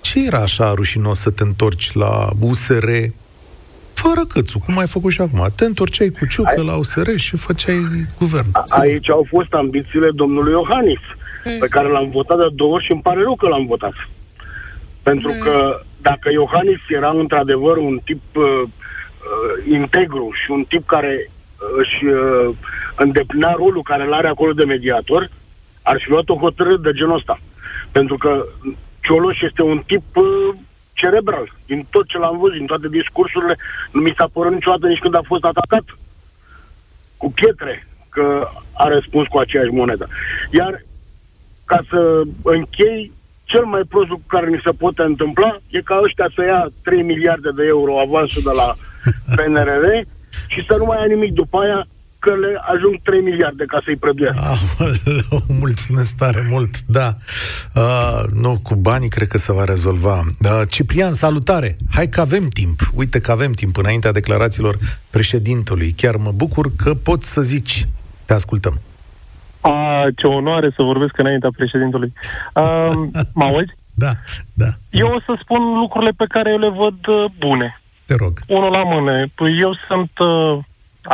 ce 0.00 0.24
era 0.26 0.38
așa 0.38 0.72
rușinos 0.74 1.18
să 1.18 1.30
te 1.30 1.42
întorci 1.42 1.92
la 1.92 2.28
USR 2.40 2.88
fără 3.92 4.24
câțu, 4.28 4.58
cum 4.58 4.78
ai 4.78 4.86
făcut 4.86 5.12
și 5.12 5.20
acum? 5.20 5.46
Te 5.54 5.64
întorceai 5.64 6.08
cu 6.08 6.26
ciucă 6.26 6.54
Ai... 6.56 6.64
la 6.64 6.76
USR 6.76 7.08
și 7.16 7.36
făceai 7.36 8.06
guvern. 8.18 8.46
A, 8.52 8.64
aici 8.68 9.10
au 9.10 9.26
fost 9.28 9.52
ambițiile 9.52 10.10
domnului 10.14 10.52
Iohannis, 10.52 10.98
e... 10.98 11.17
pe 11.42 11.66
care 11.70 11.88
l-am 11.88 12.10
votat 12.10 12.38
de 12.38 12.46
două 12.54 12.72
ori 12.72 12.84
și 12.84 12.92
îmi 12.92 13.02
pare 13.02 13.20
rău 13.22 13.36
că 13.36 13.48
l-am 13.48 13.66
votat. 13.66 13.92
Pentru 15.02 15.30
e... 15.30 15.38
că 15.38 15.80
dacă 16.00 16.30
Iohannis 16.30 16.80
era 16.88 17.10
într-adevăr 17.10 17.76
un 17.76 17.98
tip 18.04 18.22
uh, 18.36 18.44
uh, 18.44 19.72
integru 19.72 20.30
și 20.44 20.50
un 20.50 20.64
tip 20.68 20.86
care 20.86 21.30
își 21.76 22.04
uh, 22.04 22.54
îndeplinea 22.96 23.54
rolul 23.56 23.82
care 23.82 24.02
îl 24.02 24.12
are 24.12 24.28
acolo 24.28 24.52
de 24.52 24.64
mediator, 24.64 25.28
ar 25.82 26.00
fi 26.00 26.10
luat 26.10 26.28
o 26.28 26.36
hotărâre 26.36 26.76
de 26.76 26.92
genul 26.92 27.16
ăsta. 27.16 27.40
Pentru 27.92 28.16
că 28.16 28.44
Cioloș 29.02 29.40
este 29.40 29.62
un 29.62 29.82
tip 29.86 30.16
uh, 30.16 30.54
cerebral. 30.92 31.52
Din 31.66 31.86
tot 31.90 32.06
ce 32.06 32.18
l-am 32.18 32.38
văzut, 32.38 32.56
din 32.56 32.66
toate 32.66 32.88
discursurile, 32.88 33.56
nu 33.92 34.00
mi 34.00 34.14
s-a 34.16 34.28
părut 34.32 34.52
niciodată 34.52 34.86
nici 34.86 34.98
când 34.98 35.14
a 35.14 35.22
fost 35.24 35.44
atacat 35.44 35.84
cu 37.16 37.32
pietre 37.32 37.86
că 38.08 38.48
a 38.72 38.88
răspuns 38.88 39.26
cu 39.28 39.38
aceeași 39.38 39.70
monedă. 39.70 40.08
Iar 40.50 40.82
ca 41.70 41.78
să 41.90 42.00
închei, 42.42 43.12
cel 43.44 43.64
mai 43.64 43.82
prost 43.88 44.08
lucru 44.08 44.24
care 44.34 44.48
ni 44.50 44.60
se 44.64 44.70
poate 44.82 45.02
întâmpla 45.02 45.50
e 45.76 45.80
ca 45.90 46.00
ăștia 46.04 46.28
să 46.34 46.40
ia 46.44 46.62
3 46.82 47.02
miliarde 47.02 47.50
de 47.58 47.64
euro 47.66 47.92
avansul 48.00 48.42
de 48.48 48.54
la 48.60 48.68
PNRR 49.36 49.86
și 50.52 50.60
să 50.68 50.74
nu 50.78 50.84
mai 50.84 50.98
ia 51.00 51.14
nimic 51.14 51.32
după 51.32 51.56
aia 51.58 51.80
că 52.18 52.30
le 52.34 52.52
ajung 52.74 52.96
3 53.02 53.20
miliarde 53.20 53.64
ca 53.64 53.80
să-i 53.84 53.96
prăduiască. 53.96 54.42
Ah, 54.50 54.60
mulțumesc 55.62 56.16
tare 56.16 56.46
mult, 56.50 56.74
da. 56.86 57.16
Uh, 57.74 58.22
nu, 58.32 58.60
cu 58.62 58.74
banii 58.74 59.08
cred 59.08 59.28
că 59.28 59.38
se 59.38 59.52
va 59.52 59.64
rezolva. 59.64 60.20
Uh, 60.42 60.60
Ciprian, 60.68 61.12
salutare! 61.12 61.76
Hai 61.90 62.08
că 62.08 62.20
avem 62.20 62.48
timp. 62.48 62.80
Uite 62.94 63.20
că 63.20 63.30
avem 63.30 63.52
timp 63.52 63.76
înaintea 63.76 64.12
declarațiilor 64.12 64.76
președintelui. 65.10 65.94
Chiar 65.96 66.16
mă 66.16 66.32
bucur 66.34 66.70
că 66.76 66.94
pot 66.94 67.24
să 67.24 67.40
zici. 67.40 67.88
Te 68.24 68.32
ascultăm. 68.32 68.80
A, 69.70 70.06
ce 70.16 70.26
onoare 70.26 70.70
să 70.76 70.82
vorbesc 70.82 71.18
înaintea 71.18 71.50
președintelui. 71.56 72.12
Uh, 72.54 72.92
mă 73.34 73.44
auzi? 73.44 73.76
Da, 74.04 74.12
da. 74.54 74.66
Eu 74.90 75.06
o 75.06 75.20
să 75.20 75.38
spun 75.40 75.78
lucrurile 75.78 76.10
pe 76.16 76.24
care 76.28 76.50
eu 76.50 76.58
le 76.58 76.68
văd 76.68 77.06
uh, 77.06 77.24
bune. 77.38 77.80
Te 78.06 78.14
rog. 78.14 78.32
Unul 78.48 78.70
la 78.70 78.82
mână. 78.82 79.26
Păi 79.34 79.58
eu 79.60 79.72
sunt 79.88 80.10
uh, 80.18 80.58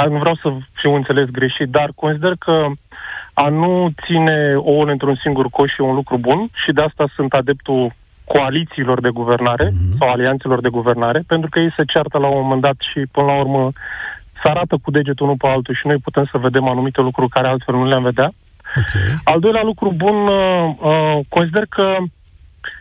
nu 0.08 0.18
vreau 0.18 0.34
să 0.34 0.52
fiu 0.72 0.94
înțeles 0.94 1.28
greșit, 1.28 1.68
dar 1.68 1.90
consider 1.94 2.32
că 2.38 2.66
a 3.32 3.48
nu 3.48 3.90
ține 4.06 4.54
ouăle 4.56 4.92
într-un 4.92 5.18
singur 5.22 5.46
coș 5.50 5.72
e 5.78 5.82
un 5.82 5.94
lucru 5.94 6.18
bun 6.18 6.48
și 6.64 6.72
de 6.72 6.80
asta 6.80 7.08
sunt 7.14 7.32
adeptul 7.32 7.92
coalițiilor 8.24 9.00
de 9.00 9.08
guvernare 9.08 9.68
mm-hmm. 9.68 9.98
sau 9.98 10.08
alianțelor 10.08 10.60
de 10.60 10.68
guvernare, 10.68 11.22
pentru 11.26 11.50
că 11.50 11.58
ei 11.58 11.72
se 11.76 11.84
ceartă 11.84 12.18
la 12.18 12.26
un 12.26 12.42
moment 12.42 12.60
dat 12.60 12.76
și 12.92 13.00
până 13.10 13.26
la 13.26 13.38
urmă 13.38 13.72
se 14.42 14.48
arată 14.48 14.76
cu 14.82 14.90
degetul 14.90 15.26
unul 15.26 15.36
pe 15.38 15.46
altul 15.46 15.74
și 15.74 15.86
noi 15.86 15.96
putem 15.96 16.28
să 16.30 16.38
vedem 16.38 16.68
anumite 16.68 17.00
lucruri 17.00 17.30
care 17.30 17.48
altfel 17.48 17.74
nu 17.74 17.86
le-am 17.88 18.02
vedea. 18.02 18.32
Okay. 18.76 19.18
Al 19.24 19.40
doilea 19.40 19.62
lucru 19.62 19.92
bun, 19.96 20.14
uh, 20.14 20.74
uh, 20.80 21.18
consider 21.28 21.64
că 21.68 21.96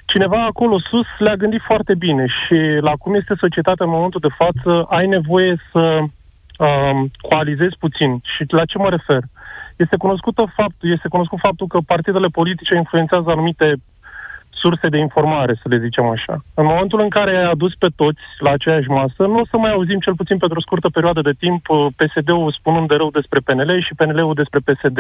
cineva 0.05 0.45
acolo 0.45 0.79
sus 0.79 1.07
le-a 1.17 1.36
gândit 1.36 1.61
foarte 1.61 1.95
bine 1.95 2.25
și 2.27 2.57
la 2.81 2.91
cum 2.99 3.13
este 3.13 3.34
societatea 3.39 3.86
în 3.86 3.91
momentul 3.91 4.19
de 4.19 4.36
față, 4.38 4.86
ai 4.89 5.07
nevoie 5.07 5.55
să 5.71 5.99
uh, 6.57 6.99
coalizezi 7.21 7.77
puțin. 7.79 8.21
Și 8.36 8.45
la 8.47 8.65
ce 8.65 8.77
mă 8.77 8.89
refer? 8.89 9.21
Este, 9.75 9.97
cunoscută 9.97 10.51
fapt, 10.55 10.75
este 10.81 11.07
cunoscut 11.07 11.39
faptul 11.39 11.67
că 11.67 11.79
partidele 11.88 12.27
politice 12.27 12.75
influențează 12.75 13.29
anumite 13.29 13.75
surse 14.63 14.88
de 14.89 14.97
informare, 14.97 15.53
să 15.61 15.67
le 15.69 15.84
zicem 15.86 16.05
așa. 16.05 16.36
În 16.53 16.65
momentul 16.65 16.99
în 16.99 17.09
care 17.09 17.31
ai 17.38 17.51
adus 17.51 17.73
pe 17.75 17.89
toți 17.95 18.25
la 18.39 18.51
aceeași 18.51 18.89
masă, 18.89 19.21
nu 19.34 19.39
o 19.39 19.49
să 19.51 19.57
mai 19.57 19.71
auzim 19.71 19.99
cel 19.99 20.15
puțin 20.15 20.38
pentru 20.38 20.57
o 20.57 20.65
scurtă 20.67 20.89
perioadă 20.89 21.21
de 21.21 21.36
timp 21.43 21.69
uh, 21.69 21.88
PSD-ul 21.97 22.55
spunând 22.59 22.88
de 22.88 22.95
rău 22.95 23.09
despre 23.19 23.39
PNL 23.45 23.71
și 23.81 23.97
PNL-ul 23.99 24.34
despre 24.41 24.59
PSD. 24.67 24.99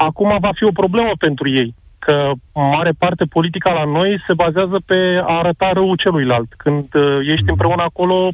Acum 0.00 0.36
va 0.40 0.50
fi 0.54 0.64
o 0.64 0.70
problemă 0.70 1.10
pentru 1.18 1.50
ei, 1.50 1.74
că 1.98 2.30
mare 2.54 2.90
parte 2.98 3.24
politica 3.24 3.72
la 3.72 3.84
noi 3.84 4.22
se 4.26 4.34
bazează 4.34 4.78
pe 4.86 5.20
a 5.26 5.36
arăta 5.38 5.72
răul 5.72 5.96
celuilalt. 5.96 6.52
Când 6.56 6.94
uh, 6.94 7.18
ești 7.32 7.50
împreună 7.50 7.82
acolo, 7.82 8.30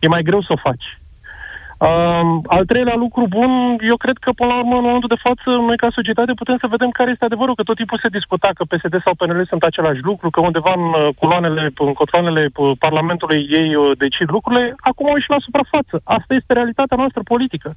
e 0.00 0.08
mai 0.08 0.22
greu 0.22 0.42
să 0.42 0.52
o 0.52 0.56
faci. 0.56 0.99
Um, 1.88 2.28
al 2.56 2.64
treilea 2.70 2.96
lucru 3.04 3.24
bun, 3.36 3.50
eu 3.92 3.96
cred 4.04 4.16
că 4.24 4.30
până 4.32 4.50
la 4.52 4.58
urmă, 4.58 4.76
în 4.76 4.88
momentul 4.88 5.14
de 5.14 5.22
față, 5.26 5.48
noi 5.68 5.76
ca 5.82 5.96
societate 5.98 6.32
putem 6.40 6.56
să 6.60 6.72
vedem 6.74 6.90
care 6.90 7.10
este 7.10 7.24
adevărul, 7.24 7.54
că 7.54 7.62
tot 7.62 7.76
timpul 7.76 8.02
se 8.02 8.16
discuta 8.18 8.48
că 8.54 8.62
PSD 8.70 8.94
sau 9.04 9.14
PNL 9.14 9.40
sunt 9.52 9.62
același 9.62 10.02
lucru, 10.08 10.30
că 10.30 10.40
undeva 10.40 10.72
în 10.76 10.84
uh, 10.88 11.08
culoanele, 11.20 11.62
în 11.86 11.92
controlele 12.00 12.42
uh, 12.54 12.70
Parlamentului 12.78 13.40
ei 13.58 13.68
uh, 13.74 13.96
decid 14.04 14.28
lucrurile, 14.36 14.64
acum 14.90 15.06
au 15.06 15.16
ieșit 15.16 15.34
la 15.36 15.44
suprafață. 15.46 15.94
Asta 16.16 16.32
este 16.34 16.52
realitatea 16.52 16.96
noastră 16.96 17.22
politică. 17.32 17.68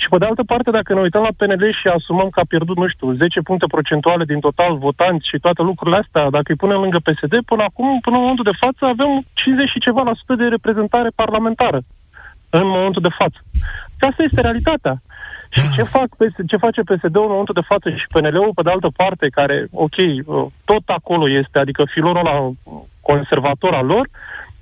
Și 0.00 0.08
pe 0.08 0.18
de 0.18 0.24
altă 0.24 0.42
parte, 0.52 0.70
dacă 0.78 0.90
ne 0.94 1.04
uităm 1.06 1.22
la 1.28 1.36
PNL 1.38 1.64
și 1.80 1.86
asumăm 1.88 2.28
că 2.30 2.40
a 2.40 2.50
pierdut, 2.52 2.76
nu 2.76 2.88
știu, 2.94 3.08
10 3.12 3.40
puncte 3.40 3.66
procentuale 3.74 4.24
din 4.24 4.40
total 4.46 4.72
votanți 4.86 5.28
și 5.30 5.42
toate 5.44 5.62
lucrurile 5.62 6.00
astea, 6.02 6.24
dacă 6.36 6.48
îi 6.50 6.62
punem 6.62 6.80
lângă 6.80 6.98
PSD, 7.06 7.34
până 7.50 7.62
acum, 7.62 7.88
până 8.04 8.16
în 8.16 8.22
momentul 8.22 8.48
de 8.50 8.58
față, 8.62 8.82
avem 8.84 9.10
50 9.32 9.68
și 9.68 9.84
ceva 9.86 10.02
la 10.02 10.18
sută 10.18 10.34
de 10.34 10.44
reprezentare 10.54 11.10
parlamentară 11.22 11.80
în 12.50 12.66
momentul 12.66 13.02
de 13.02 13.16
față. 13.18 13.38
Că 13.98 14.06
asta 14.06 14.22
este 14.22 14.40
realitatea. 14.40 14.96
Și 15.50 15.70
ce, 15.74 15.82
fac, 15.82 16.08
ce 16.46 16.56
face 16.56 16.80
PSD-ul 16.80 17.22
în 17.22 17.34
momentul 17.36 17.54
de 17.54 17.68
față 17.70 17.90
și 17.90 18.06
PNL-ul, 18.12 18.52
pe 18.54 18.62
de 18.62 18.70
altă 18.70 18.88
parte, 18.96 19.26
care, 19.28 19.66
ok, 19.72 19.96
tot 20.64 20.82
acolo 20.86 21.30
este, 21.30 21.58
adică 21.58 21.84
filorul 21.94 22.24
la 22.24 22.50
conservator 23.00 23.74
al 23.74 23.86
lor, 23.86 24.08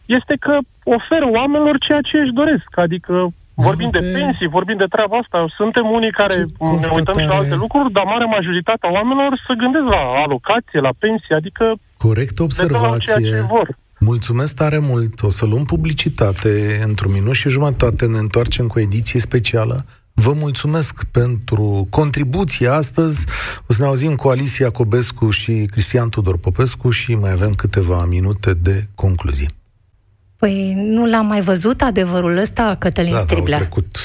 este 0.04 0.34
că 0.40 0.58
oferă 0.84 1.26
oamenilor 1.30 1.78
ceea 1.78 2.00
ce 2.00 2.16
își 2.18 2.32
doresc. 2.32 2.78
Adică 2.78 3.32
Vorbim 3.58 3.90
de 3.90 4.10
pensii, 4.12 4.46
vorbim 4.46 4.76
de 4.76 4.84
treaba 4.84 5.16
asta. 5.16 5.46
Suntem 5.56 5.90
unii 5.90 6.10
care 6.10 6.36
ne 6.82 6.88
uităm 6.92 7.18
și 7.18 7.26
la 7.26 7.34
alte 7.34 7.54
lucruri, 7.54 7.92
dar 7.92 8.04
marea 8.04 8.26
majoritatea 8.26 8.92
oamenilor 8.92 9.42
se 9.46 9.54
gândesc 9.62 9.84
la 9.84 10.02
alocație, 10.24 10.80
la 10.80 10.90
pensie, 10.98 11.34
adică... 11.34 11.72
Corect 11.96 12.38
observație. 12.38 13.30
Ce 13.30 13.40
vor. 13.40 13.68
Mulțumesc 13.98 14.54
tare 14.54 14.78
mult. 14.78 15.22
O 15.22 15.30
să 15.30 15.44
luăm 15.44 15.64
publicitate. 15.64 16.82
Într-un 16.86 17.12
minut 17.12 17.34
și 17.34 17.48
jumătate 17.48 18.06
ne 18.06 18.18
întoarcem 18.18 18.66
cu 18.66 18.78
o 18.78 18.80
ediție 18.80 19.20
specială. 19.20 19.84
Vă 20.14 20.32
mulțumesc 20.32 21.04
pentru 21.04 21.86
contribuție 21.90 22.68
astăzi. 22.68 23.26
O 23.66 23.72
să 23.72 23.80
ne 23.80 23.86
auzim 23.86 24.14
cu 24.14 24.28
Alicia 24.28 24.70
Cobescu 24.70 25.30
și 25.30 25.66
Cristian 25.70 26.08
Tudor 26.08 26.38
Popescu 26.38 26.90
și 26.90 27.14
mai 27.14 27.30
avem 27.30 27.54
câteva 27.54 28.04
minute 28.04 28.54
de 28.54 28.86
concluzie. 28.94 29.48
Păi 30.36 30.74
nu 30.74 31.06
l-am 31.06 31.26
mai 31.26 31.40
văzut 31.40 31.82
adevărul 31.82 32.36
ăsta, 32.36 32.76
Cătălin 32.78 33.12
da, 33.12 33.18
Striblea. 33.18 33.58
Da, 33.58 33.64
au 33.64 33.70
trecut 33.70 33.98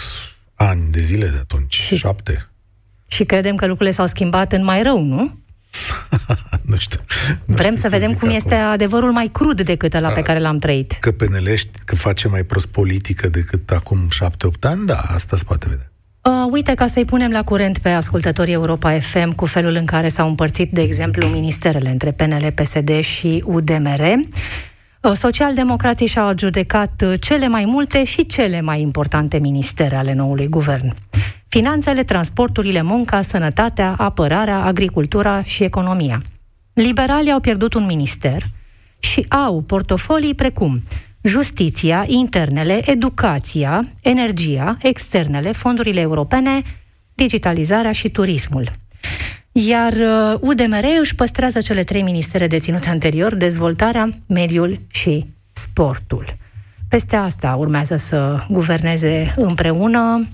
ani 0.56 0.92
de 0.92 1.00
zile 1.02 1.28
de 1.28 1.38
atunci, 1.38 1.76
și, 1.76 1.96
șapte. 1.96 2.50
Și 3.08 3.24
credem 3.24 3.56
că 3.56 3.66
lucrurile 3.66 3.96
s-au 3.96 4.06
schimbat 4.06 4.52
în 4.52 4.64
mai 4.64 4.84
rău, 4.84 5.04
nu? 5.04 5.40
nu 6.72 6.78
știu. 6.78 7.00
Nu 7.46 7.56
Vrem 7.56 7.70
știu 7.70 7.82
să, 7.82 7.88
să 7.88 7.96
vedem 7.96 8.10
cum 8.10 8.28
acum. 8.28 8.36
este 8.36 8.56
adevărul 8.56 9.12
mai 9.12 9.30
crud 9.32 9.62
decât 9.62 9.94
ăla 9.94 10.08
da, 10.08 10.14
pe 10.14 10.22
care 10.22 10.40
l-am 10.40 10.58
trăit. 10.58 10.98
Că 11.00 11.12
penelești, 11.12 11.70
că 11.86 11.96
face 11.96 12.28
mai 12.28 12.44
prost 12.44 12.66
politică 12.66 13.28
decât 13.28 13.72
acum 13.72 14.00
șapte-opt 14.10 14.66
ani, 14.66 14.86
da, 14.86 14.98
asta 14.98 15.38
se 15.38 15.44
poate 15.44 15.66
vedea. 15.70 15.92
Uh, 16.24 16.48
uite, 16.52 16.74
ca 16.74 16.88
să-i 16.88 17.06
punem 17.06 17.32
la 17.32 17.44
curent 17.44 17.78
pe 17.78 17.90
ascultătorii 17.90 18.54
Europa 18.54 19.00
FM 19.00 19.32
cu 19.32 19.46
felul 19.46 19.76
în 19.76 19.86
care 19.86 20.10
s-au 20.10 20.28
împărțit, 20.28 20.72
de 20.72 20.82
exemplu, 20.82 21.28
ministerele 21.28 21.90
între 21.90 22.12
PNL, 22.12 22.52
PSD 22.56 23.00
și 23.00 23.44
UDMR. 23.46 24.02
Uh, 25.02 25.12
socialdemocrații 25.14 26.08
și-au 26.08 26.28
adjudecat 26.28 27.04
uh, 27.06 27.14
cele 27.20 27.48
mai 27.48 27.66
multe 27.66 28.04
și 28.04 28.26
cele 28.26 28.62
mai 28.62 28.82
importante 28.82 29.38
ministere 29.38 29.96
ale 29.96 30.14
noului 30.14 30.48
guvern. 30.48 30.94
Finanțele, 31.48 32.04
transporturile, 32.04 32.82
munca, 32.82 33.22
sănătatea, 33.22 33.96
apărarea, 33.98 34.60
agricultura 34.64 35.44
și 35.44 35.64
economia. 35.64 36.22
Liberalii 36.74 37.32
au 37.32 37.40
pierdut 37.40 37.74
un 37.74 37.86
minister 37.86 38.44
și 39.00 39.26
au 39.30 39.62
portofolii 39.62 40.36
precum 40.36 40.82
justiția, 41.22 42.04
internele, 42.08 42.90
educația, 42.90 43.88
energia, 44.02 44.78
externele, 44.82 45.52
fondurile 45.52 46.00
europene, 46.00 46.62
digitalizarea 47.14 47.92
și 47.92 48.10
turismul. 48.10 48.81
Iar 49.52 49.94
UDMR 50.40 50.84
uh, 50.84 50.98
își 51.00 51.16
păstrează 51.16 51.62
cele 51.62 51.84
trei 51.84 52.02
ministere 52.02 52.48
deținute 52.48 52.90
anterior, 52.90 53.36
dezvoltarea, 53.36 54.10
mediul 54.28 54.80
și 54.88 55.26
sportul. 55.52 56.26
Peste 56.90 57.16
asta 57.16 57.56
urmează 57.60 57.96
să 57.96 58.46
guverneze 58.50 59.34
împreună 59.38 60.28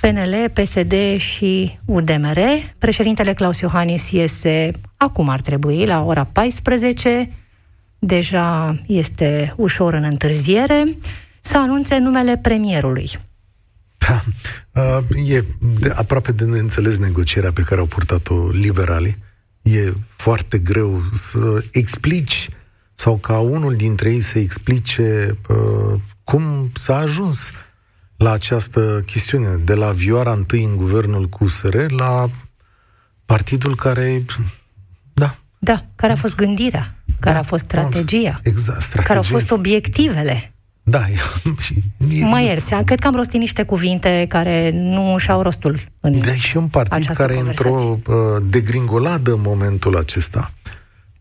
PNL, 0.00 0.50
PSD 0.52 1.16
și 1.16 1.78
UDMR. 1.84 2.38
Președintele 2.78 3.32
Claus 3.34 3.60
Iohannis 3.60 4.10
iese, 4.10 4.70
acum 4.96 5.28
ar 5.28 5.40
trebui, 5.40 5.86
la 5.86 6.04
ora 6.04 6.24
14, 6.32 7.30
deja 7.98 8.80
este 8.86 9.52
ușor 9.56 9.94
în 9.94 10.02
întârziere, 10.02 10.84
să 11.40 11.58
anunțe 11.58 11.98
numele 11.98 12.36
premierului. 12.36 13.10
Da, 13.98 14.22
uh, 14.72 15.30
e 15.30 15.44
de, 15.78 15.92
aproape 15.94 16.32
de 16.32 16.44
neînțeles 16.44 16.98
negocierea 16.98 17.52
pe 17.52 17.62
care 17.62 17.80
au 17.80 17.86
purtat-o 17.86 18.48
liberalii. 18.48 19.24
E 19.62 19.92
foarte 20.08 20.58
greu 20.58 21.02
să 21.12 21.64
explici 21.72 22.48
sau 22.94 23.16
ca 23.16 23.38
unul 23.38 23.76
dintre 23.76 24.12
ei 24.12 24.20
să 24.20 24.38
explice 24.38 25.38
uh, 25.48 26.00
cum 26.24 26.70
s-a 26.74 26.96
ajuns 26.96 27.50
la 28.16 28.30
această 28.30 29.02
chestiune, 29.06 29.56
de 29.56 29.74
la 29.74 29.90
vioara 29.90 30.32
întâi 30.32 30.64
în 30.64 30.76
guvernul 30.76 31.28
cu 31.28 31.44
USR 31.44 31.90
la 31.90 32.30
partidul 33.26 33.76
care, 33.76 34.24
da. 35.12 35.36
Da, 35.58 35.86
care 35.94 36.12
a 36.12 36.16
fost 36.16 36.34
gândirea, 36.34 36.94
care 37.20 37.34
da, 37.34 37.40
a 37.40 37.44
fost 37.44 37.64
strategia, 37.64 38.40
exact, 38.42 38.80
strategia, 38.80 39.06
care 39.06 39.18
au 39.18 39.24
fost 39.24 39.50
obiectivele. 39.50 40.55
Da, 40.88 41.04
e, 42.10 42.24
mă 42.24 42.40
ierți, 42.40 42.74
cred 42.84 42.98
că 42.98 43.06
am 43.06 43.14
rostit 43.14 43.40
niște 43.40 43.62
cuvinte 43.62 44.26
care 44.28 44.70
nu 44.74 45.14
și-au 45.18 45.42
rostul 45.42 45.80
în 46.00 46.18
Da, 46.18 46.34
și 46.34 46.56
un 46.56 46.68
partid 46.68 47.06
care 47.06 47.34
e 47.34 47.40
într-o 47.40 47.98
uh, 48.06 48.14
degringoladă 48.48 49.32
în 49.32 49.40
momentul 49.42 49.96
acesta 49.96 50.52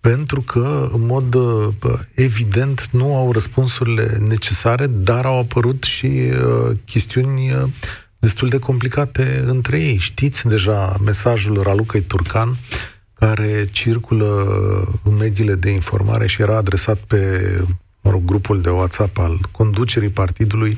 pentru 0.09 0.41
că, 0.41 0.89
în 0.93 1.05
mod 1.05 1.34
uh, 1.34 1.68
evident, 2.13 2.88
nu 2.91 3.16
au 3.16 3.32
răspunsurile 3.32 4.18
necesare, 4.28 4.88
dar 4.88 5.26
au 5.26 5.39
apărut 5.39 5.84
și 5.84 6.05
uh, 6.05 6.78
chestiuni 6.86 7.51
uh, 7.51 7.63
destul 8.20 8.49
de 8.49 8.59
complicate 8.59 9.43
între 9.45 9.80
ei. 9.80 9.97
Știți 9.97 10.47
deja 10.47 10.97
mesajul 11.03 11.61
Ralucăi 11.61 12.01
Turcan, 12.01 12.55
care 13.13 13.68
circulă 13.72 14.45
în 15.03 15.16
mediile 15.16 15.55
de 15.55 15.70
informare 15.70 16.28
și 16.28 16.41
era 16.41 16.57
adresat 16.57 16.97
pe 16.97 17.41
mă 18.06 18.12
rog, 18.12 18.26
grupul 18.26 18.62
de 18.62 18.70
WhatsApp 18.70 19.18
al 19.18 19.39
conducerii 19.51 20.10
partidului 20.10 20.78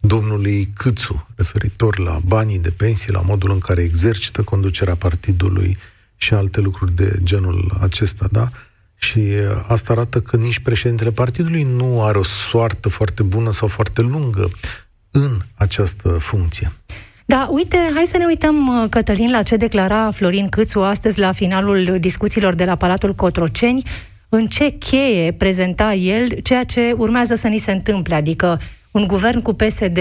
domnului 0.00 0.68
Câțu, 0.76 1.26
referitor 1.36 1.98
la 1.98 2.20
banii 2.26 2.58
de 2.58 2.70
pensii, 2.70 3.12
la 3.12 3.20
modul 3.20 3.50
în 3.50 3.58
care 3.58 3.82
exercită 3.82 4.42
conducerea 4.42 4.94
partidului 4.94 5.78
și 6.16 6.34
alte 6.34 6.60
lucruri 6.60 6.94
de 6.94 7.18
genul 7.22 7.78
acesta, 7.80 8.28
da? 8.30 8.48
Și 8.96 9.18
uh, 9.18 9.64
asta 9.66 9.92
arată 9.92 10.20
că 10.20 10.36
nici 10.36 10.58
președintele 10.58 11.10
partidului 11.10 11.62
nu 11.62 12.02
are 12.02 12.18
o 12.18 12.24
soartă 12.24 12.88
foarte 12.88 13.22
bună 13.22 13.52
sau 13.52 13.68
foarte 13.68 14.00
lungă 14.00 14.50
în 15.10 15.40
această 15.54 16.08
funcție. 16.08 16.72
Da, 17.24 17.48
uite, 17.50 17.76
hai 17.94 18.04
să 18.06 18.16
ne 18.16 18.24
uităm, 18.24 18.82
uh, 18.82 18.88
Cătălin, 18.88 19.30
la 19.30 19.42
ce 19.42 19.56
declara 19.56 20.10
Florin 20.10 20.48
Câțu 20.48 20.80
astăzi 20.80 21.18
la 21.18 21.32
finalul 21.32 21.96
discuțiilor 22.00 22.54
de 22.54 22.64
la 22.64 22.76
Palatul 22.76 23.14
Cotroceni, 23.14 23.82
în 24.30 24.46
ce 24.46 24.70
cheie 24.70 25.32
prezenta 25.32 25.94
el 25.94 26.28
ceea 26.42 26.64
ce 26.64 26.94
urmează 26.96 27.34
să 27.34 27.48
ni 27.48 27.58
se 27.58 27.72
întâmple, 27.72 28.14
adică 28.14 28.60
un 28.90 29.06
guvern 29.06 29.42
cu 29.42 29.52
PSD, 29.52 29.98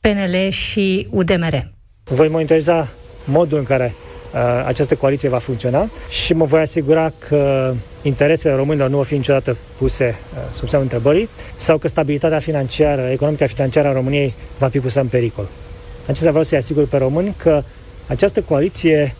PNL 0.00 0.50
și 0.50 1.06
UDMR. 1.10 1.72
Voi 2.04 2.28
monitoriza 2.28 2.88
modul 3.24 3.58
în 3.58 3.64
care 3.64 3.94
Uh, 4.36 4.42
această 4.66 4.94
coaliție 4.94 5.28
va 5.28 5.38
funcționa 5.38 5.88
și 6.10 6.32
mă 6.32 6.44
voi 6.44 6.60
asigura 6.60 7.12
că 7.28 7.72
interesele 8.02 8.54
românilor 8.54 8.88
nu 8.88 8.96
vor 8.96 9.04
fi 9.04 9.14
niciodată 9.14 9.56
puse 9.78 10.04
uh, 10.04 10.38
sub 10.54 10.68
semnul 10.68 10.88
întrebării 10.92 11.28
sau 11.56 11.78
că 11.78 11.88
stabilitatea 11.88 12.38
financiară, 12.38 13.00
economică 13.00 13.46
financiară 13.46 13.88
a 13.88 13.92
României 13.92 14.34
va 14.58 14.68
fi 14.68 14.80
pusă 14.80 15.00
în 15.00 15.06
pericol. 15.06 15.48
Acesta 16.06 16.28
vreau 16.28 16.44
să-i 16.44 16.58
asigur 16.58 16.86
pe 16.86 16.96
români 16.96 17.34
că 17.36 17.62
această 18.06 18.40
coaliție 18.40 19.14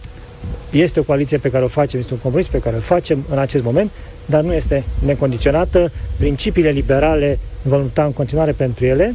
este 0.71 1.01
o 1.01 1.03
coaliție 1.03 1.39
pe 1.39 1.51
care 1.51 1.65
o 1.65 1.69
facem, 1.69 1.99
este 1.99 2.13
un 2.13 2.19
compromis 2.19 2.49
pe 2.49 2.59
care 2.59 2.77
îl 2.77 2.83
facem 2.83 3.25
în 3.31 3.39
acest 3.39 3.65
moment, 3.65 3.91
dar 4.27 4.43
nu 4.43 4.53
este 4.53 4.85
necondiționată. 5.05 5.93
Principiile 6.17 6.71
liberale 6.71 7.39
vom 7.63 7.81
lupta 7.81 8.05
în 8.05 8.13
continuare 8.13 8.53
pentru 8.53 8.85
ele. 8.85 9.15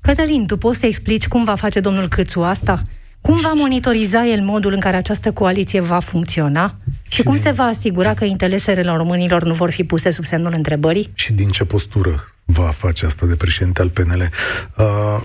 Cătălin, 0.00 0.46
tu 0.46 0.56
poți 0.56 0.78
să 0.78 0.86
explici 0.86 1.28
cum 1.28 1.44
va 1.44 1.54
face 1.54 1.80
domnul 1.80 2.08
Câțu 2.08 2.40
asta? 2.40 2.82
Cum 3.20 3.40
va 3.40 3.52
monitoriza 3.52 4.26
el 4.26 4.40
modul 4.40 4.72
în 4.72 4.80
care 4.80 4.96
această 4.96 5.32
coaliție 5.32 5.80
va 5.80 5.98
funcționa? 5.98 6.74
Și 7.08 7.22
cum 7.22 7.36
se 7.36 7.50
va 7.50 7.64
asigura 7.64 8.14
că 8.14 8.24
interesele 8.24 8.82
românilor 8.82 9.44
nu 9.44 9.54
vor 9.54 9.70
fi 9.70 9.84
puse 9.84 10.10
sub 10.10 10.24
semnul 10.24 10.52
întrebării? 10.56 11.10
Și 11.14 11.32
din 11.32 11.48
ce 11.48 11.64
postură 11.64 12.24
va 12.44 12.70
face 12.70 13.06
asta 13.06 13.26
de 13.26 13.34
președinte 13.34 13.82
al 13.82 13.88
PNL? 13.88 14.28
Uh, 14.76 15.20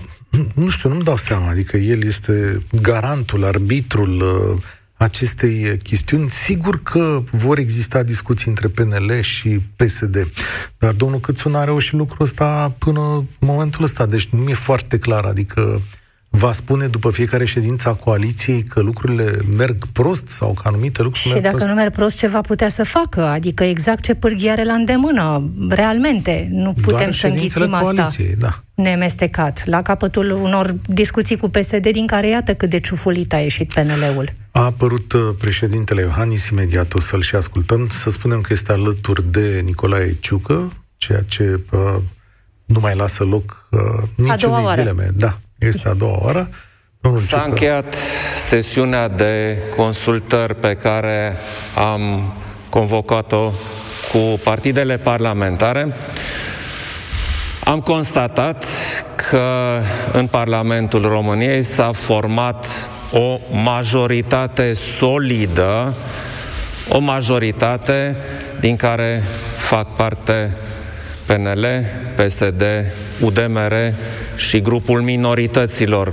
nu 0.54 0.68
știu, 0.68 0.88
nu-mi 0.88 1.04
dau 1.04 1.16
seama. 1.16 1.48
Adică 1.48 1.76
el 1.76 2.02
este 2.02 2.62
garantul, 2.82 3.44
arbitrul 3.44 4.20
uh, 4.20 4.62
acestei 4.98 5.78
chestiuni. 5.82 6.30
Sigur 6.30 6.82
că 6.82 7.22
vor 7.30 7.58
exista 7.58 8.02
discuții 8.02 8.48
între 8.48 8.68
PNL 8.68 9.20
și 9.20 9.60
PSD, 9.76 10.30
dar 10.78 10.92
domnul 10.92 11.20
Câțu 11.20 11.48
n-a 11.48 11.64
reușit 11.64 11.92
lucrul 11.92 12.26
ăsta 12.26 12.74
până 12.78 13.00
în 13.16 13.46
momentul 13.46 13.84
ăsta. 13.84 14.06
Deci 14.06 14.28
nu 14.28 14.42
mi-e 14.42 14.54
foarte 14.54 14.98
clar. 14.98 15.24
Adică 15.24 15.80
va 16.30 16.52
spune 16.52 16.86
după 16.86 17.10
fiecare 17.10 17.44
ședință 17.44 17.88
a 17.88 17.94
coaliției 17.94 18.62
că 18.62 18.80
lucrurile 18.80 19.38
merg 19.56 19.86
prost 19.92 20.28
sau 20.28 20.52
că 20.52 20.62
anumite 20.64 21.02
lucruri 21.02 21.26
și 21.26 21.32
merg 21.32 21.42
dacă 21.42 21.56
prost? 21.56 21.68
nu 21.68 21.74
merg 21.74 21.92
prost, 21.92 22.16
ce 22.16 22.26
va 22.26 22.40
putea 22.40 22.68
să 22.68 22.84
facă? 22.84 23.22
Adică 23.24 23.64
exact 23.64 24.02
ce 24.02 24.14
pârghie 24.14 24.50
are 24.50 24.64
la 24.64 24.72
îndemână, 24.72 25.50
realmente. 25.68 26.48
Nu 26.50 26.72
putem 26.72 26.98
Doar 26.98 27.14
să 27.14 27.26
înghițim 27.26 27.74
asta 27.74 28.08
da. 28.38 28.62
nemestecat. 28.74 29.66
La 29.66 29.82
capătul 29.82 30.30
unor 30.30 30.74
discuții 30.86 31.36
cu 31.36 31.48
PSD, 31.48 31.88
din 31.88 32.06
care 32.06 32.28
iată 32.28 32.54
cât 32.54 32.70
de 32.70 32.80
ciufulit 32.80 33.32
a 33.32 33.38
ieșit 33.38 33.72
PNL-ul. 33.72 34.32
A 34.50 34.64
apărut 34.64 35.12
uh, 35.12 35.20
președintele 35.38 36.00
Iohannis, 36.00 36.48
imediat 36.48 36.94
o 36.94 37.00
să-l 37.00 37.22
și 37.22 37.34
ascultăm. 37.34 37.88
Să 37.90 38.10
spunem 38.10 38.40
că 38.40 38.52
este 38.52 38.72
alături 38.72 39.30
de 39.30 39.60
Nicolae 39.64 40.16
Ciucă, 40.20 40.72
ceea 40.96 41.24
ce 41.28 41.60
uh, 41.70 42.02
nu 42.64 42.80
mai 42.80 42.96
lasă 42.96 43.24
loc 43.24 43.68
uh, 43.70 43.80
niciunei 44.16 44.74
dileme. 44.74 45.10
Da, 45.16 45.38
este 45.58 45.88
a 45.88 45.94
doua 45.94 46.18
oară. 46.20 46.48
Domnul 47.00 47.20
S-a 47.20 47.36
Ciucă. 47.36 47.48
încheiat 47.48 47.94
sesiunea 48.36 49.08
de 49.08 49.58
consultări 49.76 50.54
pe 50.54 50.74
care 50.74 51.36
am 51.74 52.32
convocat-o 52.68 53.52
cu 54.12 54.40
partidele 54.44 54.96
parlamentare. 54.96 55.92
Am 57.64 57.80
constatat 57.80 58.66
că 59.30 59.80
în 60.12 60.26
Parlamentul 60.26 61.02
României 61.02 61.62
s-a 61.62 61.92
format 61.92 62.88
o 63.12 63.38
majoritate 63.52 64.72
solidă, 64.72 65.94
o 66.88 66.98
majoritate 66.98 68.16
din 68.60 68.76
care 68.76 69.22
fac 69.56 69.96
parte 69.96 70.56
PNL, 71.28 71.66
PSD, 72.16 72.62
UDMR 73.20 73.72
și 74.36 74.60
grupul 74.60 75.00
minorităților. 75.00 76.12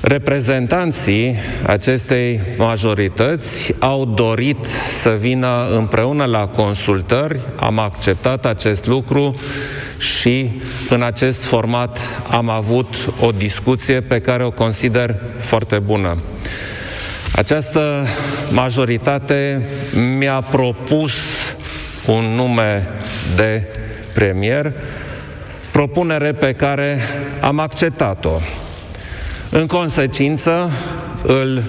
Reprezentanții 0.00 1.36
acestei 1.66 2.40
majorități 2.56 3.74
au 3.78 4.04
dorit 4.04 4.64
să 4.90 5.10
vină 5.10 5.68
împreună 5.70 6.24
la 6.24 6.46
consultări, 6.46 7.40
am 7.56 7.78
acceptat 7.78 8.46
acest 8.46 8.86
lucru 8.86 9.40
și 9.98 10.50
în 10.88 11.02
acest 11.02 11.44
format 11.44 11.98
am 12.30 12.48
avut 12.48 13.12
o 13.20 13.30
discuție 13.30 14.00
pe 14.00 14.20
care 14.20 14.44
o 14.44 14.50
consider 14.50 15.20
foarte 15.38 15.78
bună. 15.78 16.18
Această 17.32 18.06
majoritate 18.50 19.62
mi-a 20.18 20.40
propus 20.40 21.12
un 22.08 22.24
nume 22.24 22.88
de 23.36 23.62
premier, 24.14 24.72
propunere 25.72 26.32
pe 26.32 26.52
care 26.52 26.98
am 27.40 27.58
acceptat-o. 27.58 28.38
În 29.50 29.66
consecință, 29.66 30.70
îl 31.22 31.62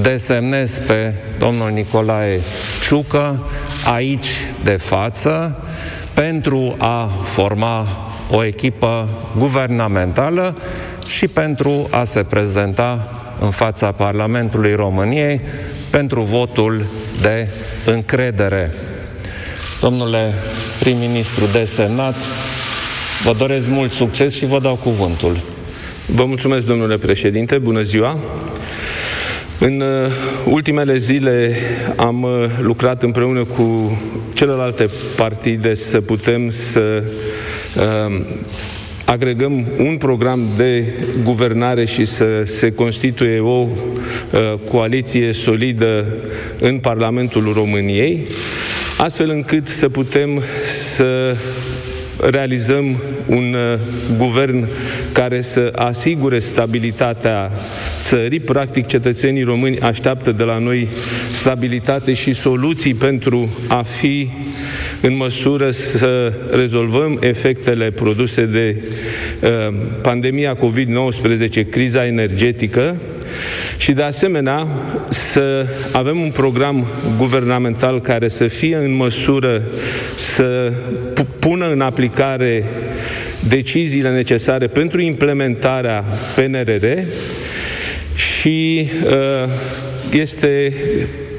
desemnez 0.00 0.78
pe 0.78 1.14
domnul 1.38 1.70
Nicolae 1.70 2.40
Ciucă 2.86 3.50
aici 3.92 4.26
de 4.64 4.76
față 4.76 5.56
pentru 6.14 6.74
a 6.78 7.10
forma 7.24 7.86
o 8.30 8.44
echipă 8.44 9.08
guvernamentală 9.38 10.56
și 11.06 11.28
pentru 11.28 11.88
a 11.90 12.04
se 12.04 12.22
prezenta 12.22 13.22
în 13.40 13.50
fața 13.50 13.92
Parlamentului 13.92 14.74
României 14.74 15.40
pentru 15.90 16.22
votul 16.22 16.86
de 17.20 17.48
încredere. 17.86 18.70
Domnule 19.82 20.32
prim-ministru 20.78 21.46
desemnat, 21.52 22.14
vă 23.24 23.34
doresc 23.38 23.68
mult 23.68 23.92
succes 23.92 24.34
și 24.34 24.46
vă 24.46 24.58
dau 24.58 24.74
cuvântul. 24.74 25.40
Vă 26.06 26.24
mulțumesc, 26.24 26.66
domnule 26.66 26.96
președinte, 26.96 27.58
bună 27.58 27.80
ziua! 27.82 28.18
În 29.58 29.80
uh, 29.80 30.12
ultimele 30.46 30.96
zile 30.96 31.56
am 31.96 32.22
uh, 32.22 32.30
lucrat 32.60 33.02
împreună 33.02 33.44
cu 33.44 33.98
celelalte 34.34 34.88
partide 35.16 35.74
să 35.74 36.00
putem 36.00 36.50
să 36.50 37.02
uh, 37.76 38.24
agregăm 39.04 39.66
un 39.78 39.96
program 39.96 40.40
de 40.56 40.84
guvernare 41.22 41.84
și 41.84 42.04
să 42.04 42.42
se 42.44 42.72
constituie 42.72 43.40
o 43.40 43.66
uh, 43.66 43.68
coaliție 44.70 45.32
solidă 45.32 46.06
în 46.60 46.78
Parlamentul 46.78 47.52
României, 47.54 48.26
astfel 48.98 49.30
încât 49.30 49.66
să 49.66 49.88
putem 49.88 50.42
să 50.64 51.36
realizăm 52.30 53.02
un 53.26 53.54
uh, 53.54 53.78
guvern 54.16 54.68
care 55.12 55.40
să 55.40 55.72
asigure 55.74 56.38
stabilitatea 56.38 57.50
țării. 58.00 58.40
Practic, 58.40 58.86
cetățenii 58.86 59.42
români 59.42 59.80
așteaptă 59.80 60.32
de 60.32 60.42
la 60.42 60.58
noi 60.58 60.88
stabilitate 61.30 62.12
și 62.12 62.32
soluții 62.32 62.94
pentru 62.94 63.48
a 63.68 63.82
fi 63.82 64.30
în 65.02 65.16
măsură 65.16 65.70
să 65.70 66.32
rezolvăm 66.50 67.18
efectele 67.20 67.90
produse 67.90 68.44
de 68.44 68.76
uh, 69.40 69.50
pandemia 70.02 70.56
COVID-19, 70.56 71.68
criza 71.70 72.06
energetică, 72.06 73.00
și 73.78 73.92
de 73.92 74.02
asemenea 74.02 74.66
să 75.10 75.66
avem 75.92 76.20
un 76.20 76.30
program 76.30 76.86
guvernamental 77.16 78.00
care 78.00 78.28
să 78.28 78.48
fie 78.48 78.76
în 78.76 78.94
măsură 78.94 79.62
să 80.14 80.72
pună 81.38 81.70
în 81.70 81.80
aplicare 81.80 82.64
deciziile 83.48 84.10
necesare 84.10 84.66
pentru 84.66 85.00
implementarea 85.00 86.04
PNRR 86.34 86.86
și 88.14 88.88
uh, 89.04 89.48
este 90.12 90.72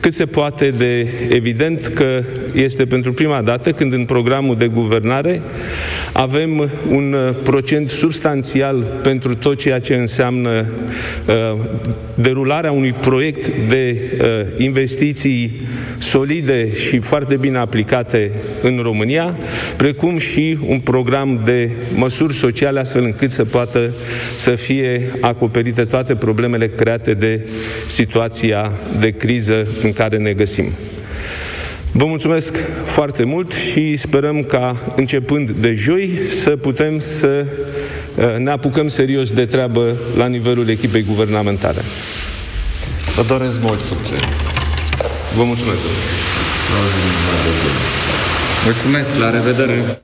cât 0.03 0.13
se 0.13 0.25
poate 0.25 0.69
de 0.69 1.07
evident 1.29 1.87
că 1.87 2.23
este 2.53 2.85
pentru 2.85 3.13
prima 3.13 3.41
dată 3.41 3.71
când 3.71 3.93
în 3.93 4.05
programul 4.05 4.55
de 4.55 4.67
guvernare 4.67 5.41
avem 6.13 6.69
un 6.89 7.13
uh, 7.13 7.35
procent 7.43 7.89
substanțial 7.89 8.99
pentru 9.03 9.35
tot 9.35 9.57
ceea 9.57 9.79
ce 9.79 9.95
înseamnă 9.95 10.65
uh, 11.27 11.59
derularea 12.15 12.71
unui 12.71 12.91
proiect 12.91 13.51
de 13.67 14.01
uh, 14.21 14.27
investiții 14.57 15.61
solide 15.97 16.73
și 16.73 16.99
foarte 16.99 17.35
bine 17.35 17.57
aplicate 17.57 18.31
în 18.61 18.79
România, 18.81 19.37
precum 19.77 20.17
și 20.17 20.57
un 20.67 20.79
program 20.79 21.41
de 21.43 21.69
măsuri 21.95 22.33
sociale 22.33 22.79
astfel 22.79 23.03
încât 23.03 23.31
să 23.31 23.45
poată 23.45 23.93
să 24.35 24.55
fie 24.55 25.11
acoperite 25.21 25.83
toate 25.83 26.15
problemele 26.15 26.67
create 26.67 27.13
de 27.13 27.41
situația 27.87 28.71
de 28.99 29.09
criză 29.09 29.67
în 29.83 29.92
care 29.93 30.17
ne 30.17 30.33
găsim. 30.33 30.71
Vă 31.91 32.05
mulțumesc 32.05 32.55
foarte 32.85 33.23
mult 33.23 33.51
și 33.51 33.97
sperăm 33.97 34.43
ca, 34.43 34.93
începând 34.95 35.49
de 35.49 35.73
joi, 35.73 36.19
să 36.29 36.49
putem 36.49 36.99
să 36.99 37.45
uh, 38.15 38.35
ne 38.37 38.49
apucăm 38.49 38.87
serios 38.87 39.31
de 39.31 39.45
treabă 39.45 39.95
la 40.17 40.27
nivelul 40.27 40.69
echipei 40.69 41.03
guvernamentale. 41.03 41.81
Vă 43.15 43.23
doresc 43.23 43.61
mult 43.61 43.81
succes. 43.81 44.19
Vă 45.35 45.43
mulțumesc. 45.43 45.79
Mulțumesc, 48.65 49.15
la 49.15 49.29
revedere. 49.29 50.03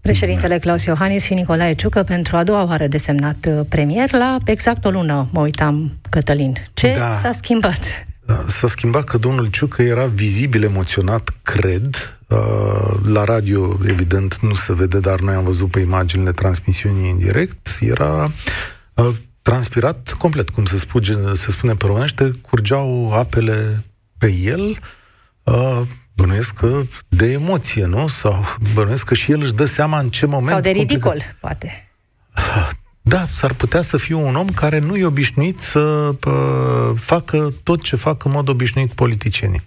Președintele 0.00 0.58
Claus 0.58 0.84
Iohannis 0.84 1.24
și 1.24 1.34
Nicolae 1.34 1.74
Ciucă 1.74 2.02
pentru 2.02 2.36
a 2.36 2.44
doua 2.44 2.66
oară 2.66 2.86
desemnat 2.86 3.46
uh, 3.48 3.60
premier 3.68 4.12
la 4.12 4.36
exact 4.44 4.84
o 4.84 4.90
lună, 4.90 5.28
mă 5.32 5.40
uitam, 5.40 5.92
Cătălin. 6.10 6.56
Ce 6.74 6.94
da. 6.98 7.18
s-a 7.22 7.32
schimbat? 7.32 8.06
S-a 8.46 8.66
schimbat 8.66 9.04
că 9.04 9.18
domnul 9.18 9.46
Ciucă 9.46 9.82
era 9.82 10.06
vizibil 10.06 10.62
emoționat, 10.62 11.30
cred. 11.42 12.18
La 13.06 13.24
radio, 13.24 13.78
evident, 13.88 14.38
nu 14.38 14.54
se 14.54 14.72
vede, 14.72 15.00
dar 15.00 15.20
noi 15.20 15.34
am 15.34 15.44
văzut 15.44 15.70
pe 15.70 15.80
imaginile 15.80 16.32
transmisiunii 16.32 17.10
în 17.10 17.18
direct. 17.18 17.78
Era 17.80 18.32
transpirat 19.42 20.14
complet, 20.18 20.50
cum 20.50 20.64
se, 20.64 20.76
spune, 20.76 21.34
se 21.34 21.50
spune 21.50 21.74
pe 21.74 21.86
românește, 21.86 22.32
curgeau 22.40 23.12
apele 23.12 23.84
pe 24.18 24.32
el. 24.32 24.78
Bănuiesc 26.14 26.54
că 26.54 26.82
de 27.08 27.32
emoție, 27.32 27.84
nu? 27.84 28.08
Sau 28.08 28.44
bănuiesc 28.74 29.04
că 29.04 29.14
și 29.14 29.32
el 29.32 29.40
își 29.40 29.54
dă 29.54 29.64
seama 29.64 29.98
în 29.98 30.08
ce 30.08 30.26
moment... 30.26 30.50
Sau 30.50 30.60
de 30.60 30.70
ridicol, 30.70 31.10
complicat. 31.10 31.36
poate. 31.40 31.90
Da, 33.02 33.26
s-ar 33.32 33.52
putea 33.52 33.82
să 33.82 33.96
fie 33.96 34.14
un 34.14 34.34
om 34.34 34.46
care 34.46 34.78
nu 34.78 34.96
e 34.96 35.04
obișnuit 35.04 35.60
să 35.60 36.12
pă, 36.20 36.30
facă 36.96 37.52
tot 37.62 37.82
ce 37.82 37.96
fac 37.96 38.24
în 38.24 38.30
mod 38.30 38.48
obișnuit 38.48 38.92
politicienii. 38.92 39.62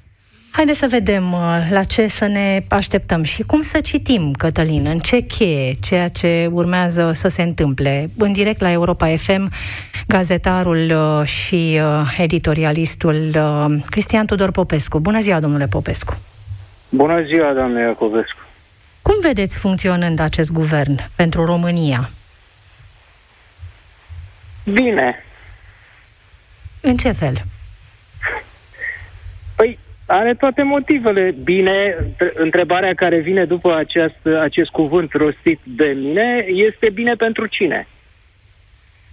Haideți 0.52 0.80
să 0.80 0.88
vedem 0.90 1.32
uh, 1.32 1.68
la 1.70 1.84
ce 1.84 2.08
să 2.08 2.26
ne 2.26 2.64
așteptăm 2.70 3.24
și 3.24 3.44
cum 3.44 3.62
să 3.62 3.80
citim, 3.80 4.34
Cătălin, 4.34 4.86
în 4.86 5.00
ce 5.00 5.20
cheie 5.20 5.74
ceea 5.82 6.08
ce 6.08 6.50
urmează 6.52 7.12
să 7.16 7.28
se 7.28 7.42
întâmple. 7.42 8.10
În 8.18 8.32
direct 8.32 8.62
la 8.62 8.72
Europa 8.72 9.16
FM, 9.16 9.52
gazetarul 10.08 10.92
uh, 10.92 11.28
și 11.28 11.80
uh, 11.82 12.16
editorialistul 12.18 13.38
Cristian 13.90 14.26
Tudor 14.26 14.52
Popescu. 14.52 15.00
Bună 15.00 15.20
ziua, 15.20 15.40
domnule 15.40 15.66
Popescu! 15.66 16.18
Bună 16.90 17.24
ziua, 17.26 17.54
doamne 17.54 17.82
Iacovescu! 17.82 18.38
Cum 19.02 19.16
vedeți 19.22 19.58
funcționând 19.58 20.20
acest 20.20 20.52
guvern 20.52 21.00
pentru 21.16 21.46
România? 21.46 22.10
Bine. 24.64 25.24
În 26.82 26.98
ce 26.98 27.12
fel? 27.12 27.42
Păi, 29.56 29.80
are 30.06 30.34
toate 30.34 30.64
motivele. 30.64 31.36
Bine, 31.44 31.96
întrebarea 32.34 32.94
care 32.94 33.20
vine 33.20 33.46
după 33.46 33.76
acest, 33.76 34.26
acest 34.40 34.70
cuvânt 34.70 35.14
rostit 35.14 35.60
de 35.64 35.86
mine 35.86 36.46
este 36.48 36.90
bine 36.90 37.14
pentru 37.14 37.46
cine? 37.46 37.88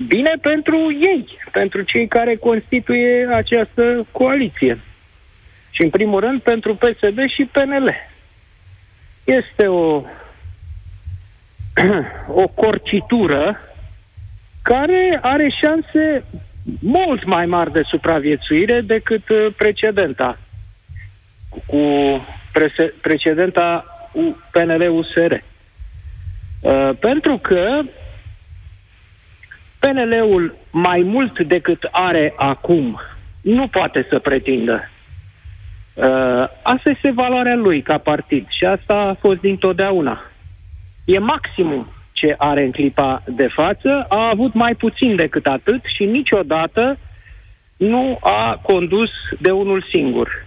Bine 0.07 0.35
pentru 0.41 0.93
ei, 0.93 1.39
pentru 1.53 1.83
cei 1.83 2.07
care 2.07 2.37
constituie 2.37 3.29
această 3.33 4.07
coaliție. 4.11 4.79
Și, 5.71 5.83
în 5.83 5.91
primul 5.91 6.21
rând, 6.21 6.41
pentru 6.41 6.75
PSD 6.75 7.29
și 7.29 7.49
PNL. 7.53 7.95
Este 9.25 9.67
o, 9.67 10.03
o 12.43 12.49
corcitură 12.49 13.61
care 14.63 15.19
are 15.23 15.49
șanse 15.61 16.25
mult 16.81 17.25
mai 17.25 17.47
mari 17.47 17.73
de 17.73 17.83
supraviețuire 17.83 18.81
decât 18.81 19.29
uh, 19.29 19.47
precedenta, 19.57 20.39
cu 21.67 21.79
precedenta 23.01 23.85
PNL-USR. 24.51 25.33
Uh, 26.61 26.91
pentru 26.99 27.39
că 27.39 27.81
PNL-ul 29.79 30.55
mai 30.71 31.03
mult 31.03 31.41
decât 31.41 31.89
are 31.91 32.33
acum 32.37 33.01
nu 33.41 33.69
poate 33.69 34.07
să 34.09 34.19
pretindă. 34.19 34.91
Uh, 35.95 36.49
asta 36.63 36.91
este 36.91 37.11
valoarea 37.11 37.55
lui 37.55 37.83
ca 37.83 37.99
partid 37.99 38.47
și 38.49 38.65
asta 38.65 38.95
a 38.95 39.15
fost 39.15 39.41
dintotdeauna. 39.41 40.21
E 41.05 41.19
maximum 41.19 41.87
ce 42.21 42.35
are 42.39 42.65
în 42.65 42.71
clipa 42.71 43.23
de 43.27 43.47
față, 43.47 44.07
a 44.09 44.29
avut 44.29 44.55
mai 44.55 44.75
puțin 44.75 45.17
decât 45.17 45.47
atât 45.47 45.81
și 45.97 46.05
niciodată 46.05 46.99
nu 47.77 48.19
a 48.21 48.61
condus 48.63 49.11
de 49.39 49.51
unul 49.51 49.85
singur. 49.91 50.47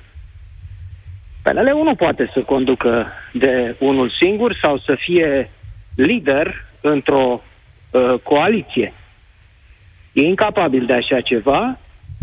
PNL-ul 1.43 1.83
nu 1.83 1.95
poate 1.95 2.29
să 2.33 2.39
conducă 2.39 3.07
de 3.31 3.75
unul 3.79 4.09
singur 4.21 4.57
sau 4.61 4.77
să 4.77 4.95
fie 4.99 5.49
lider 5.95 6.65
într-o 6.81 7.41
uh, 7.91 8.13
coaliție. 8.23 8.93
E 10.13 10.21
incapabil 10.21 10.85
de 10.85 10.93
așa 10.93 11.21
ceva 11.21 11.77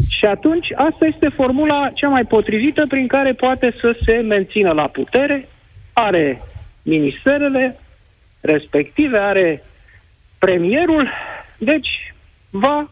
și 0.09 0.25
atunci 0.25 0.67
asta 0.75 1.07
este 1.07 1.29
formula 1.29 1.91
cea 1.95 2.09
mai 2.09 2.25
potrivită 2.25 2.87
prin 2.89 3.07
care 3.07 3.33
poate 3.33 3.75
să 3.81 3.97
se 4.05 4.13
mențină 4.13 4.73
la 4.73 4.87
putere, 4.87 5.49
are 5.93 6.43
ministerele 6.83 7.79
respective, 8.41 9.19
are 9.19 9.63
premierul, 10.39 11.09
deci 11.59 12.15
va 12.51 12.91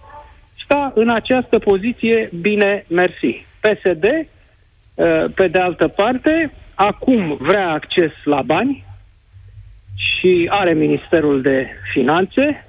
sta 0.64 0.92
în 0.94 1.08
această 1.08 1.58
poziție 1.58 2.30
bine 2.40 2.84
mersi. 2.88 3.46
PSD, 3.60 4.04
uh, 4.04 5.24
pe 5.34 5.48
de 5.48 5.58
altă 5.58 5.88
parte, 5.88 6.52
acum 6.74 7.36
vrea 7.40 7.68
acces 7.68 8.12
la 8.24 8.42
bani 8.42 8.84
și 9.96 10.46
are 10.50 10.72
Ministerul 10.72 11.42
de 11.42 11.66
Finanțe 11.92 12.66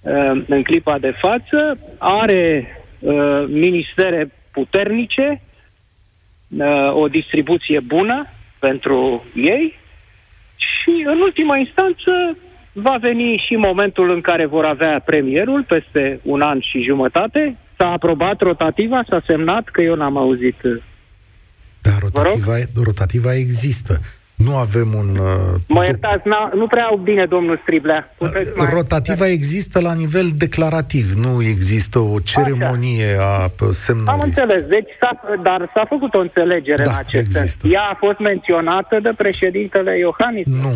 uh, 0.00 0.42
în 0.46 0.62
clipa 0.62 0.98
de 0.98 1.10
față, 1.10 1.78
are 1.98 2.66
uh, 2.98 3.44
ministere 3.48 4.30
puternice, 4.52 5.40
o 6.92 7.08
distribuție 7.08 7.80
bună 7.80 8.26
pentru 8.58 9.24
ei 9.34 9.74
și, 10.84 11.04
în 11.06 11.20
ultima 11.20 11.56
instanță, 11.56 12.36
va 12.72 12.96
veni 13.00 13.42
și 13.46 13.54
momentul 13.54 14.10
în 14.10 14.20
care 14.20 14.46
vor 14.46 14.64
avea 14.64 15.02
premierul 15.04 15.64
peste 15.68 16.20
un 16.22 16.40
an 16.40 16.60
și 16.60 16.82
jumătate. 16.82 17.56
S-a 17.76 17.86
aprobat 17.86 18.40
rotativa, 18.40 19.02
s-a 19.08 19.22
semnat, 19.26 19.64
că 19.64 19.80
eu 19.82 19.94
n-am 19.94 20.16
auzit. 20.16 20.56
Da, 21.82 21.90
rotativa, 22.00 22.56
rotativa 22.84 23.34
există. 23.34 24.00
Nu 24.34 24.56
avem 24.56 24.94
un... 24.94 25.16
Uh, 25.16 25.60
mă 25.68 25.84
iertați, 25.84 26.22
nu 26.54 26.66
prea 26.66 26.84
au 26.84 26.96
bine, 26.96 27.26
domnul 27.26 27.58
Striblea. 27.62 28.14
Puteți 28.18 28.60
uh, 28.60 28.68
rotativa 28.72 29.24
mai... 29.24 29.32
există 29.32 29.80
la 29.80 29.92
nivel 29.92 30.26
declarativ, 30.36 31.12
nu 31.12 31.42
există 31.42 31.98
o 31.98 32.18
ceremonie 32.18 33.12
Așa. 33.12 33.44
a 33.44 33.70
semnării. 33.70 34.20
Am 34.20 34.20
înțeles, 34.20 34.62
deci 34.62 34.88
s-a, 35.00 35.20
dar 35.42 35.70
s-a 35.74 35.84
făcut 35.88 36.14
o 36.14 36.18
înțelegere 36.18 36.84
da, 36.84 36.90
în 36.90 36.96
acest 36.96 37.26
există. 37.26 37.38
sens. 37.38 37.74
Ea 37.74 37.82
a 37.82 37.94
fost 37.94 38.18
menționată 38.18 38.98
de 39.02 39.12
președintele 39.16 39.98
Iohannis? 39.98 40.46
Nu. 40.46 40.74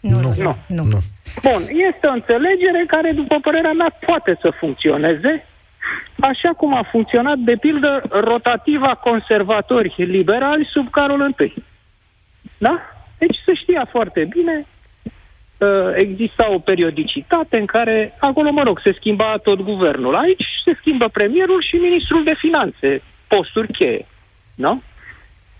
Nu. 0.00 0.20
Nu. 0.20 0.34
nu. 0.36 0.56
nu. 0.66 0.84
nu. 0.84 0.98
Bun, 1.42 1.62
este 1.88 2.06
o 2.06 2.12
înțelegere 2.12 2.84
care, 2.86 3.12
după 3.12 3.36
părerea 3.42 3.72
mea, 3.72 3.96
poate 4.06 4.38
să 4.40 4.52
funcționeze, 4.58 5.46
așa 6.20 6.50
cum 6.56 6.74
a 6.74 6.88
funcționat, 6.90 7.36
de 7.36 7.56
pildă, 7.60 8.02
rotativa 8.10 9.00
conservatori 9.04 9.94
liberali 9.96 10.68
sub 10.72 10.90
Carol 10.90 11.34
I. 11.38 11.54
Da? 12.58 12.80
Deci 13.18 13.36
se 13.44 13.54
știa 13.54 13.86
foarte 13.90 14.24
bine, 14.24 14.66
uh, 15.58 15.92
exista 15.94 16.52
o 16.52 16.58
periodicitate 16.58 17.56
în 17.58 17.66
care, 17.66 18.14
acolo, 18.18 18.50
mă 18.50 18.62
rog, 18.62 18.80
se 18.82 18.92
schimba 18.92 19.36
tot 19.42 19.60
guvernul. 19.60 20.14
Aici 20.14 20.44
se 20.64 20.76
schimbă 20.78 21.08
premierul 21.08 21.62
și 21.62 21.76
ministrul 21.76 22.24
de 22.24 22.34
finanțe, 22.38 23.02
posturi 23.28 23.72
cheie. 23.72 24.06
Da? 24.54 24.78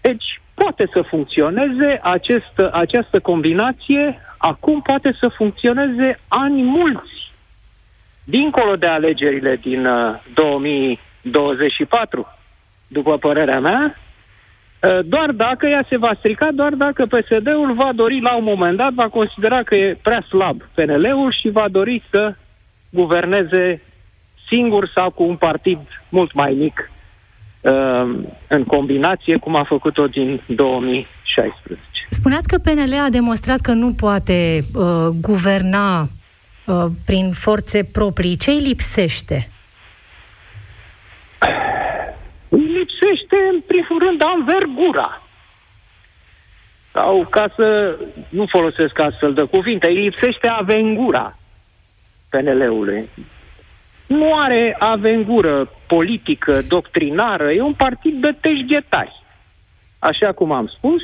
Deci, 0.01 0.41
poate 0.55 0.89
să 0.93 1.03
funcționeze 1.03 2.01
acest, 2.03 2.59
această 2.73 3.21
combinație, 3.21 4.19
acum 4.37 4.81
poate 4.81 5.17
să 5.21 5.29
funcționeze 5.29 6.21
ani 6.29 6.63
mulți, 6.63 7.33
dincolo 8.25 8.77
de 8.77 8.87
alegerile 8.87 9.57
din 9.57 9.87
uh, 9.87 10.15
2024, 10.35 12.27
după 12.87 13.19
părerea 13.19 13.61
mea, 13.61 13.85
uh, 13.85 14.08
doar 15.05 15.31
dacă 15.31 15.67
ea 15.67 15.85
se 15.89 15.97
va 15.97 16.15
strica, 16.19 16.49
doar 16.55 16.73
dacă 16.73 17.07
PSD-ul 17.07 17.75
va 17.75 17.91
dori 17.95 18.21
la 18.21 18.37
un 18.37 18.45
moment 18.45 18.77
dat, 18.77 18.93
va 18.93 19.09
considera 19.09 19.63
că 19.63 19.75
e 19.75 19.99
prea 20.03 20.25
slab 20.29 20.63
PNL-ul 20.75 21.37
și 21.41 21.49
va 21.49 21.69
dori 21.71 22.03
să 22.11 22.35
guverneze 22.91 23.81
singur 24.49 24.91
sau 24.95 25.11
cu 25.11 25.23
un 25.23 25.37
partid 25.37 25.79
mult 26.09 26.33
mai 26.33 26.53
mic 26.53 26.91
uh, 27.61 28.15
în 28.49 28.65
combinație, 28.65 29.37
cum 29.37 29.57
a 29.57 29.65
făcut-o 29.65 30.07
din 30.07 30.41
2016. 30.47 31.87
Spuneați 32.11 32.49
că 32.49 32.59
PNL 32.59 32.95
a 33.05 33.09
demonstrat 33.11 33.61
că 33.61 33.73
nu 33.73 33.93
poate 33.93 34.65
uh, 34.75 35.09
guverna 35.21 36.01
uh, 36.01 36.85
prin 37.05 37.31
forțe 37.33 37.85
proprii. 37.85 38.37
Ce 38.37 38.51
îi 38.51 38.61
lipsește? 38.61 39.49
Îi 42.49 42.61
lipsește, 42.61 42.98
în 43.37 43.61
primul 43.67 44.03
rând, 44.07 44.23
anvergura. 44.25 45.23
Sau, 46.93 47.27
ca 47.31 47.53
să 47.57 47.97
nu 48.29 48.47
folosesc 48.47 48.99
astfel 48.99 49.35
de 49.35 49.43
cuvinte, 49.43 49.87
îi 49.87 50.03
lipsește 50.03 50.49
avengura 50.49 51.37
PNL-ului 52.31 53.09
nu 54.09 54.35
are 54.35 54.77
avengură 54.79 55.71
politică, 55.87 56.63
doctrinară, 56.69 57.51
e 57.53 57.61
un 57.61 57.75
partid 57.75 58.21
de 58.21 58.37
teșghetari. 58.41 59.23
Așa 59.99 60.33
cum 60.33 60.53
am 60.53 60.67
spus, 60.67 61.03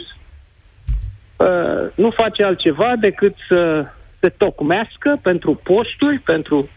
uh, 1.37 1.91
nu 1.95 2.11
face 2.11 2.45
altceva 2.45 2.93
decât 2.99 3.35
să 3.49 3.87
se 4.21 4.29
tocmească 4.29 5.19
pentru 5.23 5.55
posturi, 5.55 6.19
pentru 6.19 6.69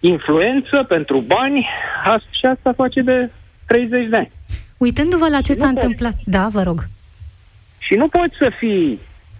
influență, 0.00 0.82
pentru 0.82 1.20
bani, 1.20 1.68
și 2.30 2.46
asta 2.46 2.72
face 2.72 3.00
de 3.00 3.30
30 3.66 4.08
de 4.08 4.16
ani. 4.16 4.30
Uitându-vă 4.76 5.28
la 5.28 5.40
ce 5.40 5.52
s-a 5.52 5.66
întâmplat, 5.66 6.14
da, 6.24 6.48
vă 6.52 6.62
rog. 6.62 6.84
Și 7.78 7.94
nu 7.94 8.08
poți 8.08 8.36
să 8.38 8.50
fii 8.58 8.98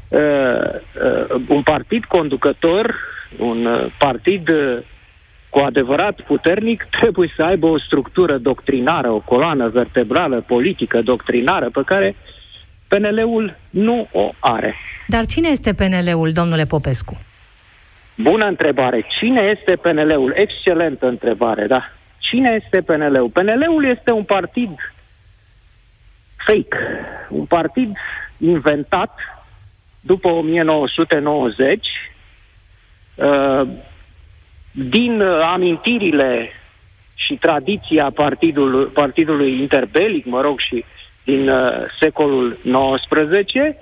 uh, 0.08 0.20
uh, 0.20 1.42
un 1.48 1.62
partid 1.62 2.04
conducător, 2.04 2.94
un 3.38 3.64
uh, 3.64 3.86
partid 3.98 4.48
uh, 4.48 4.78
cu 5.48 5.58
adevărat 5.58 6.20
puternic 6.20 6.86
trebuie 7.00 7.32
să 7.36 7.42
aibă 7.42 7.66
o 7.66 7.78
structură 7.78 8.36
doctrinară, 8.38 9.10
o 9.10 9.18
coloană 9.18 9.68
vertebrală 9.68 10.40
politică 10.40 11.00
doctrinară 11.00 11.70
pe 11.70 11.82
care 11.84 12.16
PNL-ul 12.88 13.56
nu 13.70 14.08
o 14.12 14.30
are. 14.38 14.74
Dar 15.06 15.24
cine 15.26 15.48
este 15.48 15.72
PNL-ul, 15.72 16.32
domnule 16.32 16.64
Popescu? 16.64 17.20
Bună 18.16 18.46
întrebare. 18.46 19.04
Cine 19.18 19.40
este 19.56 19.76
PNL-ul? 19.76 20.32
Excelentă 20.36 21.06
întrebare, 21.06 21.66
da. 21.66 21.90
Cine 22.34 22.60
este 22.64 22.80
PNL-ul? 22.80 23.28
PNL-ul 23.28 23.84
este 23.84 24.10
un 24.10 24.22
partid 24.22 24.70
fake, 26.36 26.76
un 27.28 27.44
partid 27.44 27.96
inventat 28.38 29.18
după 30.00 30.28
1990, 30.28 31.86
uh, 33.14 33.62
din 34.70 35.20
uh, 35.20 35.40
amintirile 35.52 36.48
și 37.14 37.34
tradiția 37.34 38.10
partidului, 38.10 38.84
partidului 38.84 39.60
interbelic, 39.60 40.24
mă 40.24 40.40
rog, 40.40 40.58
și 40.58 40.84
din 41.24 41.48
uh, 41.48 41.72
secolul 42.00 42.58
XIX, 42.62 43.76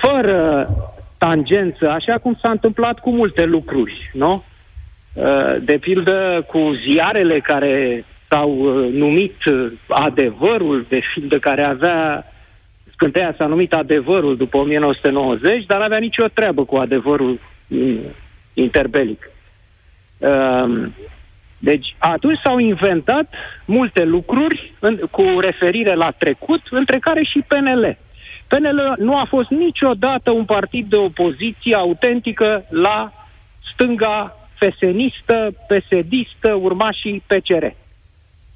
fără 0.00 0.68
tangență, 1.18 1.90
așa 1.90 2.18
cum 2.18 2.38
s-a 2.40 2.50
întâmplat 2.50 2.98
cu 2.98 3.10
multe 3.10 3.44
lucruri, 3.44 4.10
nu? 4.12 4.44
Uh, 5.12 5.56
de 5.60 5.78
pildă 5.78 6.44
cu 6.46 6.72
ziarele 6.88 7.40
care 7.40 8.04
s-au 8.28 8.50
uh, 8.50 8.92
numit 8.92 9.36
adevărul, 9.88 10.86
de 10.88 11.00
pildă 11.14 11.38
care 11.38 11.62
avea 11.62 12.24
scânteia 12.92 13.34
s-a 13.36 13.46
numit 13.46 13.72
adevărul 13.72 14.36
după 14.36 14.56
1990, 14.56 15.66
dar 15.66 15.80
avea 15.80 15.98
nicio 15.98 16.26
treabă 16.32 16.64
cu 16.64 16.76
adevărul 16.76 17.40
interbelic. 18.54 19.30
Um, 20.18 20.94
deci 21.58 21.94
atunci 21.98 22.38
s-au 22.44 22.58
inventat 22.58 23.34
multe 23.64 24.04
lucruri 24.04 24.72
în, 24.78 24.96
cu 25.10 25.22
referire 25.40 25.94
la 25.94 26.10
trecut, 26.10 26.60
între 26.70 26.98
care 26.98 27.22
și 27.22 27.44
PNL. 27.46 27.96
PNL 28.48 28.94
nu 28.98 29.16
a 29.16 29.24
fost 29.28 29.50
niciodată 29.50 30.30
un 30.30 30.44
partid 30.44 30.86
de 30.88 30.96
opoziție 30.96 31.74
autentică 31.74 32.64
la 32.68 33.12
stânga 33.72 34.36
fesenistă, 34.58 35.50
pesedistă, 35.68 36.52
urmașii 36.52 37.22
PCR. 37.26 37.66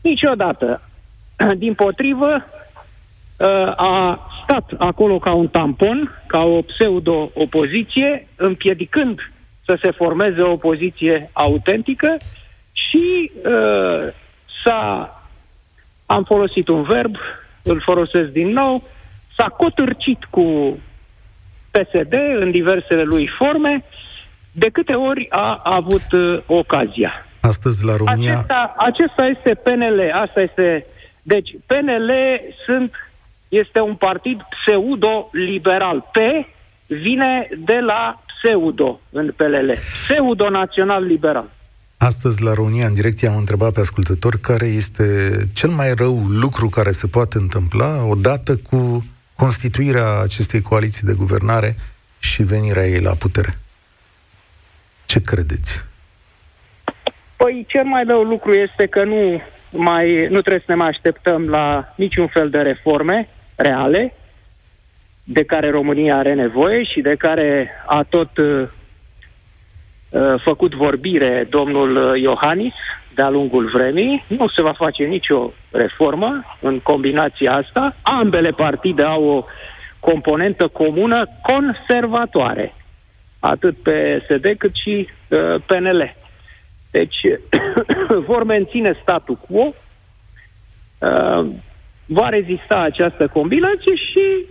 Niciodată. 0.03 0.83
Din 1.57 1.75
potrivă, 1.75 2.45
a 3.77 4.21
stat 4.43 4.71
acolo 4.79 5.19
ca 5.19 5.33
un 5.33 5.49
tampon, 5.49 6.23
ca 6.27 6.39
o 6.39 6.63
pseudo-opoziție, 6.63 8.27
împiedicând 8.37 9.33
să 9.65 9.79
se 9.81 9.91
formeze 9.91 10.41
o 10.41 10.53
opoziție 10.53 11.31
autentică 11.33 12.17
și 12.73 13.33
uh, 13.35 14.13
s-a, 14.65 15.11
am 16.07 16.25
folosit 16.25 16.69
un 16.69 16.83
verb, 16.83 17.17
îl 17.63 17.81
folosesc 17.81 18.29
din 18.29 18.49
nou, 18.49 18.83
s-a 19.37 19.49
cotârcit 19.49 20.25
cu 20.31 20.79
PSD 21.71 22.13
în 22.39 22.51
diversele 22.51 23.03
lui 23.03 23.27
forme, 23.27 23.85
de 24.53 24.69
câte 24.73 24.93
ori 24.93 25.27
a, 25.31 25.61
a 25.65 25.75
avut 25.75 26.13
uh, 26.13 26.43
ocazia. 26.47 27.27
Astăzi 27.41 27.85
la 27.85 27.97
România... 27.97 28.33
Acesta, 28.33 28.75
acesta 28.77 29.27
este 29.27 29.55
PNL, 29.55 30.11
asta 30.13 30.41
este... 30.41 30.87
Deci, 31.23 31.51
PNL 31.67 32.11
sunt, 32.65 32.95
este 33.49 33.81
un 33.81 33.95
partid 33.95 34.41
pseudo-liberal. 34.51 36.01
P 36.13 36.17
vine 36.87 37.49
de 37.59 37.79
la 37.79 38.23
pseudo 38.27 39.01
în 39.11 39.33
PLL. 39.37 39.73
Pseudo-național-liberal. 40.07 41.51
Astăzi, 41.97 42.43
la 42.43 42.53
România, 42.53 42.87
în 42.87 42.95
direcție, 42.95 43.29
am 43.29 43.37
întrebat 43.37 43.73
pe 43.73 43.81
ascultător 43.81 44.39
care 44.41 44.67
este 44.67 45.33
cel 45.53 45.71
mai 45.71 45.95
rău 45.95 46.27
lucru 46.29 46.69
care 46.69 46.91
se 46.91 47.07
poate 47.07 47.39
întâmpla 47.39 48.05
odată 48.05 48.57
cu 48.57 49.05
constituirea 49.37 50.21
acestei 50.21 50.61
coaliții 50.61 51.07
de 51.07 51.13
guvernare 51.13 51.77
și 52.19 52.43
venirea 52.43 52.87
ei 52.87 53.01
la 53.01 53.13
putere. 53.13 53.59
Ce 55.13 55.21
credeți? 55.21 55.85
Păi, 57.37 57.65
cel 57.69 57.85
mai 57.85 58.05
rău 58.05 58.23
lucru 58.23 58.53
este 58.53 58.87
că 58.87 59.05
nu, 59.05 59.43
mai, 59.71 60.27
nu 60.27 60.41
trebuie 60.41 60.63
să 60.67 60.73
ne 60.73 60.75
mai 60.75 60.89
așteptăm 60.89 61.49
la 61.49 61.93
niciun 61.97 62.27
fel 62.27 62.51
de 62.51 62.59
reforme 62.59 63.29
reale 63.57 64.15
de 65.25 65.45
care 65.45 65.71
România 65.71 66.17
are 66.17 66.35
nevoie 66.35 66.85
și 66.85 67.01
de 67.01 67.15
care 67.15 67.71
a 67.87 68.03
tot 68.09 68.37
uh, 68.37 68.69
uh 70.11 70.41
făcut 70.43 70.75
vorbire 70.75 71.47
domnul 71.51 72.17
Iohannis 72.17 72.75
de-a 73.15 73.29
lungul 73.31 73.71
vremii. 73.73 74.25
Nu 74.27 74.49
se 74.49 74.63
va 74.63 74.73
face 74.73 75.05
nicio 75.05 75.53
reformă 75.71 76.43
în 76.61 76.81
combinația 76.81 77.53
asta. 77.53 77.97
Ambele 78.03 78.51
partide 78.51 79.03
au 79.03 79.25
o 79.25 79.45
componentă 80.01 80.69
comună 80.69 81.27
conservatoare, 81.43 82.75
atât 83.43 83.77
PSD 83.77 84.55
cât 84.59 84.75
și 84.75 85.09
uh, 85.29 85.55
PNL. 85.67 86.15
Deci 86.91 87.17
vor 88.29 88.45
menține 88.45 88.99
statul 89.03 89.39
quo, 89.49 89.73
uh, 90.99 91.47
va 92.07 92.29
rezista 92.29 92.79
această 92.79 93.27
combinație 93.29 93.95
și 93.95 94.47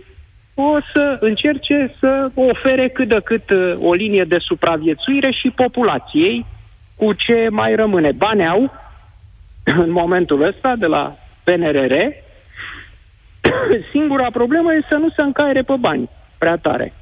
o 0.54 0.78
să 0.92 1.16
încerce 1.20 1.94
să 1.98 2.30
ofere 2.34 2.88
cât 2.88 3.08
de 3.08 3.20
cât 3.24 3.50
uh, 3.50 3.74
o 3.80 3.92
linie 3.92 4.24
de 4.24 4.38
supraviețuire 4.38 5.30
și 5.30 5.50
populației 5.50 6.46
cu 6.96 7.12
ce 7.12 7.48
mai 7.50 7.74
rămâne. 7.74 8.12
Bani 8.12 8.46
au 8.48 8.72
în 9.84 9.90
momentul 9.90 10.42
ăsta 10.42 10.74
de 10.76 10.86
la 10.86 11.16
PNRR. 11.44 11.94
Singura 13.92 14.30
problemă 14.30 14.74
este 14.74 14.86
să 14.90 14.96
nu 14.96 15.08
se 15.08 15.22
încaire 15.22 15.62
pe 15.62 15.74
bani 15.78 16.08
prea 16.38 16.56
tare. 16.56 16.92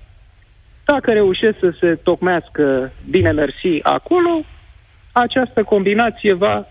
Dacă 0.92 1.12
reușesc 1.12 1.58
să 1.58 1.74
se 1.80 1.94
tocmească 2.02 2.92
bine 3.10 3.30
mersi 3.30 3.82
acolo, 3.82 4.44
această 5.12 5.62
combinație 5.62 6.32
va 6.32 6.66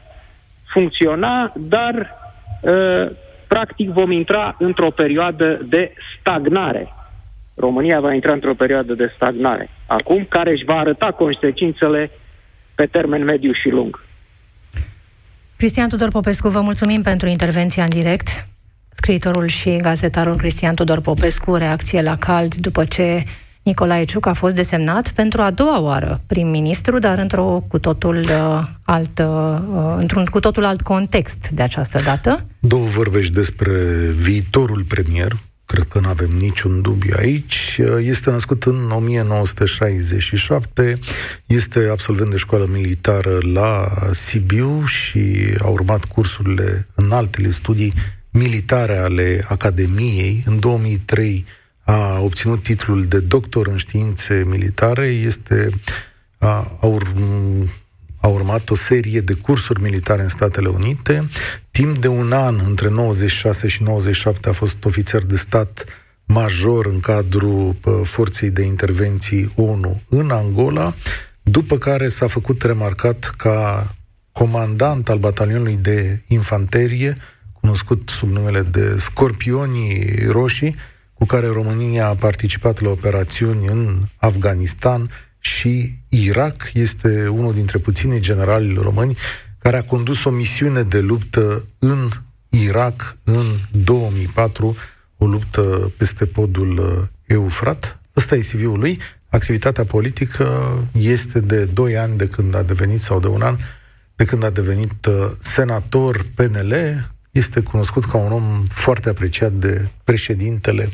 funcționa, 0.66 1.54
dar 1.56 2.18
uh, 2.62 3.12
practic 3.48 3.90
vom 3.90 4.12
intra 4.12 4.56
într-o 4.60 4.90
perioadă 4.90 5.60
de 5.70 5.94
stagnare. 6.20 6.94
România 7.56 8.00
va 8.00 8.14
intra 8.14 8.34
într-o 8.34 8.54
perioadă 8.54 8.94
de 8.94 9.12
stagnare. 9.16 9.70
Acum, 9.86 10.26
care 10.30 10.52
își 10.52 10.66
va 10.66 10.78
arăta 10.78 11.12
consecințele 11.12 12.12
pe 12.76 12.86
termen 12.86 13.24
mediu 13.24 13.52
și 13.54 13.70
lung. 13.70 14.04
Cristian 15.58 15.90
Tudor 15.90 16.10
Popescu, 16.10 16.48
vă 16.48 16.62
mulțumim 16.62 17.02
pentru 17.02 17.28
intervenția 17.28 17.84
în 17.84 17.90
direct. 17.90 18.48
Scriitorul 18.90 19.48
și 19.48 19.78
gazetarul 19.78 20.36
Cristian 20.36 20.76
Tudor 20.76 21.02
Popescu, 21.02 21.56
reacție 21.56 22.02
la 22.02 22.18
cald 22.18 22.56
după 22.56 22.86
ce 22.86 23.24
Nicolae 23.64 24.04
Ciuc 24.04 24.26
a 24.26 24.34
fost 24.34 24.56
desemnat 24.56 25.12
pentru 25.12 25.42
a 25.42 25.52
doua 25.52 25.80
oară 25.80 26.22
prim-ministru, 26.28 27.00
dar 27.00 27.18
într-o 27.18 27.64
cu 27.68 27.80
totul 27.80 28.18
uh, 28.18 28.62
alt, 28.84 29.20
uh, 29.20 29.58
într-un 29.98 30.26
cu 30.26 30.40
totul 30.40 30.66
alt 30.66 30.82
context 30.82 31.50
de 31.50 31.62
această 31.62 32.02
dată. 32.04 32.46
Două 32.60 32.86
vorbești 32.86 33.34
despre 33.34 33.72
viitorul 34.16 34.84
premier, 34.88 35.36
cred 35.66 35.88
că 35.88 36.00
nu 36.00 36.08
avem 36.08 36.30
niciun 36.40 36.82
dubiu 36.82 37.14
aici. 37.18 37.80
Este 38.00 38.30
născut 38.30 38.64
în 38.64 38.92
1967, 38.92 40.94
este 41.46 41.88
absolvent 41.92 42.30
de 42.30 42.38
școală 42.38 42.68
militară 42.72 43.38
la 43.54 43.88
Sibiu 44.12 44.84
și 44.86 45.36
a 45.60 45.68
urmat 45.68 46.06
cursurile 46.06 46.88
în 46.96 47.12
altele 47.12 47.50
studii 47.50 47.94
militare 48.32 48.98
ale 48.98 49.46
Academiei. 49.48 50.44
În 50.46 50.60
2003 50.60 51.46
a 51.90 52.20
obținut 52.20 52.64
titlul 52.64 53.06
de 53.06 53.20
doctor 53.20 53.68
în 53.68 53.78
științe 53.78 54.44
militare, 54.48 55.06
este 55.06 55.70
a, 56.38 56.78
a, 56.80 56.86
ur, 56.86 57.14
a 58.22 58.28
urmat 58.28 58.70
o 58.70 58.76
serie 58.76 59.22
de 59.22 59.34
cursuri 59.34 59.82
militare 59.82 60.22
în 60.22 60.28
Statele 60.28 60.68
Unite. 60.68 61.30
Timp 61.72 61.98
de 61.98 62.08
un 62.08 62.32
an, 62.32 62.60
între 62.68 62.90
96 62.90 63.68
și 63.68 63.84
97, 63.84 64.50
a 64.50 64.52
fost 64.52 64.86
ofițer 64.86 65.24
de 65.24 65.36
stat 65.36 65.86
major 66.26 66.86
în 66.86 67.00
cadrul 67.00 67.76
forței 68.04 68.50
de 68.50 68.62
intervenții 68.62 69.52
ONU 69.56 70.02
în 70.10 70.30
Angola, 70.30 70.94
după 71.44 71.78
care 71.78 72.08
s-a 72.08 72.28
făcut 72.28 72.62
remarcat 72.62 73.34
ca 73.38 73.88
comandant 74.32 75.10
al 75.10 75.18
batalionului 75.18 75.78
de 75.78 76.22
infanterie, 76.28 77.14
cunoscut 77.62 78.10
sub 78.10 78.30
numele 78.30 78.62
de 78.62 78.96
Scorpionii 78.98 80.26
Roșii, 80.28 80.76
cu 81.20 81.26
care 81.26 81.48
România 81.48 82.08
a 82.08 82.16
participat 82.16 82.82
la 82.82 82.90
operațiuni 82.90 83.68
în 83.68 84.06
Afganistan 84.18 85.10
și 85.40 85.92
Irak. 86.10 86.72
Este 86.74 87.28
unul 87.28 87.54
dintre 87.54 87.78
puținii 87.78 88.20
generali 88.20 88.80
români 88.82 89.18
care 89.58 89.78
a 89.78 89.84
condus 89.84 90.24
o 90.24 90.30
misiune 90.30 90.84
de 90.84 91.00
luptă 91.00 91.66
în 91.80 92.10
Irak 92.50 93.18
în 93.24 93.46
2004, 93.72 94.76
o 95.18 95.26
luptă 95.26 95.92
peste 95.98 96.26
podul 96.26 96.78
uh, 96.78 97.08
Eufrat. 97.26 98.00
Ăsta 98.16 98.36
e 98.36 98.40
CV-ul 98.40 98.80
lui. 98.80 99.00
Activitatea 99.30 99.84
politică 99.84 100.48
este 100.92 101.40
de 101.40 101.66
2 101.66 101.98
ani 101.98 102.18
de 102.18 102.26
când 102.26 102.56
a 102.56 102.62
devenit, 102.62 103.00
sau 103.00 103.20
de 103.20 103.28
un 103.28 103.42
an, 103.42 103.58
de 104.16 104.26
când 104.26 104.44
a 104.44 104.50
devenit 104.50 105.06
uh, 105.06 105.32
senator 105.40 106.26
PNL, 106.36 106.74
este 107.32 107.60
cunoscut 107.60 108.06
ca 108.06 108.18
un 108.18 108.32
om 108.32 108.66
foarte 108.70 109.10
apreciat 109.10 109.52
de 109.52 109.90
președintele 110.04 110.90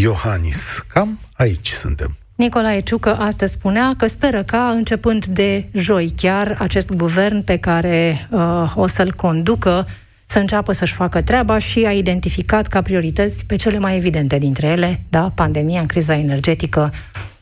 Iohannis. 0.00 0.84
Cam 0.88 1.18
aici 1.32 1.68
suntem. 1.68 2.16
Nicolae 2.34 2.80
Ciucă 2.80 3.16
astăzi 3.16 3.52
spunea 3.52 3.94
că 3.96 4.06
speră 4.06 4.42
ca, 4.42 4.68
începând 4.68 5.26
de 5.26 5.68
joi 5.72 6.12
chiar, 6.16 6.56
acest 6.58 6.92
guvern 6.92 7.42
pe 7.42 7.56
care 7.56 8.28
uh, 8.30 8.72
o 8.74 8.86
să-l 8.86 9.12
conducă 9.12 9.86
să 10.26 10.38
înceapă 10.38 10.72
să-și 10.72 10.94
facă 10.94 11.22
treaba 11.22 11.58
și 11.58 11.84
a 11.86 11.92
identificat 11.92 12.66
ca 12.66 12.82
priorități 12.82 13.46
pe 13.46 13.56
cele 13.56 13.78
mai 13.78 13.96
evidente 13.96 14.38
dintre 14.38 14.66
ele, 14.66 15.00
da, 15.08 15.32
pandemia, 15.34 15.80
în 15.80 15.86
criza 15.86 16.14
energetică 16.14 16.92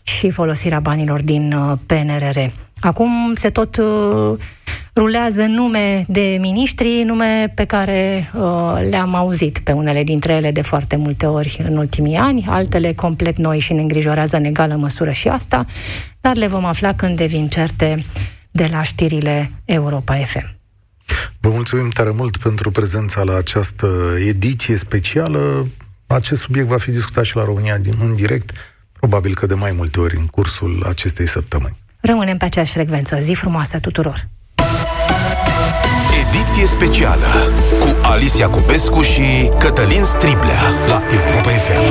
și 0.03 0.30
folosirea 0.30 0.80
banilor 0.80 1.22
din 1.22 1.53
uh, 1.53 1.78
PNRR. 1.86 2.38
Acum 2.82 3.34
se 3.34 3.50
tot 3.50 3.76
uh, 3.76 4.38
rulează 4.94 5.42
nume 5.42 6.04
de 6.08 6.36
miniștri, 6.40 7.02
nume 7.02 7.52
pe 7.54 7.64
care 7.64 8.30
uh, 8.34 8.86
le-am 8.90 9.14
auzit 9.14 9.58
pe 9.58 9.72
unele 9.72 10.02
dintre 10.02 10.32
ele 10.32 10.50
de 10.50 10.62
foarte 10.62 10.96
multe 10.96 11.26
ori 11.26 11.60
în 11.64 11.76
ultimii 11.76 12.16
ani, 12.16 12.46
altele 12.48 12.92
complet 12.92 13.36
noi 13.36 13.58
și 13.58 13.72
ne 13.72 13.80
îngrijorează 13.80 14.36
în 14.36 14.44
egală 14.44 14.74
măsură 14.74 15.10
și 15.10 15.28
asta, 15.28 15.66
dar 16.20 16.36
le 16.36 16.46
vom 16.46 16.64
afla 16.64 16.94
când 16.94 17.16
devin 17.16 17.48
certe 17.48 18.04
de 18.50 18.68
la 18.70 18.82
știrile 18.82 19.50
Europa 19.64 20.16
FM. 20.16 20.54
Vă 21.40 21.48
mulțumim 21.48 21.88
tare 21.88 22.10
mult 22.10 22.36
pentru 22.36 22.70
prezența 22.70 23.22
la 23.22 23.36
această 23.36 23.86
ediție 24.26 24.76
specială. 24.76 25.66
Acest 26.06 26.40
subiect 26.40 26.68
va 26.68 26.78
fi 26.78 26.90
discutat 26.90 27.24
și 27.24 27.36
la 27.36 27.44
România 27.44 27.78
din, 27.78 27.94
în 28.00 28.14
direct, 28.14 28.50
probabil 28.92 29.34
că 29.34 29.46
de 29.46 29.54
mai 29.54 29.72
multe 29.72 30.00
ori 30.00 30.16
în 30.16 30.26
cursul 30.26 30.84
acestei 30.88 31.28
săptămâni. 31.28 31.80
Rămânem 32.05 32.36
pe 32.36 32.44
aceeași 32.44 32.72
frecvență. 32.72 33.16
Zi 33.20 33.32
frumoasă 33.34 33.78
tuturor! 33.78 34.28
Ediție 36.28 36.66
specială 36.66 37.26
cu 37.80 37.96
Alicia 38.03 38.48
Cupescu 38.48 39.03
și 39.03 39.50
Cătălin 39.59 40.03
Striblea 40.03 40.61
la 40.88 41.03
Europa 41.12 41.48
FM. 41.48 41.82